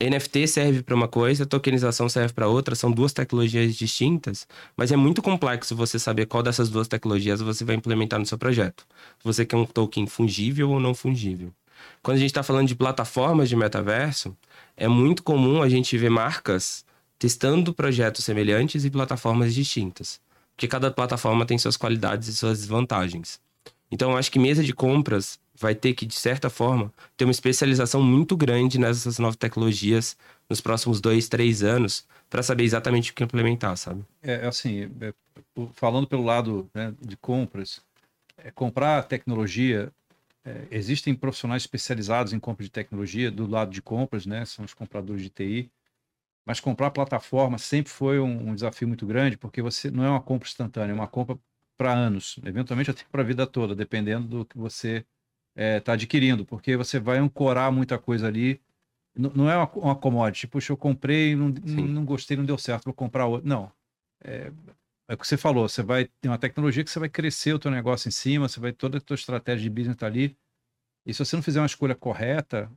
NFT 0.00 0.48
serve 0.48 0.82
para 0.82 0.94
uma 0.94 1.06
coisa, 1.06 1.44
tokenização 1.44 2.08
serve 2.08 2.32
para 2.32 2.48
outra, 2.48 2.74
são 2.74 2.90
duas 2.90 3.12
tecnologias 3.12 3.76
distintas, 3.76 4.48
mas 4.74 4.90
é 4.90 4.96
muito 4.96 5.20
complexo 5.20 5.76
você 5.76 5.98
saber 5.98 6.24
qual 6.26 6.42
dessas 6.42 6.70
duas 6.70 6.88
tecnologias 6.88 7.42
você 7.42 7.64
vai 7.64 7.76
implementar 7.76 8.18
no 8.18 8.24
seu 8.24 8.38
projeto. 8.38 8.86
Se 9.18 9.24
você 9.24 9.44
quer 9.44 9.56
um 9.56 9.66
token 9.66 10.06
fungível 10.06 10.70
ou 10.70 10.80
não 10.80 10.94
fungível. 10.94 11.52
Quando 12.02 12.16
a 12.16 12.20
gente 12.20 12.30
está 12.30 12.42
falando 12.42 12.68
de 12.68 12.74
plataformas 12.74 13.48
de 13.48 13.56
metaverso, 13.56 14.34
é 14.76 14.88
muito 14.88 15.22
comum 15.22 15.62
a 15.62 15.68
gente 15.68 15.96
ver 15.98 16.10
marcas 16.10 16.84
testando 17.18 17.74
projetos 17.74 18.24
semelhantes 18.24 18.86
e 18.86 18.90
plataformas 18.90 19.54
distintas, 19.54 20.18
porque 20.56 20.66
cada 20.66 20.90
plataforma 20.90 21.44
tem 21.44 21.58
suas 21.58 21.76
qualidades 21.76 22.28
e 22.28 22.34
suas 22.34 22.60
desvantagens. 22.60 23.38
Então, 23.90 24.12
eu 24.12 24.16
acho 24.16 24.30
que 24.30 24.38
mesa 24.38 24.62
de 24.62 24.72
compras 24.72 25.38
vai 25.60 25.74
ter 25.74 25.92
que, 25.92 26.06
de 26.06 26.14
certa 26.14 26.48
forma, 26.48 26.92
ter 27.16 27.24
uma 27.24 27.30
especialização 27.30 28.02
muito 28.02 28.34
grande 28.36 28.78
nessas 28.78 29.18
novas 29.18 29.36
tecnologias 29.36 30.16
nos 30.48 30.60
próximos 30.60 31.00
dois, 31.00 31.28
três 31.28 31.62
anos, 31.62 32.06
para 32.30 32.42
saber 32.42 32.64
exatamente 32.64 33.12
o 33.12 33.14
que 33.14 33.22
implementar, 33.22 33.76
sabe? 33.76 34.02
É, 34.22 34.32
é 34.32 34.46
assim, 34.46 34.90
é, 35.00 35.12
falando 35.74 36.06
pelo 36.06 36.24
lado 36.24 36.68
né, 36.74 36.94
de 37.00 37.16
compras, 37.16 37.82
é, 38.38 38.50
comprar 38.50 39.02
tecnologia, 39.02 39.92
é, 40.44 40.66
existem 40.70 41.14
profissionais 41.14 41.62
especializados 41.62 42.32
em 42.32 42.40
compra 42.40 42.64
de 42.64 42.70
tecnologia 42.70 43.30
do 43.30 43.46
lado 43.46 43.70
de 43.70 43.82
compras, 43.82 44.24
né? 44.24 44.44
São 44.46 44.64
os 44.64 44.72
compradores 44.72 45.22
de 45.22 45.28
TI. 45.28 45.70
Mas 46.46 46.58
comprar 46.58 46.90
plataforma 46.90 47.58
sempre 47.58 47.92
foi 47.92 48.18
um, 48.18 48.48
um 48.48 48.54
desafio 48.54 48.88
muito 48.88 49.04
grande, 49.04 49.36
porque 49.36 49.60
você 49.60 49.90
não 49.90 50.04
é 50.04 50.08
uma 50.08 50.22
compra 50.22 50.48
instantânea, 50.48 50.92
é 50.92 50.94
uma 50.94 51.06
compra 51.06 51.38
para 51.76 51.92
anos, 51.92 52.38
eventualmente 52.44 52.90
até 52.90 53.04
para 53.12 53.20
a 53.22 53.24
vida 53.24 53.46
toda, 53.46 53.74
dependendo 53.74 54.26
do 54.26 54.44
que 54.44 54.56
você 54.56 55.04
está 55.56 55.62
é, 55.62 55.80
tá 55.80 55.92
adquirindo, 55.94 56.44
porque 56.44 56.76
você 56.76 56.98
vai 56.98 57.18
ancorar 57.18 57.72
muita 57.72 57.98
coisa 57.98 58.26
ali. 58.26 58.60
N 59.16 59.30
não 59.34 59.50
é 59.50 59.56
uma, 59.56 59.70
uma 59.74 59.96
commodity, 59.96 60.46
puxa, 60.46 60.72
eu 60.72 60.76
comprei, 60.76 61.34
não, 61.34 61.48
não 61.48 62.04
gostei, 62.04 62.36
não 62.36 62.44
deu 62.44 62.58
certo, 62.58 62.84
vou 62.84 62.94
comprar 62.94 63.26
outro. 63.26 63.48
Não. 63.48 63.72
É, 64.22 64.52
é 65.08 65.14
o 65.14 65.18
que 65.18 65.26
você 65.26 65.36
falou, 65.36 65.68
você 65.68 65.82
vai 65.82 66.08
ter 66.20 66.28
uma 66.28 66.38
tecnologia 66.38 66.84
que 66.84 66.90
você 66.90 66.98
vai 67.00 67.08
crescer 67.08 67.52
o 67.52 67.58
teu 67.58 67.70
negócio 67.70 68.08
em 68.08 68.12
cima, 68.12 68.48
você 68.48 68.60
vai 68.60 68.72
toda 68.72 68.98
a 68.98 69.00
tua 69.00 69.16
estratégia 69.16 69.64
de 69.64 69.70
business 69.70 69.96
tá 69.96 70.06
ali. 70.06 70.36
E 71.04 71.12
se 71.12 71.24
você 71.24 71.34
não 71.34 71.42
fizer 71.42 71.60
uma 71.60 71.66
escolha 71.66 71.94
correta, 71.94 72.70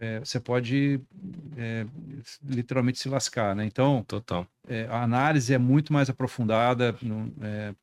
é, 0.00 0.18
você 0.18 0.40
pode 0.40 1.00
é, 1.56 1.86
literalmente 2.42 2.98
se 2.98 3.08
lascar, 3.08 3.54
né? 3.54 3.66
Então, 3.66 4.02
total. 4.04 4.46
É, 4.66 4.86
a 4.86 5.02
análise 5.02 5.52
é 5.52 5.58
muito 5.58 5.92
mais 5.92 6.08
aprofundada. 6.08 6.96
No, 7.02 7.30
é, 7.42 7.74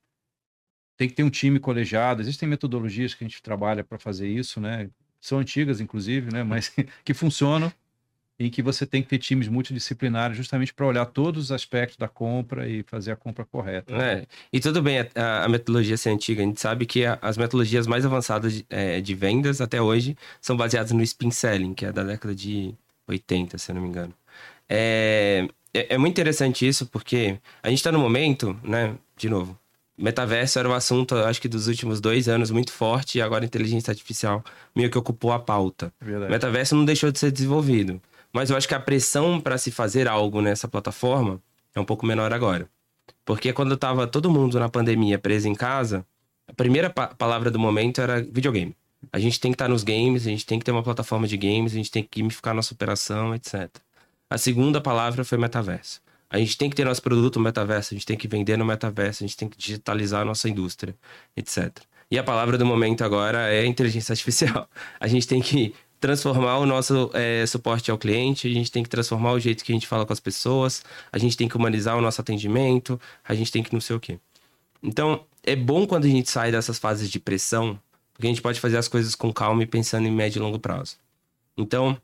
tem 0.98 1.08
que 1.08 1.14
ter 1.14 1.24
um 1.24 1.30
time 1.30 1.60
colegiado. 1.60 2.22
Existem 2.22 2.50
metodologias 2.50 3.14
que 3.14 3.24
a 3.24 3.28
gente 3.28 3.42
trabalha 3.42 3.84
para 3.84 4.00
fazer 4.00 4.28
isso, 4.28 4.60
né? 4.60 4.90
São 5.22 5.40
antigas, 5.40 5.80
inclusive, 5.80 6.34
né? 6.34 6.44
Mas 6.44 6.74
que 7.06 7.14
funcionam 7.14 7.72
em 8.40 8.50
que 8.50 8.62
você 8.62 8.86
tem 8.86 9.02
que 9.02 9.10
ter 9.10 9.18
times 9.18 9.48
multidisciplinares 9.48 10.38
justamente 10.38 10.74
para 10.74 10.86
olhar 10.86 11.06
todos 11.08 11.46
os 11.46 11.52
aspectos 11.52 11.98
da 11.98 12.08
compra 12.08 12.68
e 12.70 12.84
fazer 12.84 13.12
a 13.12 13.16
compra 13.16 13.44
correta. 13.46 13.94
É, 13.96 14.28
e 14.54 14.60
tudo 14.60 14.82
bem 14.82 15.00
a, 15.16 15.46
a, 15.46 15.50
metodologia 15.50 15.98
ser 15.98 16.12
antiga, 16.12 16.44
a 16.44 16.46
gente 16.46 16.62
sabe 16.62 16.86
que 16.86 17.04
a, 17.04 17.18
as 17.20 17.36
metodologias 17.36 17.88
mais 17.88 18.06
avançadas 18.06 18.54
de, 18.54 18.66
é, 18.70 19.02
de, 19.02 19.16
vendas 19.16 19.60
até 19.60 19.82
hoje 19.82 20.16
são 20.40 20.56
baseadas 20.56 20.92
no 20.92 21.02
spin 21.02 21.32
selling, 21.32 21.74
que 21.74 21.86
é 21.86 21.92
da 21.92 22.04
década 22.04 22.36
de 22.36 22.76
80, 23.08 23.58
se 23.58 23.72
eu 23.72 23.76
não 23.76 23.82
me 23.82 23.90
engano. 23.90 24.14
É, 24.70 25.48
é, 25.74 25.96
é 25.96 25.98
muito 25.98 26.14
interessante 26.14 26.68
isso 26.68 26.86
porque 26.86 27.40
a 27.64 27.70
gente 27.70 27.80
está 27.80 27.92
no 27.92 28.00
momento, 28.00 28.60
né, 28.64 28.96
de 29.16 29.30
novo, 29.30 29.58
metaverso 29.98 30.60
era 30.60 30.70
um 30.70 30.74
assunto, 30.74 31.16
acho 31.16 31.42
que 31.42 31.48
dos 31.48 31.68
últimos 31.68 32.00
dois 32.00 32.28
anos, 32.28 32.52
muito 32.52 32.72
forte, 32.72 33.18
e 33.18 33.22
agora 33.22 33.44
a 33.44 33.48
inteligência 33.48 33.92
artificial 33.92 34.44
meio 34.76 34.90
que 34.90 34.98
ocupou 34.98 35.32
a 35.32 35.40
pauta. 35.40 35.92
Verdade. 36.00 36.32
Metaverso 36.32 36.76
não 36.76 36.86
deixou 36.86 37.12
de 37.12 37.20
ser 37.20 37.32
desenvolvido. 37.32 38.02
Mas 38.32 38.50
eu 38.50 38.58
acho 38.58 38.68
que 38.68 38.76
a 38.76 38.80
pressão 38.80 39.40
para 39.40 39.58
se 39.58 39.72
fazer 39.72 40.08
algo 40.08 40.42
nessa 40.42 40.68
plataforma 40.68 41.42
é 41.74 41.80
um 41.80 41.86
pouco 41.86 42.06
menor 42.06 42.32
agora. 42.34 42.70
Porque 43.26 43.52
quando 43.52 43.74
estava 43.74 44.06
todo 44.06 44.30
mundo 44.30 44.60
na 44.60 44.70
pandemia 44.70 45.18
preso 45.18 45.48
em 45.48 45.56
casa, 45.56 46.06
a 46.48 46.54
primeira 46.54 46.90
pa 46.90 47.08
palavra 47.08 47.50
do 47.50 47.60
momento 47.60 48.00
era 48.00 48.22
videogame. 48.22 48.76
A 49.12 49.20
gente 49.20 49.40
tem 49.40 49.52
que 49.52 49.56
estar 49.56 49.66
tá 49.66 49.70
nos 49.70 49.84
games, 49.84 50.26
a 50.26 50.30
gente 50.30 50.46
tem 50.46 50.60
que 50.60 50.66
ter 50.66 50.72
uma 50.72 50.84
plataforma 50.84 51.28
de 51.28 51.38
games, 51.38 51.74
a 51.74 51.76
gente 51.76 51.92
tem 51.92 52.04
que 52.04 52.20
gamificar 52.20 52.54
nossa 52.54 52.74
operação, 52.74 53.34
etc. 53.34 53.70
A 54.30 54.38
segunda 54.38 54.82
palavra 54.82 55.24
foi 55.24 55.38
metaverso. 55.38 56.02
A 56.30 56.38
gente 56.38 56.58
tem 56.58 56.70
que 56.70 56.76
ter 56.76 56.86
nosso 56.86 57.02
produto 57.02 57.38
no 57.38 57.46
metaverso, 57.46 57.94
a 57.94 57.96
gente 57.96 58.06
tem 58.06 58.18
que 58.18 58.28
vender 58.28 58.58
no 58.58 58.66
metaverso, 58.66 59.24
a 59.24 59.28
gente 59.28 59.38
tem 59.38 59.48
que 59.48 59.58
digitalizar 59.58 60.22
a 60.22 60.26
nossa 60.26 60.50
indústria, 60.50 60.96
etc. 61.36 61.78
E 62.12 62.18
a 62.18 62.24
palavra 62.24 62.58
do 62.58 62.66
momento 62.66 63.04
agora 63.04 63.54
é 63.54 63.66
inteligência 63.66 64.13
artificial. 64.13 64.69
A 65.00 65.08
gente 65.08 65.28
tem 65.28 65.42
que 65.42 65.73
transformar 66.00 66.58
o 66.60 66.65
nosso 66.65 67.10
é, 67.13 67.46
suporte 67.46 67.92
ao 67.92 67.98
cliente, 67.98 68.48
a 68.48 68.54
gente 68.54 68.71
tem 68.71 68.84
que 68.84 68.90
transformar 68.90 69.32
o 69.32 69.40
jeito 69.40 69.63
que 69.63 69.71
a 69.71 69.75
gente 69.75 69.88
fala 69.88 70.06
com 70.06 70.13
as 70.13 70.19
pessoas, 70.19 70.84
a 71.12 71.17
gente 71.17 71.36
tem 71.36 71.48
que 71.48 71.58
humanizar 71.58 71.98
o 71.98 72.02
nosso 72.02 72.21
atendimento, 72.21 73.02
a 73.28 73.34
gente 73.34 73.52
tem 73.52 73.63
que 73.63 73.73
não 73.73 73.82
sei 73.82 73.96
o 73.96 74.00
quê. 74.00 74.19
Então, 74.82 75.25
é 75.44 75.56
bom 75.56 75.88
quando 75.88 76.06
a 76.06 76.08
gente 76.08 76.30
sai 76.30 76.52
dessas 76.52 76.78
fases 76.78 77.10
de 77.10 77.19
pressão, 77.19 77.80
porque 78.13 78.28
a 78.28 78.30
gente 78.30 78.42
pode 78.42 78.60
fazer 78.60 78.78
as 78.78 78.88
coisas 78.88 79.15
com 79.15 79.34
calma 79.34 79.63
e 79.63 79.65
pensando 79.65 80.08
em 80.08 80.12
médio 80.12 80.40
e 80.40 80.42
longo 80.42 80.60
prazo. 80.60 80.98
Então, 81.58 82.00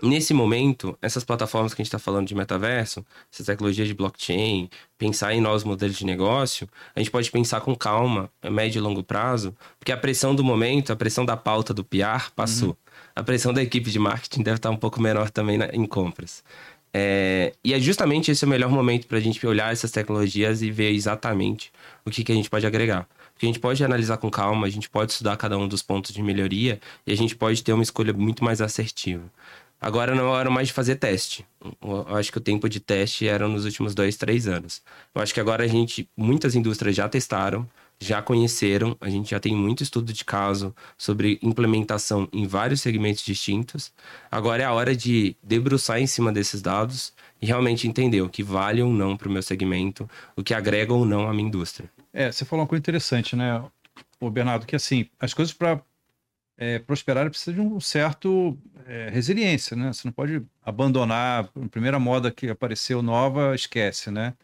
Nesse 0.00 0.32
momento, 0.32 0.96
essas 1.02 1.24
plataformas 1.24 1.74
que 1.74 1.82
a 1.82 1.84
gente 1.84 1.88
está 1.88 1.98
falando 1.98 2.28
de 2.28 2.34
metaverso, 2.34 3.04
essas 3.32 3.46
tecnologias 3.46 3.88
de 3.88 3.94
blockchain, 3.94 4.70
pensar 4.96 5.34
em 5.34 5.40
novos 5.40 5.64
modelos 5.64 5.96
de 5.96 6.06
negócio, 6.06 6.68
a 6.94 7.00
gente 7.00 7.10
pode 7.10 7.28
pensar 7.32 7.60
com 7.62 7.74
calma, 7.74 8.30
a 8.40 8.48
médio 8.48 8.78
e 8.78 8.82
longo 8.82 9.02
prazo, 9.02 9.54
porque 9.78 9.90
a 9.90 9.96
pressão 9.96 10.36
do 10.36 10.44
momento, 10.44 10.92
a 10.92 10.96
pressão 10.96 11.24
da 11.24 11.36
pauta 11.36 11.74
do 11.74 11.82
PR 11.82 12.30
passou. 12.34 12.68
Uhum. 12.68 12.76
A 13.16 13.22
pressão 13.24 13.52
da 13.52 13.60
equipe 13.60 13.90
de 13.90 13.98
marketing 13.98 14.42
deve 14.42 14.58
estar 14.58 14.70
um 14.70 14.76
pouco 14.76 15.00
menor 15.02 15.30
também 15.30 15.58
na, 15.58 15.66
em 15.72 15.84
compras. 15.84 16.44
É, 16.92 17.52
e 17.62 17.74
é 17.74 17.80
justamente 17.80 18.30
esse 18.30 18.44
o 18.44 18.48
melhor 18.48 18.70
momento 18.70 19.06
para 19.06 19.18
a 19.18 19.20
gente 19.20 19.44
olhar 19.46 19.72
essas 19.72 19.90
tecnologias 19.90 20.62
e 20.62 20.70
ver 20.70 20.92
exatamente 20.92 21.72
o 22.04 22.10
que, 22.10 22.24
que 22.24 22.32
a 22.32 22.34
gente 22.34 22.48
pode 22.48 22.66
agregar. 22.66 23.06
Porque 23.34 23.46
a 23.46 23.48
gente 23.48 23.60
pode 23.60 23.84
analisar 23.84 24.16
com 24.16 24.30
calma, 24.30 24.66
a 24.66 24.70
gente 24.70 24.88
pode 24.88 25.12
estudar 25.12 25.36
cada 25.36 25.56
um 25.58 25.68
dos 25.68 25.82
pontos 25.82 26.12
de 26.12 26.22
melhoria 26.22 26.80
e 27.06 27.12
a 27.12 27.16
gente 27.16 27.36
pode 27.36 27.62
ter 27.62 27.72
uma 27.72 27.82
escolha 27.82 28.12
muito 28.12 28.42
mais 28.42 28.60
assertiva. 28.60 29.22
Agora 29.80 30.14
não 30.14 30.26
é 30.26 30.28
hora 30.28 30.50
mais 30.50 30.68
de 30.68 30.74
fazer 30.74 30.96
teste. 30.96 31.46
Eu 31.82 32.16
acho 32.16 32.32
que 32.32 32.38
o 32.38 32.40
tempo 32.40 32.68
de 32.68 32.80
teste 32.80 33.28
era 33.28 33.46
nos 33.46 33.64
últimos 33.64 33.94
dois, 33.94 34.16
três 34.16 34.48
anos. 34.48 34.82
Eu 35.14 35.22
acho 35.22 35.32
que 35.32 35.40
agora 35.40 35.64
a 35.64 35.68
gente, 35.68 36.08
muitas 36.16 36.54
indústrias 36.54 36.96
já 36.96 37.08
testaram, 37.08 37.68
já 38.00 38.22
conheceram, 38.22 38.96
a 39.00 39.08
gente 39.08 39.30
já 39.30 39.40
tem 39.40 39.54
muito 39.54 39.82
estudo 39.82 40.12
de 40.12 40.24
caso 40.24 40.74
sobre 40.96 41.38
implementação 41.42 42.28
em 42.32 42.46
vários 42.46 42.80
segmentos 42.80 43.24
distintos. 43.24 43.92
Agora 44.30 44.62
é 44.62 44.66
a 44.66 44.72
hora 44.72 44.94
de 44.94 45.36
debruçar 45.42 46.00
em 46.00 46.06
cima 46.06 46.32
desses 46.32 46.62
dados 46.62 47.12
e 47.40 47.46
realmente 47.46 47.86
entender 47.86 48.22
o 48.22 48.28
que 48.28 48.42
vale 48.42 48.82
ou 48.82 48.92
não 48.92 49.16
para 49.16 49.28
o 49.28 49.32
meu 49.32 49.42
segmento, 49.42 50.08
o 50.36 50.42
que 50.42 50.54
agrega 50.54 50.92
ou 50.92 51.04
não 51.04 51.28
à 51.28 51.32
minha 51.32 51.48
indústria. 51.48 51.90
É, 52.12 52.30
você 52.30 52.44
falou 52.44 52.62
uma 52.62 52.68
coisa 52.68 52.80
interessante, 52.80 53.36
né, 53.36 53.62
o 54.20 54.30
Bernardo, 54.30 54.66
que 54.66 54.74
assim, 54.74 55.06
as 55.20 55.34
coisas 55.34 55.54
para 55.54 55.80
é, 56.58 56.80
prosperar 56.80 57.30
precisa 57.30 57.54
de 57.54 57.60
um 57.60 57.78
certo 57.78 58.58
é, 58.84 59.08
resiliência, 59.10 59.76
né? 59.76 59.92
Você 59.92 60.08
não 60.08 60.12
pode 60.12 60.44
abandonar 60.60 61.44
a 61.44 61.68
primeira 61.68 62.00
moda 62.00 62.32
que 62.32 62.50
apareceu 62.50 63.00
nova, 63.00 63.54
esquece, 63.54 64.10
né? 64.10 64.34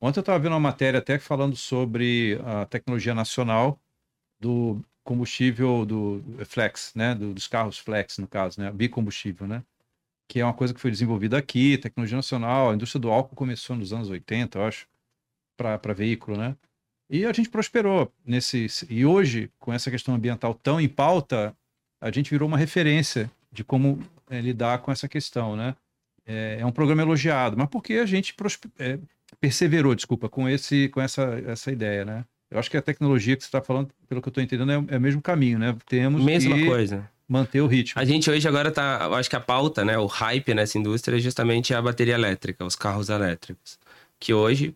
Ontem 0.00 0.18
eu 0.18 0.22
estava 0.22 0.38
vendo 0.38 0.52
uma 0.52 0.60
matéria 0.60 0.98
até 0.98 1.18
falando 1.18 1.54
sobre 1.54 2.40
a 2.44 2.66
tecnologia 2.66 3.14
nacional 3.14 3.78
do 4.40 4.82
combustível 5.04 5.86
do 5.86 6.22
flex, 6.44 6.92
né? 6.94 7.14
Do, 7.14 7.32
dos 7.32 7.46
carros 7.46 7.78
flex, 7.78 8.18
no 8.18 8.26
caso, 8.26 8.60
né? 8.60 8.72
Bicombustível, 8.72 9.46
né? 9.46 9.62
Que 10.28 10.40
é 10.40 10.44
uma 10.44 10.54
coisa 10.54 10.74
que 10.74 10.80
foi 10.80 10.90
desenvolvida 10.90 11.38
aqui, 11.38 11.78
tecnologia 11.78 12.16
nacional. 12.16 12.70
A 12.70 12.74
indústria 12.74 13.00
do 13.00 13.10
álcool 13.10 13.36
começou 13.36 13.76
nos 13.76 13.92
anos 13.92 14.10
80, 14.10 14.58
eu 14.58 14.64
acho, 14.64 14.88
para 15.56 15.94
veículo, 15.94 16.36
né? 16.36 16.56
E 17.08 17.24
a 17.26 17.32
gente 17.32 17.50
prosperou 17.50 18.12
nesse. 18.24 18.66
E 18.88 19.04
hoje, 19.04 19.50
com 19.58 19.72
essa 19.72 19.90
questão 19.90 20.14
ambiental 20.14 20.54
tão 20.54 20.80
em 20.80 20.88
pauta, 20.88 21.56
a 22.00 22.10
gente 22.10 22.30
virou 22.30 22.48
uma 22.48 22.56
referência 22.56 23.30
de 23.52 23.62
como 23.62 24.00
é, 24.28 24.40
lidar 24.40 24.78
com 24.78 24.90
essa 24.90 25.08
questão, 25.08 25.56
né? 25.56 25.74
É, 26.26 26.58
é, 26.60 26.66
um 26.66 26.72
programa 26.72 27.02
elogiado, 27.02 27.56
mas 27.56 27.68
porque 27.68 27.94
a 27.94 28.06
gente 28.06 28.34
é, 28.78 28.98
perseverou, 29.40 29.94
desculpa, 29.94 30.28
com 30.28 30.48
esse, 30.48 30.88
com 30.88 31.00
essa, 31.00 31.22
essa 31.46 31.72
ideia, 31.72 32.04
né? 32.04 32.24
Eu 32.50 32.58
acho 32.58 32.70
que 32.70 32.76
a 32.76 32.82
tecnologia 32.82 33.36
que 33.36 33.42
você 33.42 33.48
está 33.48 33.60
falando, 33.60 33.90
pelo 34.08 34.20
que 34.20 34.28
eu 34.28 34.30
estou 34.30 34.42
entendendo, 34.42 34.72
é, 34.72 34.94
é, 34.94 34.98
o 34.98 35.00
mesmo 35.00 35.20
caminho, 35.20 35.58
né? 35.58 35.76
Temos 35.86 36.22
Mesma 36.22 36.54
que 36.54 36.66
coisa. 36.66 37.08
manter 37.28 37.60
o 37.60 37.66
ritmo. 37.66 38.00
A 38.00 38.04
gente 38.04 38.30
hoje 38.30 38.46
agora 38.46 38.68
está, 38.68 39.06
acho 39.08 39.28
que 39.28 39.36
a 39.36 39.40
pauta, 39.40 39.84
né, 39.84 39.98
o 39.98 40.06
hype 40.06 40.54
nessa 40.54 40.78
indústria 40.78 41.16
é 41.16 41.20
justamente 41.20 41.74
a 41.74 41.82
bateria 41.82 42.14
elétrica, 42.14 42.64
os 42.64 42.76
carros 42.76 43.08
elétricos, 43.08 43.78
que 44.18 44.32
hoje 44.34 44.74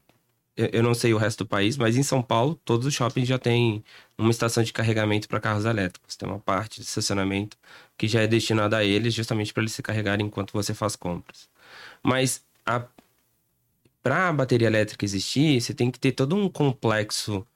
eu 0.56 0.82
não 0.82 0.94
sei 0.94 1.12
o 1.12 1.18
resto 1.18 1.44
do 1.44 1.48
país, 1.48 1.76
mas 1.76 1.96
em 1.96 2.02
São 2.02 2.22
Paulo, 2.22 2.54
todos 2.64 2.86
os 2.86 2.94
shoppings 2.94 3.28
já 3.28 3.38
têm 3.38 3.84
uma 4.16 4.30
estação 4.30 4.62
de 4.62 4.72
carregamento 4.72 5.28
para 5.28 5.40
carros 5.40 5.64
elétricos. 5.64 6.16
Tem 6.16 6.28
uma 6.28 6.38
parte 6.38 6.80
de 6.80 6.86
estacionamento 6.86 7.56
que 7.96 8.06
já 8.06 8.22
é 8.22 8.26
destinada 8.26 8.76
a 8.76 8.84
eles, 8.84 9.12
justamente 9.14 9.52
para 9.52 9.62
eles 9.62 9.72
se 9.72 9.82
carregarem 9.82 10.26
enquanto 10.26 10.52
você 10.52 10.72
faz 10.72 10.94
compras. 10.96 11.48
Mas 12.02 12.44
para 14.02 14.28
a 14.28 14.32
bateria 14.32 14.68
elétrica 14.68 15.04
existir, 15.04 15.60
você 15.60 15.74
tem 15.74 15.90
que 15.90 15.98
ter 15.98 16.12
todo 16.12 16.36
um 16.36 16.48
complexo 16.48 17.46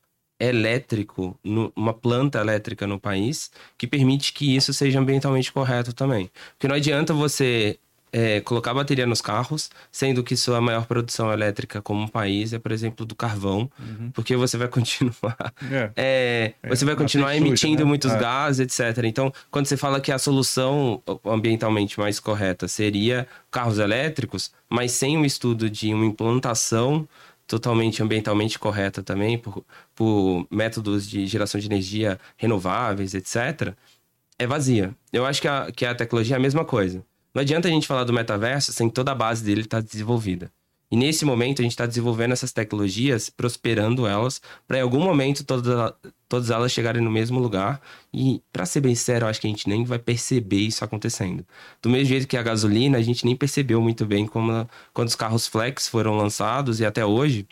elétrico, 0.41 1.39
uma 1.77 1.93
planta 1.93 2.39
elétrica 2.41 2.87
no 2.87 2.99
país, 2.99 3.51
que 3.77 3.87
permite 3.87 4.33
que 4.33 4.57
isso 4.57 4.73
seja 4.73 4.99
ambientalmente 5.01 5.53
correto 5.53 5.93
também. 5.93 6.31
Porque 6.53 6.69
não 6.69 6.77
adianta 6.77 7.13
você 7.13 7.79
é, 8.13 8.41
colocar 8.41 8.75
bateria 8.75 9.07
nos 9.07 9.21
carros, 9.21 9.71
sendo 9.91 10.23
que 10.23 10.37
sua 10.37 10.61
maior 10.61 10.87
produção 10.87 11.33
elétrica 11.33 11.81
como 11.83 12.09
país 12.11 12.53
é, 12.53 12.59
por 12.59 12.73
exemplo, 12.73 13.05
do 13.05 13.15
carvão, 13.15 13.71
uhum. 13.79 14.11
porque 14.13 14.37
você 14.37 14.57
vai 14.57 14.69
continuar, 14.69 15.37
é. 15.71 15.91
É, 15.97 16.55
é 16.63 16.69
você 16.69 16.85
vai 16.85 16.97
continuar 16.97 17.37
emitindo 17.37 17.83
né? 17.83 17.89
muitos 17.89 18.13
é. 18.13 18.19
gases, 18.19 18.61
etc. 18.61 19.05
Então, 19.05 19.33
quando 19.51 19.67
você 19.67 19.77
fala 19.77 20.01
que 20.01 20.13
a 20.13 20.19
solução 20.19 21.03
ambientalmente 21.25 21.99
mais 21.99 22.19
correta 22.21 22.67
seria 22.69 23.27
carros 23.51 23.79
elétricos, 23.79 24.53
mas 24.69 24.93
sem 24.93 25.17
um 25.17 25.25
estudo 25.25 25.69
de 25.69 25.93
uma 25.93 26.05
implantação 26.05 27.09
totalmente 27.47 28.03
ambientalmente 28.03 28.59
correta 28.59 29.03
também, 29.03 29.39
por, 29.39 29.65
por 29.95 30.47
métodos 30.51 31.09
de 31.09 31.27
geração 31.27 31.59
de 31.59 31.67
energia 31.67 32.21
renováveis, 32.37 33.15
etc., 33.15 33.75
é 34.39 34.47
vazia. 34.47 34.95
Eu 35.13 35.27
acho 35.27 35.41
que 35.41 35.49
a, 35.49 35.73
que 35.73 35.85
a 35.85 35.95
tecnologia 35.95 36.37
é 36.37 36.39
a 36.39 36.41
mesma 36.41 36.65
coisa. 36.65 37.03
Não 37.35 37.43
adianta 37.43 37.69
a 37.69 37.71
gente 37.71 37.87
falar 37.87 38.05
do 38.05 38.13
metaverso 38.13 38.73
sem 38.73 38.89
toda 38.89 39.13
a 39.13 39.15
base 39.15 39.45
dele 39.45 39.63
estar 39.63 39.83
tá 39.83 39.87
desenvolvida. 39.87 40.51
E 40.91 40.97
nesse 40.97 41.25
momento 41.25 41.61
a 41.61 41.63
gente 41.63 41.73
está 41.73 41.85
desenvolvendo 41.85 42.33
essas 42.33 42.51
tecnologias, 42.51 43.29
prosperando 43.29 44.07
elas, 44.07 44.41
para 44.67 44.79
em 44.79 44.81
algum 44.81 45.01
momento 45.01 45.45
todas, 45.45 45.93
todas 46.27 46.51
elas 46.51 46.73
chegarem 46.73 47.03
no 47.03 47.11
mesmo 47.11 47.39
lugar. 47.39 47.81
E, 48.13 48.43
para 48.51 48.65
ser 48.65 48.81
bem 48.81 48.95
eu 49.21 49.27
acho 49.27 49.41
que 49.41 49.47
a 49.47 49.51
gente 49.51 49.69
nem 49.69 49.85
vai 49.85 49.99
perceber 49.99 50.61
isso 50.61 50.83
acontecendo. 50.83 51.45
Do 51.83 51.91
mesmo 51.91 52.07
jeito 52.07 52.27
que 52.27 52.39
a 52.39 52.43
gasolina, 52.43 52.97
a 52.97 53.03
gente 53.03 53.27
nem 53.27 53.37
percebeu 53.37 53.83
muito 53.83 54.07
bem 54.07 54.27
como, 54.27 54.69
quando 54.95 55.09
os 55.09 55.15
carros 55.15 55.47
flex 55.47 55.87
foram 55.89 56.17
lançados 56.17 56.81
e 56.81 56.87
até 56.87 57.05
hoje, 57.05 57.47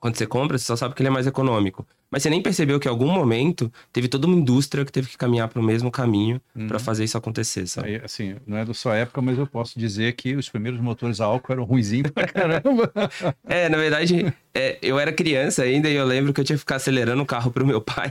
quando 0.00 0.16
você 0.16 0.26
compra, 0.26 0.58
você 0.58 0.64
só 0.64 0.74
sabe 0.74 0.94
que 0.96 1.02
ele 1.02 1.08
é 1.08 1.12
mais 1.12 1.28
econômico. 1.28 1.86
Mas 2.10 2.22
você 2.22 2.30
nem 2.30 2.40
percebeu 2.40 2.80
que 2.80 2.88
em 2.88 2.90
algum 2.90 3.10
momento 3.10 3.70
teve 3.92 4.08
toda 4.08 4.26
uma 4.26 4.36
indústria 4.36 4.84
que 4.84 4.90
teve 4.90 5.08
que 5.08 5.18
caminhar 5.18 5.48
para 5.48 5.60
o 5.60 5.62
mesmo 5.62 5.90
caminho 5.90 6.40
uhum. 6.56 6.66
para 6.66 6.78
fazer 6.78 7.04
isso 7.04 7.18
acontecer, 7.18 7.66
sabe? 7.66 7.88
Aí, 7.88 8.00
assim, 8.02 8.36
não 8.46 8.56
é 8.56 8.64
da 8.64 8.72
sua 8.72 8.96
época, 8.96 9.20
mas 9.20 9.38
eu 9.38 9.46
posso 9.46 9.78
dizer 9.78 10.14
que 10.14 10.34
os 10.34 10.48
primeiros 10.48 10.80
motores 10.80 11.20
a 11.20 11.26
álcool 11.26 11.52
eram 11.52 11.64
ruizinhos 11.64 12.10
pra 12.10 12.26
caramba. 12.26 12.90
é, 13.46 13.68
na 13.68 13.76
verdade, 13.76 14.32
é, 14.54 14.78
eu 14.80 14.98
era 14.98 15.12
criança 15.12 15.62
ainda 15.62 15.90
e 15.90 15.94
eu 15.94 16.04
lembro 16.06 16.32
que 16.32 16.40
eu 16.40 16.44
tinha 16.44 16.56
que 16.56 16.60
ficar 16.60 16.76
acelerando 16.76 17.22
o 17.22 17.26
carro 17.26 17.50
pro 17.50 17.66
meu 17.66 17.80
pai. 17.80 18.10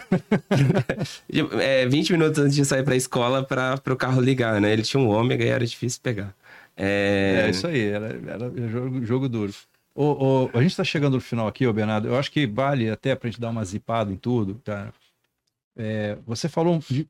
é, 1.60 1.88
20 1.88 2.12
minutos 2.12 2.40
antes 2.40 2.56
de 2.56 2.66
sair 2.66 2.84
para 2.84 2.94
a 2.94 2.98
escola 2.98 3.44
para 3.44 3.82
o 3.88 3.96
carro 3.96 4.22
ligar, 4.22 4.62
né? 4.62 4.72
Ele 4.72 4.84
tinha 4.84 5.02
um 5.02 5.10
ômega 5.10 5.44
e 5.44 5.48
era 5.48 5.66
difícil 5.66 6.00
pegar. 6.04 6.36
É, 6.76 7.46
é 7.48 7.50
isso 7.50 7.66
aí, 7.66 7.88
era, 7.88 8.20
era 8.28 8.70
jogo, 8.70 9.04
jogo 9.04 9.28
duro. 9.28 9.54
O, 9.98 10.46
o, 10.46 10.50
a 10.54 10.62
gente 10.62 10.70
está 10.70 10.84
chegando 10.84 11.16
no 11.16 11.20
final 11.20 11.48
aqui, 11.48 11.66
ô 11.66 11.74
Bernardo. 11.74 12.08
Eu 12.08 12.20
acho 12.20 12.32
que 12.32 12.46
vale 12.46 12.88
até 12.88 13.16
para 13.16 13.28
a 13.28 13.32
gente 13.32 13.42
dar 13.42 13.50
uma 13.50 13.66
zipada 13.66 14.14
em 14.14 14.16
tudo, 14.16 14.54
tá? 14.64 14.94
É, 15.76 16.16
você 16.24 16.48
falou 16.48 16.78
de, 16.88 17.10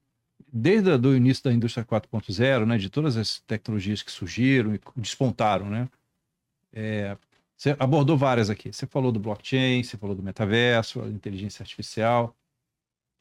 desde 0.51 0.89
o 0.89 1.13
início 1.13 1.43
da 1.43 1.51
indústria 1.51 1.85
4.0, 1.85 2.65
né, 2.65 2.77
de 2.77 2.89
todas 2.89 3.17
as 3.17 3.39
tecnologias 3.41 4.01
que 4.01 4.09
surgiram 4.09 4.73
e 4.73 4.79
despontaram, 4.95 5.69
né? 5.69 5.89
É, 6.71 7.17
você 7.57 7.75
abordou 7.77 8.15
várias 8.15 8.49
aqui. 8.49 8.71
Você 8.71 8.87
falou 8.87 9.11
do 9.11 9.19
blockchain, 9.19 9.83
você 9.83 9.97
falou 9.97 10.15
do 10.15 10.23
metaverso, 10.23 11.01
inteligência 11.07 11.63
artificial. 11.63 12.33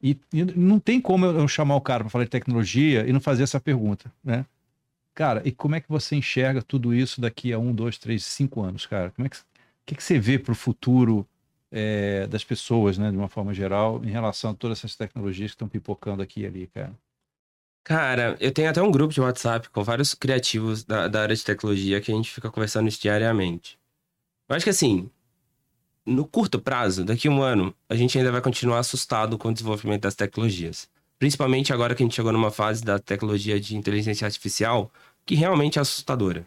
E, 0.00 0.16
e 0.32 0.44
não 0.44 0.78
tem 0.78 1.00
como 1.00 1.26
eu 1.26 1.48
chamar 1.48 1.74
o 1.74 1.80
cara 1.80 2.04
para 2.04 2.10
falar 2.10 2.24
de 2.24 2.30
tecnologia 2.30 3.04
e 3.04 3.12
não 3.12 3.20
fazer 3.20 3.42
essa 3.42 3.58
pergunta, 3.58 4.12
né? 4.22 4.46
Cara, 5.12 5.42
e 5.44 5.50
como 5.50 5.74
é 5.74 5.80
que 5.80 5.88
você 5.88 6.14
enxerga 6.14 6.62
tudo 6.62 6.94
isso 6.94 7.20
daqui 7.20 7.52
a 7.52 7.58
um, 7.58 7.74
dois, 7.74 7.98
três, 7.98 8.24
cinco 8.24 8.62
anos, 8.62 8.86
cara? 8.86 9.10
Como 9.10 9.26
é 9.26 9.28
que 9.28 9.36
que, 9.86 9.94
que 9.94 10.02
você 10.02 10.18
vê 10.18 10.38
para 10.38 10.52
o 10.52 10.54
futuro 10.54 11.26
é, 11.70 12.26
das 12.26 12.44
pessoas, 12.44 12.98
né, 12.98 13.10
de 13.10 13.16
uma 13.16 13.28
forma 13.28 13.54
geral, 13.54 14.04
em 14.04 14.10
relação 14.10 14.50
a 14.50 14.54
todas 14.54 14.78
essas 14.78 14.96
tecnologias 14.96 15.52
que 15.52 15.54
estão 15.54 15.68
pipocando 15.68 16.22
aqui 16.22 16.40
e 16.40 16.46
ali, 16.46 16.66
cara? 16.66 16.92
Cara, 17.84 18.36
eu 18.40 18.50
tenho 18.50 18.68
até 18.68 18.82
um 18.82 18.90
grupo 18.90 19.14
de 19.14 19.20
WhatsApp 19.20 19.70
com 19.70 19.84
vários 19.84 20.12
criativos 20.12 20.82
da, 20.82 21.06
da 21.06 21.22
área 21.22 21.36
de 21.36 21.44
tecnologia 21.44 22.00
que 22.00 22.10
a 22.10 22.14
gente 22.14 22.32
fica 22.32 22.50
conversando 22.50 22.88
isso 22.88 23.00
diariamente. 23.00 23.78
Eu 24.48 24.56
acho 24.56 24.64
que 24.64 24.70
assim, 24.70 25.08
no 26.04 26.26
curto 26.26 26.60
prazo, 26.60 27.04
daqui 27.04 27.28
a 27.28 27.30
um 27.30 27.40
ano, 27.40 27.72
a 27.88 27.94
gente 27.94 28.18
ainda 28.18 28.32
vai 28.32 28.40
continuar 28.40 28.80
assustado 28.80 29.38
com 29.38 29.50
o 29.50 29.52
desenvolvimento 29.52 30.02
das 30.02 30.16
tecnologias. 30.16 30.88
Principalmente 31.16 31.72
agora 31.72 31.94
que 31.94 32.02
a 32.02 32.06
gente 32.06 32.16
chegou 32.16 32.32
numa 32.32 32.50
fase 32.50 32.82
da 32.84 32.98
tecnologia 32.98 33.58
de 33.60 33.76
inteligência 33.76 34.24
artificial 34.26 34.90
que 35.24 35.36
realmente 35.36 35.78
é 35.78 35.82
assustadora 35.82 36.44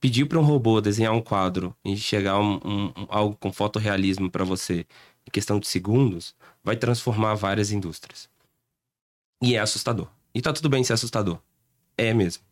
pedir 0.00 0.26
para 0.26 0.38
um 0.38 0.42
robô 0.42 0.80
desenhar 0.80 1.12
um 1.12 1.22
quadro 1.22 1.74
e 1.84 1.96
chegar 1.96 2.38
um, 2.38 2.60
um, 2.64 2.92
algo 3.08 3.36
com 3.36 3.52
fotorrealismo 3.52 4.30
para 4.30 4.44
você 4.44 4.86
em 5.26 5.30
questão 5.30 5.58
de 5.58 5.66
segundos, 5.66 6.34
vai 6.62 6.76
transformar 6.76 7.34
várias 7.34 7.72
indústrias. 7.72 8.28
E 9.42 9.54
é 9.54 9.58
assustador. 9.58 10.08
E 10.34 10.40
tá 10.40 10.52
tudo 10.52 10.68
bem 10.68 10.84
ser 10.84 10.92
assustador. 10.92 11.38
É 11.96 12.14
mesmo. 12.14 12.42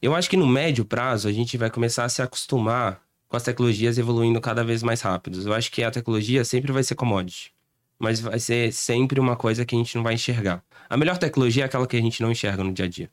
Eu 0.00 0.14
acho 0.14 0.28
que 0.28 0.36
no 0.36 0.46
médio 0.46 0.84
prazo 0.84 1.28
a 1.28 1.32
gente 1.32 1.56
vai 1.56 1.70
começar 1.70 2.04
a 2.04 2.08
se 2.08 2.22
acostumar 2.22 3.02
com 3.28 3.36
as 3.36 3.42
tecnologias 3.42 3.98
evoluindo 3.98 4.40
cada 4.40 4.62
vez 4.62 4.82
mais 4.82 5.00
rápido. 5.00 5.40
Eu 5.42 5.52
acho 5.52 5.70
que 5.72 5.82
a 5.82 5.90
tecnologia 5.90 6.44
sempre 6.44 6.70
vai 6.72 6.82
ser 6.82 6.94
commodity, 6.94 7.52
mas 7.98 8.20
vai 8.20 8.38
ser 8.38 8.72
sempre 8.72 9.18
uma 9.18 9.34
coisa 9.34 9.64
que 9.64 9.74
a 9.74 9.78
gente 9.78 9.96
não 9.96 10.02
vai 10.02 10.14
enxergar. 10.14 10.62
A 10.88 10.96
melhor 10.96 11.18
tecnologia 11.18 11.64
é 11.64 11.66
aquela 11.66 11.86
que 11.86 11.96
a 11.96 12.00
gente 12.00 12.22
não 12.22 12.30
enxerga 12.30 12.62
no 12.62 12.72
dia 12.72 12.84
a 12.84 12.88
dia. 12.88 13.10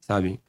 Sabe? 0.00 0.40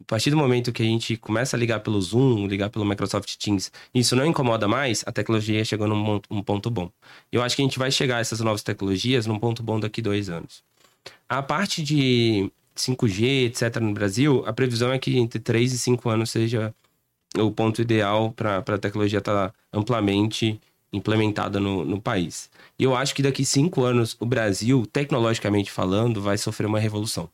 A 0.00 0.04
partir 0.06 0.30
do 0.30 0.36
momento 0.36 0.72
que 0.72 0.82
a 0.82 0.86
gente 0.86 1.16
começa 1.16 1.56
a 1.56 1.58
ligar 1.58 1.80
pelo 1.80 2.00
Zoom, 2.00 2.46
ligar 2.46 2.68
pelo 2.68 2.84
Microsoft 2.84 3.36
Teams, 3.36 3.72
isso 3.94 4.14
não 4.14 4.26
incomoda 4.26 4.68
mais, 4.68 5.02
a 5.06 5.12
tecnologia 5.12 5.64
chegou 5.64 5.86
num 5.86 6.20
um 6.30 6.42
ponto 6.42 6.70
bom. 6.70 6.90
Eu 7.32 7.42
acho 7.42 7.56
que 7.56 7.62
a 7.62 7.64
gente 7.64 7.78
vai 7.78 7.90
chegar 7.90 8.16
a 8.16 8.20
essas 8.20 8.40
novas 8.40 8.62
tecnologias 8.62 9.26
num 9.26 9.38
ponto 9.38 9.62
bom 9.62 9.80
daqui 9.80 10.02
dois 10.02 10.28
anos. 10.28 10.62
A 11.28 11.42
parte 11.42 11.82
de 11.82 12.50
5G, 12.76 13.46
etc., 13.46 13.80
no 13.80 13.92
Brasil, 13.94 14.42
a 14.46 14.52
previsão 14.52 14.92
é 14.92 14.98
que 14.98 15.16
entre 15.16 15.38
3 15.38 15.72
e 15.72 15.78
5 15.78 16.08
anos 16.08 16.30
seja 16.30 16.74
o 17.38 17.50
ponto 17.50 17.80
ideal 17.80 18.32
para 18.32 18.58
a 18.58 18.78
tecnologia 18.78 19.18
estar 19.18 19.48
tá 19.48 19.54
amplamente 19.72 20.60
implementada 20.92 21.58
no, 21.58 21.84
no 21.84 22.00
país. 22.00 22.48
E 22.78 22.84
eu 22.84 22.94
acho 22.94 23.14
que 23.14 23.22
daqui 23.22 23.44
cinco 23.44 23.82
anos 23.82 24.16
o 24.20 24.26
Brasil, 24.26 24.86
tecnologicamente 24.86 25.70
falando, 25.70 26.22
vai 26.22 26.38
sofrer 26.38 26.66
uma 26.66 26.78
revolução. 26.78 27.28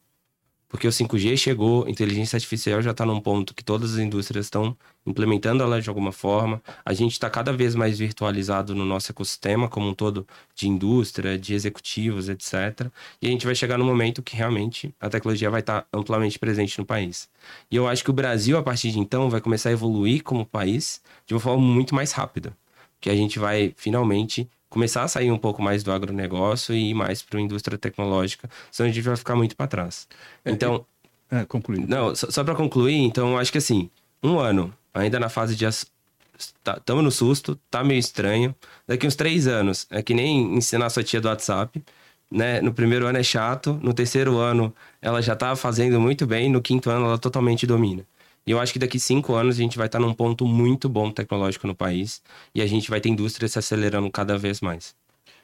Porque 0.71 0.87
o 0.87 0.91
5G 0.91 1.37
chegou, 1.37 1.89
inteligência 1.89 2.37
artificial 2.37 2.81
já 2.81 2.93
está 2.93 3.05
num 3.05 3.21
ponto 3.21 3.53
que 3.53 3.65
todas 3.65 3.95
as 3.95 3.99
indústrias 3.99 4.47
estão 4.47 4.77
implementando 5.05 5.65
ela 5.65 5.83
de 5.83 5.89
alguma 5.89 6.13
forma. 6.13 6.63
A 6.85 6.93
gente 6.93 7.11
está 7.11 7.29
cada 7.29 7.53
vez 7.53 7.75
mais 7.75 7.99
virtualizado 7.99 8.73
no 8.73 8.85
nosso 8.85 9.11
ecossistema 9.11 9.69
como 9.69 9.89
um 9.89 9.95
todo 9.95 10.25
de 10.55 10.69
indústria, 10.69 11.37
de 11.37 11.55
executivos, 11.55 12.29
etc. 12.29 12.87
E 13.21 13.27
a 13.27 13.31
gente 13.31 13.45
vai 13.45 13.55
chegar 13.57 13.77
no 13.77 13.85
momento 13.85 14.23
que 14.23 14.37
realmente 14.37 14.95
a 15.01 15.11
tecnologia 15.11 15.51
vai 15.51 15.59
estar 15.59 15.83
tá 15.83 15.89
amplamente 15.93 16.39
presente 16.39 16.79
no 16.79 16.87
país. 16.87 17.29
E 17.69 17.75
eu 17.75 17.89
acho 17.89 18.05
que 18.05 18.11
o 18.11 18.15
Brasil, 18.15 18.57
a 18.57 18.63
partir 18.63 18.93
de 18.93 19.01
então, 19.01 19.29
vai 19.29 19.41
começar 19.41 19.71
a 19.71 19.73
evoluir 19.73 20.23
como 20.23 20.47
país 20.47 21.03
de 21.27 21.35
uma 21.35 21.41
forma 21.41 21.61
muito 21.61 21.97
mais 21.97 22.13
rápida. 22.13 22.57
Que 23.01 23.11
a 23.11 23.17
gente 23.17 23.41
vai 23.41 23.75
finalmente 23.77 24.49
começar 24.71 25.03
a 25.03 25.09
sair 25.09 25.31
um 25.31 25.37
pouco 25.37 25.61
mais 25.61 25.83
do 25.83 25.93
agronegócio 25.93 26.75
e 26.75 26.91
ir 26.91 26.95
mais 26.95 27.21
para 27.21 27.39
a 27.39 27.43
indústria 27.43 27.77
tecnológica, 27.77 28.49
senão 28.71 28.89
a 28.89 28.93
gente 28.93 29.05
vai 29.05 29.17
ficar 29.17 29.37
muito 29.37 29.57
para 29.57 29.67
trás. 29.67 30.09
É, 30.45 30.53
então. 30.53 30.87
É, 31.31 31.45
concluir. 31.45 31.87
Não, 31.87 32.15
só, 32.15 32.31
só 32.31 32.43
para 32.43 32.55
concluir, 32.55 32.97
então, 32.97 33.37
acho 33.37 33.53
que 33.53 33.59
assim, 33.59 33.91
um 34.23 34.39
ano, 34.39 34.73
ainda 34.95 35.21
na 35.21 35.29
fase 35.29 35.55
de. 35.55 35.67
Estamos 35.67 36.83
tá, 36.85 36.95
no 36.95 37.11
susto, 37.11 37.59
tá 37.71 37.85
meio 37.85 37.99
estranho. 37.99 38.55
Daqui 38.87 39.07
uns 39.07 39.15
três 39.15 39.47
anos, 39.47 39.87
é 39.91 40.03
que 40.03 40.15
nem 40.15 40.57
ensinar 40.57 40.89
sua 40.89 41.03
tia 41.03 41.21
do 41.21 41.29
WhatsApp. 41.29 41.83
Né? 42.31 42.61
No 42.61 42.73
primeiro 42.73 43.07
ano 43.07 43.19
é 43.19 43.23
chato, 43.25 43.79
no 43.83 43.93
terceiro 43.93 44.39
ano 44.39 44.73
ela 45.03 45.21
já 45.21 45.35
tá 45.35 45.57
fazendo 45.57 46.01
muito 46.01 46.27
bem, 46.27 46.49
no 46.49 46.63
quinto 46.63 46.89
ano 46.89 47.07
ela 47.07 47.19
totalmente 47.19 47.67
domina. 47.67 48.07
E 48.47 48.51
eu 48.51 48.59
acho 48.59 48.73
que 48.73 48.79
daqui 48.79 48.99
cinco 48.99 49.35
anos 49.35 49.57
a 49.57 49.59
gente 49.59 49.77
vai 49.77 49.87
estar 49.87 49.99
num 49.99 50.15
ponto 50.15 50.47
muito 50.47 50.89
bom 50.89 51.11
tecnológico 51.11 51.67
no 51.67 51.75
país 51.75 52.23
e 52.55 52.63
a 52.63 52.67
gente 52.67 52.91
vai 52.91 53.01
ter 53.01 53.09
indústria 53.09 53.49
se 53.49 53.59
acelerando 53.59 54.11
cada 54.11 54.39
vez 54.39 54.61
mais. 54.61 54.95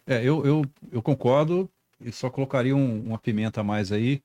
É, 0.07 0.23
eu, 0.23 0.45
eu, 0.47 0.65
eu 0.93 1.03
concordo 1.03 1.69
e 2.01 2.13
só 2.13 2.31
colocaria 2.31 2.75
um, 2.75 3.01
uma 3.07 3.19
pimenta 3.19 3.61
a 3.61 3.65
mais 3.65 3.93
aí, 3.93 4.21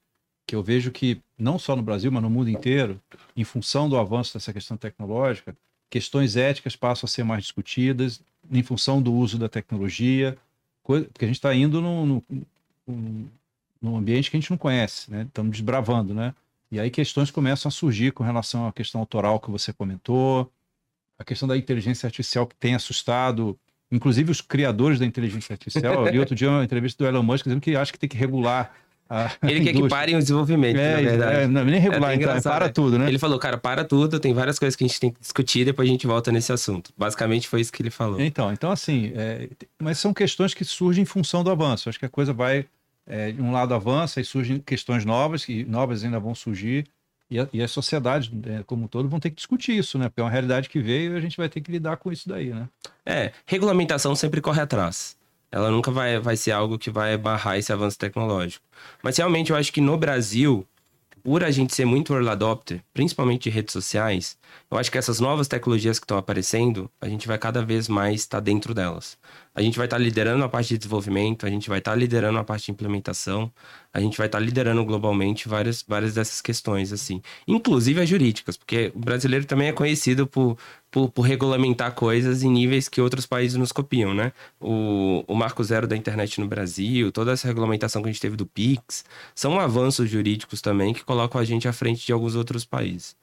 que 0.46 0.56
eu 0.56 0.64
vejo 0.64 0.92
que 0.92 1.20
não 1.38 1.58
só 1.58 1.76
no 1.76 1.82
Brasil, 1.82 2.12
mas 2.12 2.22
no 2.22 2.30
mundo 2.30 2.50
inteiro, 2.50 3.00
em 3.36 3.44
função 3.44 3.90
do 3.90 3.98
avanço 3.98 4.34
dessa 4.34 4.52
questão 4.52 4.78
tecnológica, 4.78 5.56
questões 5.90 6.36
éticas 6.36 6.76
passam 6.76 7.08
a 7.08 7.10
ser 7.10 7.24
mais 7.24 7.44
discutidas 7.44 8.22
em 8.52 8.64
função 8.64 9.02
do 9.02 9.14
uso 9.14 9.38
da 9.38 9.48
tecnologia, 9.48 10.38
porque 10.84 11.26
a 11.26 11.28
gente 11.28 11.36
está 11.36 11.54
indo 11.54 11.80
num, 11.82 12.22
num, 12.88 13.28
num 13.82 13.96
ambiente 13.96 14.30
que 14.30 14.38
a 14.38 14.40
gente 14.40 14.52
não 14.52 14.58
conhece, 14.58 15.10
né? 15.10 15.24
Estamos 15.24 15.52
desbravando, 15.52 16.14
né? 16.14 16.34
E 16.72 16.80
aí 16.80 16.90
questões 16.90 17.30
começam 17.30 17.68
a 17.70 17.72
surgir 17.72 18.12
com 18.12 18.24
relação 18.24 18.68
à 18.68 18.72
questão 18.72 19.02
autoral 19.02 19.40
que 19.40 19.52
você 19.52 19.74
comentou, 19.74 20.52
a 21.20 21.24
questão 21.24 21.48
da 21.48 21.58
inteligência 21.58 22.08
artificial 22.08 22.48
que 22.48 22.56
tem 22.56 22.74
assustado, 22.76 23.58
inclusive 23.92 24.32
os 24.32 24.42
criadores 24.42 25.00
da 25.00 25.06
inteligência 25.06 25.54
artificial. 25.54 26.08
E 26.08 26.20
outro 26.20 26.34
dia 26.34 26.50
uma 26.50 26.64
entrevista 26.64 27.04
do 27.04 27.08
Elon 27.08 27.24
Musk 27.24 27.44
dizendo 27.44 27.62
que 27.62 27.76
acha 27.76 27.92
que 27.92 28.00
tem 28.00 28.10
que 28.10 28.18
regular 28.18 28.74
ele 29.44 29.62
quer 29.62 29.74
que 29.74 29.90
parem 29.90 30.16
o 30.16 30.20
desenvolvimento, 30.20 30.78
é, 30.78 30.96
na 30.96 31.02
verdade. 31.02 31.36
É, 31.36 31.48
não, 31.48 31.66
nem 31.66 31.80
regular, 31.80 32.12
é 32.12 32.16
então, 32.16 32.42
para 32.42 32.68
né? 32.68 32.72
tudo, 32.72 32.98
né? 32.98 33.08
Ele 33.10 33.20
falou, 33.20 33.38
cara, 33.38 33.58
para 33.58 33.84
tudo, 33.84 34.20
tem 34.20 34.34
várias 34.34 34.58
coisas 34.58 34.76
que 34.76 34.86
a 34.86 34.88
gente 34.88 35.00
tem 35.00 35.12
que 35.12 35.20
discutir, 35.20 35.66
depois 35.66 35.88
a 35.88 35.92
gente 35.92 36.08
volta 36.08 36.32
nesse 36.32 36.52
assunto. 36.54 36.94
Basicamente 36.98 37.48
foi 37.48 37.60
isso 37.60 37.74
que 37.74 37.82
ele 37.82 37.90
falou. 37.90 38.22
Então, 38.22 38.54
então 38.54 38.72
assim, 38.72 39.12
é, 39.14 39.50
mas 39.82 39.98
são 39.98 40.14
questões 40.14 40.54
que 40.54 40.64
surgem 40.64 41.02
em 41.02 41.06
função 41.06 41.44
do 41.44 41.52
avanço. 41.52 41.90
Acho 41.90 42.00
que 42.00 42.06
a 42.06 42.10
coisa 42.10 42.32
vai 42.32 42.66
é, 43.12 43.36
um 43.38 43.52
lado 43.52 43.74
avança 43.74 44.22
e 44.22 44.24
surgem 44.24 44.60
questões 44.60 45.04
novas, 45.04 45.44
que 45.44 45.66
novas 45.66 46.02
ainda 46.04 46.18
vão 46.18 46.34
surgir, 46.34 46.88
e 47.30 47.40
a, 47.40 47.48
e 47.52 47.62
a 47.62 47.68
sociedade 47.68 48.32
é, 48.46 48.64
como 48.64 48.86
um 48.86 48.88
todo 48.88 49.10
vão 49.10 49.20
ter 49.20 49.30
que 49.30 49.36
discutir 49.36 49.78
isso, 49.78 49.98
né? 49.98 50.08
Porque 50.08 50.22
é 50.22 50.24
uma 50.24 50.30
realidade 50.30 50.70
que 50.70 50.80
veio 50.80 51.14
e 51.14 51.18
a 51.18 51.20
gente 51.20 51.36
vai 51.36 51.50
ter 51.50 51.60
que 51.60 51.72
lidar 51.72 51.98
com 51.98 52.10
isso 52.10 52.28
daí, 52.28 52.52
né? 52.52 52.70
É, 53.06 53.34
regulamentação 53.46 54.16
sempre 54.16 54.40
corre 54.40 54.62
atrás. 54.62 55.18
Ela 55.52 55.70
nunca 55.70 55.92
vai, 55.92 56.20
vai 56.20 56.38
ser 56.38 56.52
algo 56.52 56.80
que 56.80 56.90
vai 56.90 57.18
barrar 57.18 57.58
esse 57.58 57.74
avanço 57.74 57.98
tecnológico. 57.98 58.64
Mas 59.04 59.18
realmente 59.18 59.52
eu 59.52 59.58
acho 59.58 59.74
que 59.74 59.82
no 59.82 59.98
Brasil, 59.98 60.66
por 61.22 61.44
a 61.44 61.52
gente 61.52 61.76
ser 61.76 61.84
muito 61.84 62.14
early 62.14 62.30
adopter, 62.30 62.82
principalmente 62.94 63.44
de 63.44 63.50
redes 63.50 63.74
sociais, 63.74 64.38
eu 64.70 64.78
acho 64.78 64.90
que 64.90 64.98
essas 64.98 65.20
novas 65.20 65.50
tecnologias 65.50 66.00
que 66.00 66.06
estão 66.06 66.18
aparecendo, 66.18 66.90
a 67.02 67.10
gente 67.10 67.28
vai 67.28 67.38
cada 67.38 67.64
vez 67.64 67.90
mais 67.90 68.22
estar 68.22 68.38
tá 68.38 68.42
dentro 68.42 68.74
delas 68.74 69.18
a 69.54 69.62
gente 69.62 69.78
vai 69.78 69.86
estar 69.86 69.98
tá 69.98 70.04
liderando 70.04 70.44
a 70.44 70.50
parte 70.50 70.70
de 70.70 70.78
desenvolvimento, 70.78 71.46
a 71.46 71.50
gente 71.50 71.68
vai 71.68 71.80
estar 71.80 71.92
tá 71.92 71.98
liderando 71.98 72.40
a 72.40 72.44
parte 72.44 72.66
de 72.66 72.72
implementação, 72.72 73.52
a 73.94 74.00
gente 74.00 74.18
vai 74.18 74.28
estar 74.28 74.40
tá 74.40 74.44
liderando 74.44 74.84
globalmente 74.86 75.50
várias, 75.50 75.84
várias 75.86 76.14
dessas 76.14 76.40
questões, 76.42 76.94
assim. 76.94 77.22
Inclusive 77.48 78.02
as 78.02 78.08
jurídicas, 78.08 78.56
porque 78.56 78.92
o 78.96 79.00
brasileiro 79.00 79.46
também 79.46 79.68
é 79.68 79.74
conhecido 79.74 80.26
por, 80.26 80.58
por, 80.90 81.10
por 81.10 81.24
regulamentar 81.24 81.94
coisas 81.94 82.44
em 82.44 82.50
níveis 82.50 82.88
que 82.88 83.02
outros 83.02 83.26
países 83.26 83.58
nos 83.58 83.74
copiam, 83.74 84.14
né? 84.14 84.32
O, 84.60 85.24
o 85.28 85.36
Marco 85.36 85.64
Zero 85.64 85.86
da 85.86 85.98
internet 85.98 86.40
no 86.40 86.48
Brasil, 86.48 87.12
toda 87.12 87.34
essa 87.34 87.48
regulamentação 87.48 88.02
que 88.02 88.08
a 88.08 88.12
gente 88.12 88.22
teve 88.22 88.38
do 88.38 88.46
PIX, 88.46 89.04
são 89.36 89.60
avanços 89.60 90.10
jurídicos 90.10 90.62
também 90.62 90.94
que 90.94 91.04
colocam 91.04 91.42
a 91.42 91.44
gente 91.44 91.68
à 91.68 91.74
frente 91.74 92.06
de 92.06 92.14
alguns 92.14 92.36
outros 92.36 92.64
países. 92.64 93.16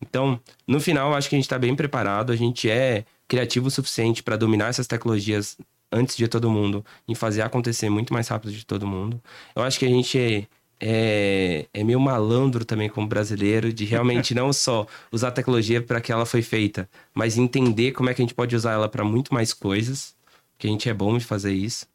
Então, 0.00 0.40
no 0.66 0.80
final, 0.80 1.14
acho 1.14 1.28
que 1.28 1.36
a 1.36 1.38
gente 1.38 1.44
está 1.44 1.58
bem 1.58 1.74
preparado, 1.74 2.32
a 2.32 2.36
gente 2.36 2.68
é 2.68 3.04
criativo 3.30 3.68
o 3.68 3.70
suficiente 3.70 4.24
para 4.24 4.36
dominar 4.36 4.70
essas 4.70 4.88
tecnologias 4.88 5.56
antes 5.92 6.16
de 6.16 6.26
todo 6.26 6.50
mundo, 6.50 6.84
em 7.06 7.14
fazer 7.14 7.42
acontecer 7.42 7.88
muito 7.88 8.12
mais 8.12 8.26
rápido 8.26 8.52
de 8.52 8.66
todo 8.66 8.88
mundo. 8.88 9.22
Eu 9.54 9.62
acho 9.62 9.78
que 9.78 9.86
a 9.86 9.88
gente 9.88 10.18
é, 10.18 10.46
é, 10.80 11.66
é 11.72 11.84
meio 11.84 12.00
malandro 12.00 12.64
também 12.64 12.88
como 12.88 13.06
brasileiro, 13.06 13.72
de 13.72 13.84
realmente 13.84 14.34
não 14.34 14.52
só 14.52 14.84
usar 15.12 15.28
a 15.28 15.30
tecnologia 15.32 15.80
para 15.80 16.00
que 16.00 16.10
ela 16.10 16.26
foi 16.26 16.42
feita, 16.42 16.90
mas 17.14 17.38
entender 17.38 17.92
como 17.92 18.10
é 18.10 18.14
que 18.14 18.20
a 18.20 18.24
gente 18.24 18.34
pode 18.34 18.56
usar 18.56 18.72
ela 18.72 18.88
para 18.88 19.04
muito 19.04 19.32
mais 19.32 19.54
coisas, 19.54 20.12
que 20.58 20.66
a 20.66 20.70
gente 20.70 20.88
é 20.88 20.92
bom 20.92 21.16
em 21.16 21.20
fazer 21.20 21.52
isso. 21.52 21.86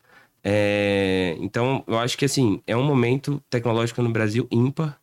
É, 0.41 1.35
então, 1.41 1.83
eu 1.85 1.99
acho 1.99 2.17
que 2.17 2.23
assim, 2.23 2.61
é 2.65 2.77
um 2.77 2.83
momento 2.83 3.43
tecnológico 3.49 4.01
no 4.01 4.09
Brasil 4.09 4.47
ímpar. 4.49 4.97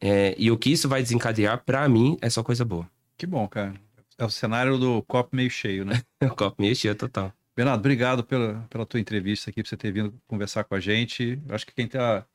É, 0.00 0.34
e 0.38 0.50
o 0.50 0.56
que 0.56 0.72
isso 0.72 0.88
vai 0.88 1.02
desencadear, 1.02 1.62
para 1.66 1.86
mim, 1.86 2.16
é 2.22 2.30
só 2.30 2.42
coisa 2.42 2.64
boa. 2.64 2.88
Que 3.18 3.26
bom, 3.26 3.46
cara. 3.46 3.74
É 4.20 4.24
o 4.24 4.28
cenário 4.28 4.76
do 4.76 5.02
copo 5.04 5.34
meio 5.34 5.48
cheio, 5.48 5.82
né? 5.82 6.02
o 6.22 6.36
copo 6.36 6.60
meio 6.60 6.76
cheio, 6.76 6.94
total. 6.94 7.32
Bernardo, 7.56 7.80
obrigado 7.80 8.22
pela, 8.22 8.66
pela 8.68 8.84
tua 8.84 9.00
entrevista 9.00 9.48
aqui, 9.48 9.62
por 9.62 9.68
você 9.70 9.78
ter 9.78 9.90
vindo 9.90 10.12
conversar 10.28 10.62
com 10.64 10.74
a 10.74 10.80
gente. 10.80 11.40
Acho 11.48 11.66
que 11.66 11.72
quem, 11.72 11.86
tá, 11.86 12.26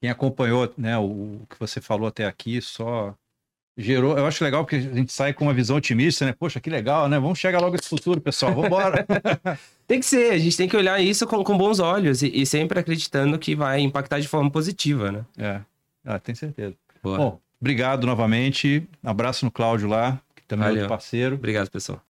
quem 0.00 0.08
acompanhou 0.08 0.72
né, 0.78 0.96
o, 0.96 1.02
o 1.42 1.46
que 1.50 1.58
você 1.58 1.80
falou 1.80 2.06
até 2.06 2.26
aqui 2.26 2.62
só 2.62 3.12
gerou. 3.76 4.16
Eu 4.16 4.24
acho 4.24 4.44
legal 4.44 4.64
porque 4.64 4.76
a 4.76 4.80
gente 4.94 5.12
sai 5.12 5.34
com 5.34 5.46
uma 5.46 5.52
visão 5.52 5.78
otimista, 5.78 6.24
né? 6.24 6.32
Poxa, 6.32 6.60
que 6.60 6.70
legal, 6.70 7.08
né? 7.08 7.18
Vamos 7.18 7.40
chegar 7.40 7.60
logo 7.60 7.74
esse 7.74 7.88
futuro, 7.88 8.20
pessoal. 8.20 8.52
Vamos 8.54 8.68
embora. 8.68 9.04
tem 9.88 9.98
que 9.98 10.06
ser, 10.06 10.34
a 10.34 10.38
gente 10.38 10.56
tem 10.56 10.68
que 10.68 10.76
olhar 10.76 11.00
isso 11.02 11.26
com, 11.26 11.42
com 11.42 11.58
bons 11.58 11.80
olhos 11.80 12.22
e, 12.22 12.28
e, 12.28 12.46
sempre 12.46 12.78
acreditando 12.78 13.36
que 13.36 13.56
vai 13.56 13.80
impactar 13.80 14.20
de 14.20 14.28
forma 14.28 14.48
positiva, 14.48 15.10
né? 15.10 15.24
É, 15.36 15.60
ah, 16.04 16.20
tenho 16.20 16.36
certeza. 16.36 16.76
Boa. 17.02 17.18
Bom, 17.18 17.40
obrigado 17.60 18.06
novamente. 18.06 18.88
Abraço 19.02 19.44
no 19.44 19.50
Cláudio 19.50 19.88
lá 19.88 20.22
também 20.52 20.68
Valeu. 20.68 20.82
outro 20.82 20.94
parceiro. 20.94 21.36
Obrigado, 21.36 21.70
pessoal. 21.70 22.02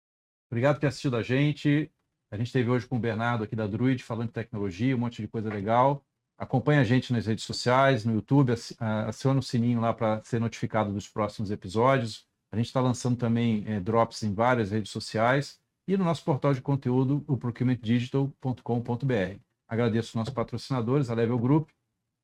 Obrigado 0.50 0.76
por 0.76 0.82
ter 0.82 0.88
assistido 0.88 1.16
a 1.16 1.22
gente. 1.22 1.92
A 2.32 2.38
gente 2.38 2.48
esteve 2.48 2.70
hoje 2.70 2.88
com 2.88 2.96
o 2.96 3.00
Bernardo 3.00 3.44
aqui 3.44 3.56
da 3.56 3.68
Druid, 3.68 4.04
falando 4.04 4.28
de 4.28 4.34
tecnologia, 4.34 4.96
um 4.96 5.00
monte 5.00 5.22
de 5.22 5.28
coisa 5.28 5.50
legal. 5.50 6.04
Acompanhe 6.38 6.80
a 6.80 6.84
gente 6.84 7.14
nas 7.14 7.28
redes 7.28 7.46
sociais, 7.46 8.04
no 8.04 8.16
YouTube, 8.16 8.54
aciona 8.80 9.40
o 9.40 9.44
sininho 9.44 9.80
lá 9.80 9.94
para 9.94 10.24
ser 10.24 10.40
notificado 10.40 10.92
dos 10.92 11.08
próximos 11.08 11.52
episódios. 11.52 12.26
A 12.52 12.58
gente 12.58 12.66
está 12.66 12.82
lançando 12.82 13.16
também 13.16 13.64
é, 13.68 13.80
drops 13.80 14.24
em 14.24 14.34
várias 14.34 14.72
redes 14.72 14.92
sociais 14.92 15.60
e 15.88 15.96
no 15.96 16.04
nosso 16.04 16.24
portal 16.24 16.54
de 16.54 16.62
conteúdo, 16.62 17.24
o 17.28 17.38
procurementdigital.com.br. 17.38 19.40
Agradeço 19.68 20.10
os 20.10 20.16
nossos 20.16 20.34
patrocinadores, 20.34 21.10
a 21.10 21.14
Level 21.14 21.38
Group, 21.38 21.70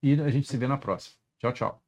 e 0.02 0.20
a 0.20 0.30
gente 0.30 0.48
se 0.48 0.58
vê 0.58 0.68
na 0.68 0.78
próxima. 0.78 1.16
Tchau, 1.40 1.54
tchau. 1.54 1.87